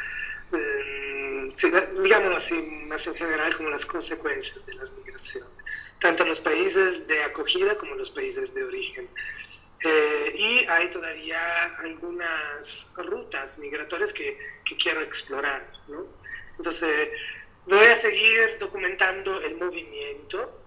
eh, 0.54 1.54
digámoslo 2.02 2.38
así, 2.38 2.56
más 2.88 3.06
en 3.08 3.16
general 3.16 3.58
como 3.58 3.70
las 3.70 3.86
consecuencias 3.86 4.66
de 4.66 4.74
las 4.76 4.94
migraciones, 4.94 5.52
tanto 6.00 6.24
en 6.24 6.30
los 6.30 6.40
países 6.40 7.06
de 7.08 7.24
acogida 7.24 7.78
como 7.78 7.92
en 7.92 7.98
los 7.98 8.12
países 8.12 8.54
de 8.54 8.64
origen. 8.64 9.10
Eh, 9.84 10.34
y 10.36 10.66
hay 10.70 10.90
todavía 10.90 11.76
algunas 11.80 12.90
rutas 12.96 13.60
migratorias 13.60 14.14
que, 14.14 14.40
que 14.64 14.78
quiero 14.78 15.02
explorar. 15.02 15.74
¿no? 15.90 16.08
Entonces, 16.58 17.10
voy 17.66 17.86
a 17.86 17.98
seguir 17.98 18.58
documentando 18.60 19.42
el 19.42 19.58
movimiento, 19.58 20.62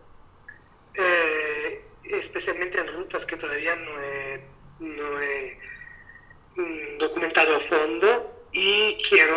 eh, 0.94 1.82
especialmente 2.05 2.80
en 2.80 2.88
rutas 2.88 3.26
que 3.26 3.36
todavía 3.36 3.76
no 3.76 4.03
he, 4.03 4.44
no 4.80 5.20
he 5.20 5.59
mm, 6.57 6.98
documentado 6.98 7.57
a 7.57 7.61
fondo 7.61 8.46
y 8.53 8.96
quiero, 9.09 9.36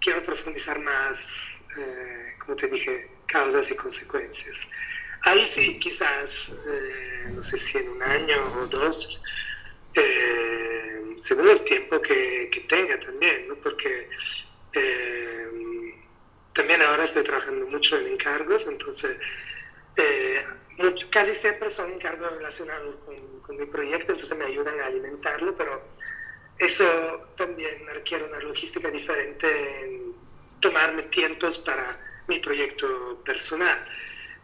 quiero 0.00 0.24
profundizar 0.24 0.78
más, 0.80 1.62
eh, 1.78 2.34
como 2.38 2.56
te 2.56 2.68
dije, 2.68 3.10
causas 3.26 3.70
y 3.70 3.76
consecuencias. 3.76 4.70
Ahí 5.22 5.44
sí, 5.44 5.78
quizás, 5.78 6.54
eh, 6.68 7.30
no 7.32 7.42
sé 7.42 7.58
si 7.58 7.78
en 7.78 7.88
un 7.88 8.02
año 8.02 8.36
o 8.60 8.66
dos, 8.66 9.22
eh, 9.94 11.16
según 11.22 11.48
el 11.48 11.64
tiempo 11.64 12.00
que, 12.00 12.48
que 12.52 12.60
tenga 12.60 13.00
también, 13.00 13.48
¿no? 13.48 13.56
porque 13.56 14.08
eh, 14.72 15.48
también 16.54 16.80
ahora 16.82 17.04
estoy 17.04 17.24
trabajando 17.24 17.66
mucho 17.66 17.98
en 17.98 18.12
encargos, 18.12 18.66
entonces 18.68 19.18
casi 21.10 21.34
siempre 21.34 21.70
son 21.70 21.92
encargos 21.92 22.32
relacionados 22.32 22.96
con, 23.04 23.40
con, 23.40 23.56
mi 23.56 23.66
proyecto, 23.66 24.12
entonces 24.12 24.36
me 24.36 24.44
ayudan 24.44 24.78
a 24.80 24.86
alimentarlo, 24.86 25.56
pero 25.56 25.82
eso 26.58 26.84
también 27.36 27.86
requiere 27.86 28.24
una 28.24 28.38
logística 28.40 28.90
diferente 28.90 29.84
en 29.84 30.14
tomarme 30.60 31.04
tiempos 31.04 31.58
para 31.58 31.98
mi 32.28 32.38
proyecto 32.40 33.22
personal. 33.24 33.86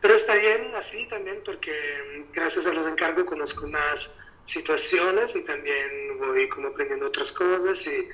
Pero 0.00 0.14
está 0.14 0.34
bien 0.34 0.74
así 0.74 1.06
también 1.06 1.40
porque 1.44 1.72
mm, 1.72 2.32
gracias 2.32 2.66
a 2.66 2.72
los 2.72 2.86
encargos 2.86 3.24
conozco 3.24 3.66
más 3.68 4.18
situaciones 4.44 5.36
y 5.36 5.44
también 5.44 6.18
voy 6.18 6.48
como 6.48 6.68
aprendiendo 6.68 7.06
otras 7.06 7.32
cosas 7.32 7.86
y 7.86 8.08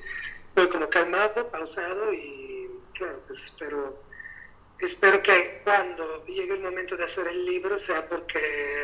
voy 0.54 0.68
como 0.68 0.88
calmado, 0.90 1.50
pausado 1.50 2.12
y 2.12 2.70
claro, 2.92 3.22
pues 3.26 3.42
espero, 3.44 4.02
espero 4.80 5.22
que 5.22 5.60
cuando 5.64 6.24
llegue 6.26 6.54
el 6.54 6.60
momento 6.60 6.96
de 6.96 7.04
hacer 7.04 7.28
el 7.28 7.44
libro 7.44 7.78
sea 7.78 8.08
porque 8.08 8.38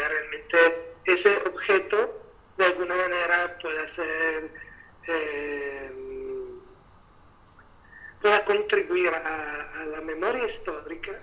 realmente 0.09 0.95
ese 1.05 1.37
objeto 1.47 2.23
de 2.57 2.65
alguna 2.65 2.95
manera 2.95 3.59
pueda 3.61 3.87
ser, 3.87 4.51
eh, 5.07 5.93
pueda 8.21 8.45
contribuir 8.45 9.09
a, 9.09 9.85
la 9.87 10.01
memoria 10.01 10.45
histórica 10.45 11.21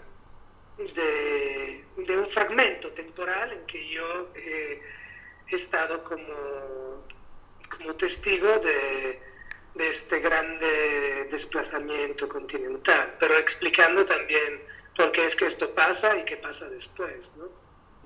de, 0.78 1.86
de, 1.98 2.18
un 2.18 2.30
fragmento 2.30 2.92
temporal 2.92 3.52
en 3.54 3.66
que 3.66 3.90
yo 3.90 4.32
eh, 4.36 4.82
he 5.48 5.56
estado 5.56 6.04
como, 6.04 7.06
como 7.70 7.96
testigo 7.96 8.48
de, 8.60 9.31
de, 9.76 9.90
este 9.90 10.20
grande 10.20 11.28
desplazamiento 11.32 12.28
continental, 12.28 13.16
pero 13.20 13.38
explicando 13.38 14.06
también 14.06 14.62
por 14.96 15.12
qué 15.12 15.26
es 15.26 15.36
que 15.36 15.46
esto 15.46 15.72
pasa 15.72 16.18
y 16.18 16.26
qué 16.26 16.38
pasa 16.38 16.70
después. 16.70 17.34
¿no? 17.38 17.46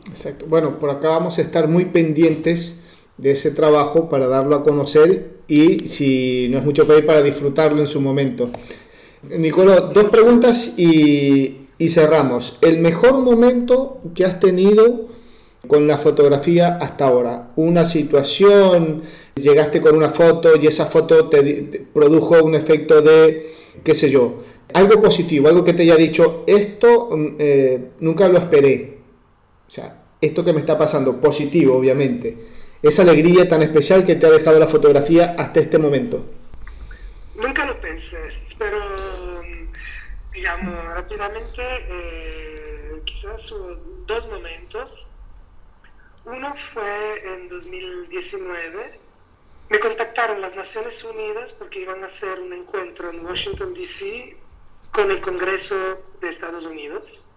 Exacto. 0.10 0.46
Bueno, 0.48 0.80
por 0.80 0.90
acá 0.90 1.10
vamos 1.10 1.38
a 1.38 1.42
estar 1.42 1.68
muy 1.68 1.86
pendientes 1.86 2.82
de 3.18 3.32
ese 3.32 3.52
trabajo 3.52 4.10
para 4.10 4.28
darlo 4.28 4.56
a 4.56 4.64
conocer 4.64 5.38
y 5.48 5.88
si 5.88 6.48
no 6.50 6.58
es 6.58 6.66
mucho 6.66 6.86
pedir 6.86 7.06
para 7.06 7.22
disfrutarlo 7.22 7.80
en 7.80 7.88
su 7.88 8.02
momento. 8.02 8.50
Nicolás, 9.24 9.94
dos 9.94 10.10
preguntas 10.10 10.74
y, 10.78 11.68
y 11.78 11.90
cerramos. 11.90 12.58
El 12.62 12.80
mejor 12.80 13.14
momento 13.14 14.02
que 14.14 14.26
has 14.26 14.40
tenido 14.40 15.15
con 15.68 15.88
la 15.88 15.98
fotografía 15.98 16.78
hasta 16.82 17.06
ahora. 17.06 17.52
Una 17.56 17.86
situación, 17.86 19.04
llegaste 19.36 19.82
con 19.82 19.96
una 19.96 20.10
foto 20.10 20.56
y 20.56 20.68
esa 20.68 20.86
foto 20.86 21.30
te, 21.30 21.86
produjo 21.94 22.44
un 22.44 22.56
efecto 22.56 23.02
de, 23.02 23.52
qué 23.84 23.94
sé 23.94 24.10
yo, 24.10 24.44
algo 24.74 25.00
positivo, 25.00 25.48
algo 25.48 25.64
que 25.64 25.74
te 25.74 25.84
haya 25.84 25.96
dicho, 25.96 26.44
esto 26.48 27.10
eh, 27.40 27.92
nunca 28.00 28.28
lo 28.28 28.38
esperé. 28.38 28.98
O 29.68 29.72
sea, 29.72 30.04
esto 30.22 30.44
que 30.44 30.54
me 30.54 30.60
está 30.60 30.78
pasando, 30.78 31.20
positivo, 31.20 31.76
obviamente. 31.76 32.38
Esa 32.82 33.02
alegría 33.02 33.48
tan 33.48 33.62
especial 33.64 34.06
que 34.06 34.16
te 34.16 34.28
ha 34.28 34.32
dejado 34.32 34.60
la 34.60 34.68
fotografía 34.68 35.36
hasta 35.38 35.60
este 35.60 35.80
momento. 35.80 36.26
Nunca 37.36 37.66
lo 37.66 37.80
pensé, 37.82 38.18
pero 38.58 38.78
digamos, 40.34 40.76
rápidamente, 40.94 41.62
eh, 41.90 43.02
quizás 43.06 43.54
dos 44.06 44.28
momentos. 44.28 45.15
Uno 46.26 46.56
fue 46.74 47.34
en 47.34 47.48
2019. 47.50 49.00
Me 49.70 49.80
contactaron 49.80 50.42
las 50.42 50.56
Naciones 50.56 51.04
Unidas 51.04 51.54
porque 51.54 51.82
iban 51.82 52.04
a 52.04 52.08
hacer 52.08 52.40
un 52.40 52.52
encuentro 52.52 53.10
en 53.12 53.24
Washington, 53.24 53.76
D.C. 53.76 54.36
con 54.92 55.12
el 55.12 55.22
Congreso 55.22 56.04
de 56.20 56.30
Estados 56.30 56.66
Unidos 56.66 57.32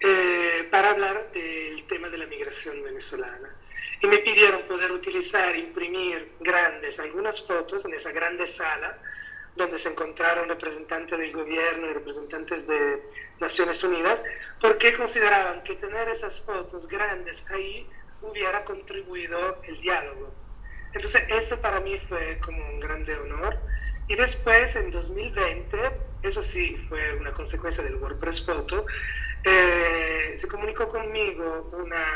eh, 0.00 0.66
para 0.72 0.90
hablar 0.90 1.30
del 1.32 1.86
tema 1.86 2.08
de 2.08 2.18
la 2.18 2.26
migración 2.26 2.82
venezolana. 2.82 3.56
Y 4.00 4.08
me 4.08 4.18
pidieron 4.18 4.62
poder 4.66 4.90
utilizar, 4.90 5.54
imprimir 5.54 6.32
grandes, 6.40 6.98
algunas 6.98 7.46
fotos 7.46 7.84
en 7.84 7.94
esa 7.94 8.10
grande 8.10 8.48
sala 8.48 8.98
donde 9.56 9.78
se 9.78 9.90
encontraron 9.90 10.48
representantes 10.48 11.18
del 11.18 11.32
gobierno 11.32 11.88
y 11.88 11.92
representantes 11.92 12.66
de 12.66 13.02
Naciones 13.40 13.82
Unidas, 13.84 14.22
porque 14.60 14.96
consideraban 14.96 15.62
que 15.62 15.74
tener 15.74 16.08
esas 16.08 16.40
fotos 16.40 16.88
grandes 16.88 17.46
ahí 17.50 17.88
hubiera 18.22 18.64
contribuido 18.64 19.60
el 19.64 19.80
diálogo. 19.80 20.32
Entonces 20.94 21.22
eso 21.28 21.60
para 21.60 21.80
mí 21.80 21.98
fue 22.08 22.38
como 22.38 22.64
un 22.64 22.80
grande 22.80 23.14
honor. 23.16 23.58
Y 24.08 24.16
después, 24.16 24.76
en 24.76 24.90
2020, 24.90 25.78
eso 26.22 26.42
sí 26.42 26.76
fue 26.88 27.14
una 27.14 27.32
consecuencia 27.32 27.82
del 27.82 27.96
WordPress 27.96 28.44
Photo, 28.44 28.84
eh, 29.44 30.34
se 30.36 30.46
comunicó 30.46 30.86
conmigo 30.86 31.70
una 31.72 32.06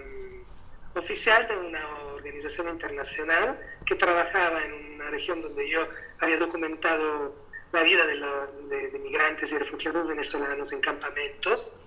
mm, 0.00 0.98
oficial 0.98 1.46
de 1.46 1.58
una 1.58 1.86
organización 2.14 2.68
internacional 2.70 3.60
que 3.84 3.94
trabajaba 3.94 4.62
en 4.64 4.91
una 5.02 5.10
región 5.10 5.42
donde 5.42 5.68
yo 5.68 5.86
había 6.20 6.38
documentado 6.38 7.34
la 7.72 7.82
vida 7.82 8.06
de, 8.06 8.90
de 8.90 8.98
migrantes 8.98 9.52
y 9.52 9.58
refugiados 9.58 10.08
venezolanos 10.08 10.72
en 10.72 10.80
campamentos. 10.80 11.80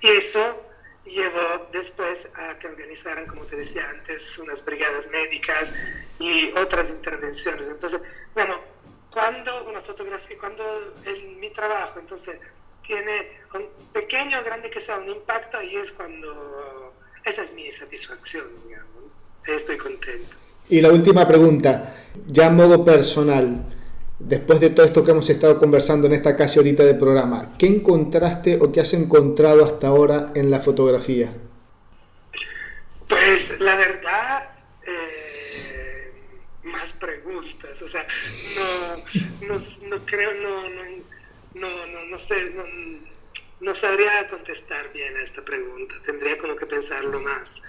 Y 0.00 0.10
eso 0.10 0.64
llevó 1.04 1.68
después 1.72 2.28
a 2.34 2.58
que 2.58 2.68
organizaran, 2.68 3.26
como 3.26 3.44
te 3.44 3.56
decía 3.56 3.88
antes, 3.88 4.38
unas 4.38 4.64
brigadas 4.64 5.08
médicas 5.08 5.74
y 6.18 6.52
otras 6.52 6.90
intervenciones. 6.90 7.68
Entonces, 7.68 8.02
bueno, 8.34 8.60
cuando 9.10 9.64
una 9.64 9.80
fotografía, 9.82 10.38
cuando 10.38 10.94
mi 11.38 11.50
trabajo, 11.50 11.98
entonces, 11.98 12.38
tiene 12.86 13.40
un 13.54 13.68
pequeño 13.92 14.40
o 14.40 14.44
grande 14.44 14.70
que 14.70 14.80
sea 14.80 14.98
un 14.98 15.08
impacto, 15.08 15.58
ahí 15.58 15.76
es 15.76 15.92
cuando, 15.92 16.94
esa 17.24 17.42
es 17.42 17.52
mi 17.52 17.70
satisfacción, 17.70 18.46
digamos. 18.66 19.04
Estoy 19.46 19.78
contento. 19.78 20.36
Y 20.68 20.80
la 20.80 20.90
última 20.90 21.26
pregunta, 21.26 21.94
ya 22.26 22.46
a 22.46 22.50
modo 22.50 22.84
personal, 22.84 23.64
después 24.18 24.60
de 24.60 24.70
todo 24.70 24.84
esto 24.84 25.04
que 25.04 25.12
hemos 25.12 25.28
estado 25.30 25.58
conversando 25.58 26.06
en 26.06 26.14
esta 26.14 26.36
casi 26.36 26.58
horita 26.58 26.84
de 26.84 26.94
programa, 26.94 27.52
¿qué 27.58 27.66
encontraste 27.66 28.58
o 28.60 28.70
qué 28.70 28.80
has 28.80 28.92
encontrado 28.92 29.64
hasta 29.64 29.88
ahora 29.88 30.32
en 30.34 30.50
la 30.50 30.60
fotografía? 30.60 31.32
Pues 33.08 33.58
la 33.60 33.76
verdad, 33.76 34.50
eh, 34.86 36.12
más 36.64 36.92
preguntas, 36.94 37.80
o 37.80 37.88
sea, 37.88 38.06
no, 39.40 39.56
no, 39.88 40.04
creo, 40.04 40.34
no, 40.34 40.68
no, 41.54 41.86
no, 41.86 42.04
no 42.04 42.18
sé, 42.18 42.50
no, 42.50 42.64
no 43.60 43.74
sabría 43.74 44.28
contestar 44.28 44.92
bien 44.92 45.16
a 45.16 45.22
esta 45.22 45.42
pregunta, 45.42 45.94
tendría 46.04 46.36
como 46.36 46.54
que 46.56 46.66
pensarlo 46.66 47.20
más. 47.20 47.62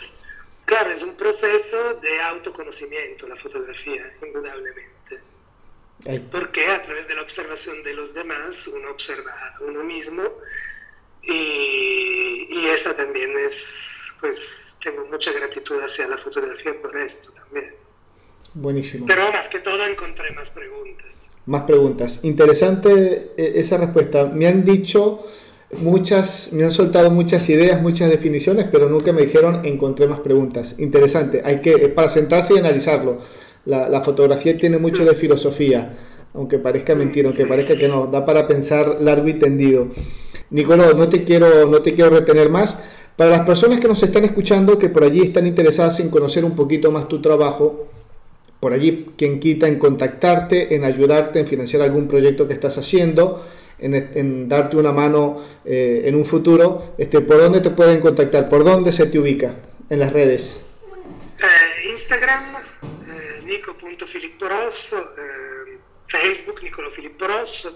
Claro, 0.69 0.91
es 0.91 1.01
un 1.01 1.15
proceso 1.15 1.95
de 1.95 2.21
autoconocimiento 2.21 3.27
la 3.27 3.35
fotografía, 3.37 4.13
indudablemente. 4.23 5.19
Porque 6.31 6.67
a 6.67 6.83
través 6.83 7.07
de 7.07 7.15
la 7.15 7.23
observación 7.23 7.81
de 7.81 7.95
los 7.95 8.13
demás 8.13 8.67
uno 8.67 8.91
observa 8.91 9.31
a 9.31 9.63
uno 9.63 9.83
mismo 9.83 10.21
y, 11.23 12.47
y, 12.51 12.67
esa 12.67 12.95
también 12.95 13.31
es, 13.39 14.13
pues 14.21 14.77
tengo 14.83 15.07
mucha 15.07 15.31
gratitud 15.31 15.81
hacia 15.81 16.07
la 16.07 16.19
fotografía 16.19 16.79
por 16.79 16.95
esto 16.97 17.31
también. 17.31 17.73
Buenísimo. 18.53 19.07
Pero 19.07 19.31
más 19.31 19.49
que 19.49 19.61
todo 19.61 19.83
encontré 19.87 20.31
más 20.33 20.51
preguntas. 20.51 21.31
Más 21.47 21.63
preguntas. 21.63 22.19
Interesante 22.21 23.31
eh, 23.35 23.53
esa 23.55 23.77
respuesta. 23.77 24.25
Me 24.25 24.45
han 24.45 24.63
dicho 24.63 25.25
muchas, 25.77 26.51
me 26.53 26.63
han 26.63 26.71
soltado 26.71 27.11
muchas 27.11 27.49
ideas, 27.49 27.81
muchas 27.81 28.09
definiciones, 28.09 28.65
pero 28.71 28.89
nunca 28.89 29.13
me 29.13 29.21
dijeron 29.21 29.65
encontré 29.65 30.07
más 30.07 30.19
preguntas. 30.19 30.75
Interesante. 30.79 31.41
Hay 31.43 31.61
que, 31.61 31.77
para 31.89 32.09
sentarse 32.09 32.55
y 32.55 32.57
analizarlo 32.57 33.19
la, 33.65 34.01
fotografía 34.01 34.57
tiene 34.57 34.77
mucho 34.77 35.05
de 35.05 35.13
filosofía, 35.15 35.95
aunque 36.33 36.59
parezca 36.59 36.95
mentira, 36.95 37.29
aunque 37.29 37.45
parezca 37.45 37.77
que 37.77 37.87
no, 37.87 38.07
da 38.07 38.25
para 38.25 38.47
pensar 38.47 38.99
largo 38.99 39.27
y 39.27 39.33
tendido. 39.33 39.87
Nicolás, 40.49 40.95
no 40.95 41.09
te 41.09 41.21
quiero, 41.21 41.67
no 41.67 41.81
te 41.81 41.93
quiero 41.93 42.09
retener 42.09 42.49
más. 42.49 42.81
Para 43.15 43.31
las 43.31 43.41
personas 43.41 43.79
que 43.79 43.87
nos 43.87 44.01
están 44.01 44.23
escuchando, 44.23 44.79
que 44.79 44.89
por 44.89 45.03
allí 45.03 45.21
están 45.21 45.45
interesadas 45.45 45.99
en 45.99 46.09
conocer 46.09 46.45
un 46.45 46.55
poquito 46.55 46.91
más 46.91 47.07
tu 47.07 47.21
trabajo, 47.21 47.87
por 48.59 48.73
allí 48.73 49.07
quien 49.17 49.39
quita 49.39 49.67
en 49.67 49.77
contactarte, 49.77 50.75
en 50.75 50.83
ayudarte, 50.83 51.39
en 51.39 51.47
financiar 51.47 51.81
algún 51.81 52.07
proyecto 52.07 52.47
que 52.47 52.53
estás 52.53 52.77
haciendo, 52.77 53.43
en, 53.81 54.49
darte 54.49 54.77
una 54.77 54.91
mano 54.91 55.43
eh, 55.65 56.03
en 56.05 56.15
un 56.15 56.25
futuro, 56.25 56.93
este, 56.97 57.21
¿por 57.21 57.37
dónde 57.37 57.61
te 57.61 57.69
pueden 57.69 58.01
contactar? 58.01 58.49
¿Por 58.49 58.63
dónde 58.63 58.91
se 58.91 59.05
te 59.07 59.19
ubica 59.19 59.55
en 59.89 59.99
las 59.99 60.11
redes? 60.13 60.65
Eh, 61.39 61.89
Instagram, 61.91 62.63
Nico.Filippo 63.45 64.47
Rosso, 64.47 65.13
eh, 65.17 65.79
Facebook 66.07 66.61
Nicolo 66.61 66.91
Filippo 66.91 67.27
Rosso, 67.27 67.75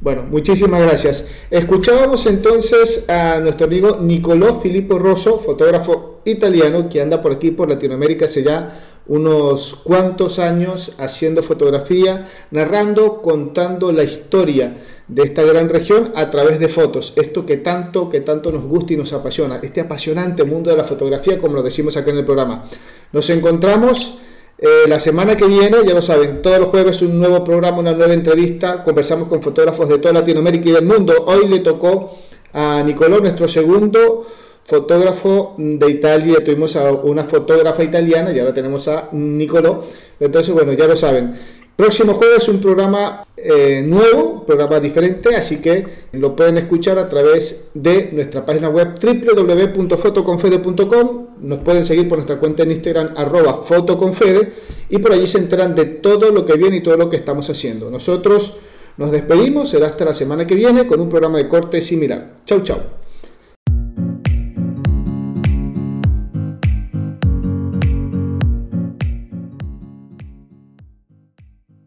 Bueno, 0.00 0.24
muchísimas 0.24 0.82
gracias. 0.82 1.28
Escuchábamos 1.50 2.26
entonces 2.26 3.08
a 3.08 3.38
nuestro 3.38 3.66
amigo 3.66 3.98
Nicolò 4.00 4.60
Filippo 4.60 4.98
Rosso, 4.98 5.38
fotógrafo 5.38 6.22
italiano 6.24 6.88
que 6.88 7.00
anda 7.00 7.22
por 7.22 7.32
aquí, 7.32 7.50
por 7.50 7.68
Latinoamérica, 7.68 8.24
hace 8.24 8.42
ya 8.42 8.80
unos 9.06 9.74
cuantos 9.84 10.38
años 10.38 10.94
haciendo 10.98 11.42
fotografía, 11.42 12.28
narrando, 12.50 13.22
contando 13.22 13.92
la 13.92 14.02
historia 14.04 14.76
de 15.14 15.24
esta 15.24 15.42
gran 15.42 15.68
región 15.68 16.10
a 16.14 16.30
través 16.30 16.58
de 16.58 16.68
fotos. 16.68 17.12
Esto 17.16 17.44
que 17.44 17.58
tanto, 17.58 18.08
que 18.08 18.20
tanto 18.20 18.50
nos 18.50 18.64
gusta 18.64 18.94
y 18.94 18.96
nos 18.96 19.12
apasiona. 19.12 19.60
Este 19.62 19.82
apasionante 19.82 20.44
mundo 20.44 20.70
de 20.70 20.76
la 20.76 20.84
fotografía, 20.84 21.38
como 21.38 21.56
lo 21.56 21.62
decimos 21.62 21.96
acá 21.96 22.10
en 22.10 22.18
el 22.18 22.24
programa. 22.24 22.64
Nos 23.12 23.28
encontramos 23.28 24.18
eh, 24.56 24.88
la 24.88 24.98
semana 24.98 25.36
que 25.36 25.46
viene, 25.46 25.78
ya 25.86 25.92
lo 25.92 26.00
saben, 26.00 26.40
todos 26.40 26.58
los 26.58 26.68
jueves 26.68 27.02
un 27.02 27.18
nuevo 27.18 27.44
programa, 27.44 27.78
una 27.78 27.92
nueva 27.92 28.14
entrevista. 28.14 28.82
Conversamos 28.82 29.28
con 29.28 29.42
fotógrafos 29.42 29.86
de 29.88 29.98
toda 29.98 30.14
Latinoamérica 30.14 30.70
y 30.70 30.72
del 30.72 30.86
mundo. 30.86 31.12
Hoy 31.26 31.46
le 31.46 31.58
tocó 31.58 32.16
a 32.54 32.82
Nicolò, 32.82 33.20
nuestro 33.20 33.46
segundo 33.48 34.26
fotógrafo 34.64 35.56
de 35.58 35.90
Italia. 35.90 36.42
Tuvimos 36.42 36.74
a 36.76 36.90
una 36.90 37.24
fotógrafa 37.24 37.82
italiana 37.82 38.32
y 38.32 38.38
ahora 38.38 38.54
tenemos 38.54 38.88
a 38.88 39.10
Nicolò. 39.12 39.82
Entonces, 40.18 40.54
bueno, 40.54 40.72
ya 40.72 40.86
lo 40.86 40.96
saben. 40.96 41.34
Próximo 41.76 42.14
jueves 42.14 42.48
un 42.48 42.60
programa 42.60 43.22
eh, 43.36 43.82
nuevo, 43.84 44.44
programa 44.44 44.78
diferente, 44.78 45.34
así 45.34 45.62
que 45.62 45.86
lo 46.12 46.36
pueden 46.36 46.58
escuchar 46.58 46.98
a 46.98 47.08
través 47.08 47.68
de 47.72 48.10
nuestra 48.12 48.44
página 48.44 48.68
web 48.68 48.90
www.fotoconfede.com. 49.00 51.26
Nos 51.40 51.58
pueden 51.60 51.86
seguir 51.86 52.06
por 52.08 52.18
nuestra 52.18 52.38
cuenta 52.38 52.62
en 52.62 52.72
Instagram 52.72 53.14
arroba 53.16 53.54
fotoconfede 53.54 54.52
y 54.90 54.98
por 54.98 55.12
allí 55.12 55.26
se 55.26 55.38
enteran 55.38 55.74
de 55.74 55.86
todo 55.86 56.30
lo 56.30 56.44
que 56.44 56.58
viene 56.58 56.76
y 56.76 56.82
todo 56.82 56.98
lo 56.98 57.08
que 57.08 57.16
estamos 57.16 57.48
haciendo. 57.48 57.90
Nosotros 57.90 58.58
nos 58.98 59.10
despedimos, 59.10 59.70
será 59.70 59.86
hasta 59.86 60.04
la 60.04 60.12
semana 60.12 60.46
que 60.46 60.54
viene 60.54 60.86
con 60.86 61.00
un 61.00 61.08
programa 61.08 61.38
de 61.38 61.48
corte 61.48 61.80
similar. 61.80 62.42
Chau, 62.44 62.60
chau. 62.60 63.01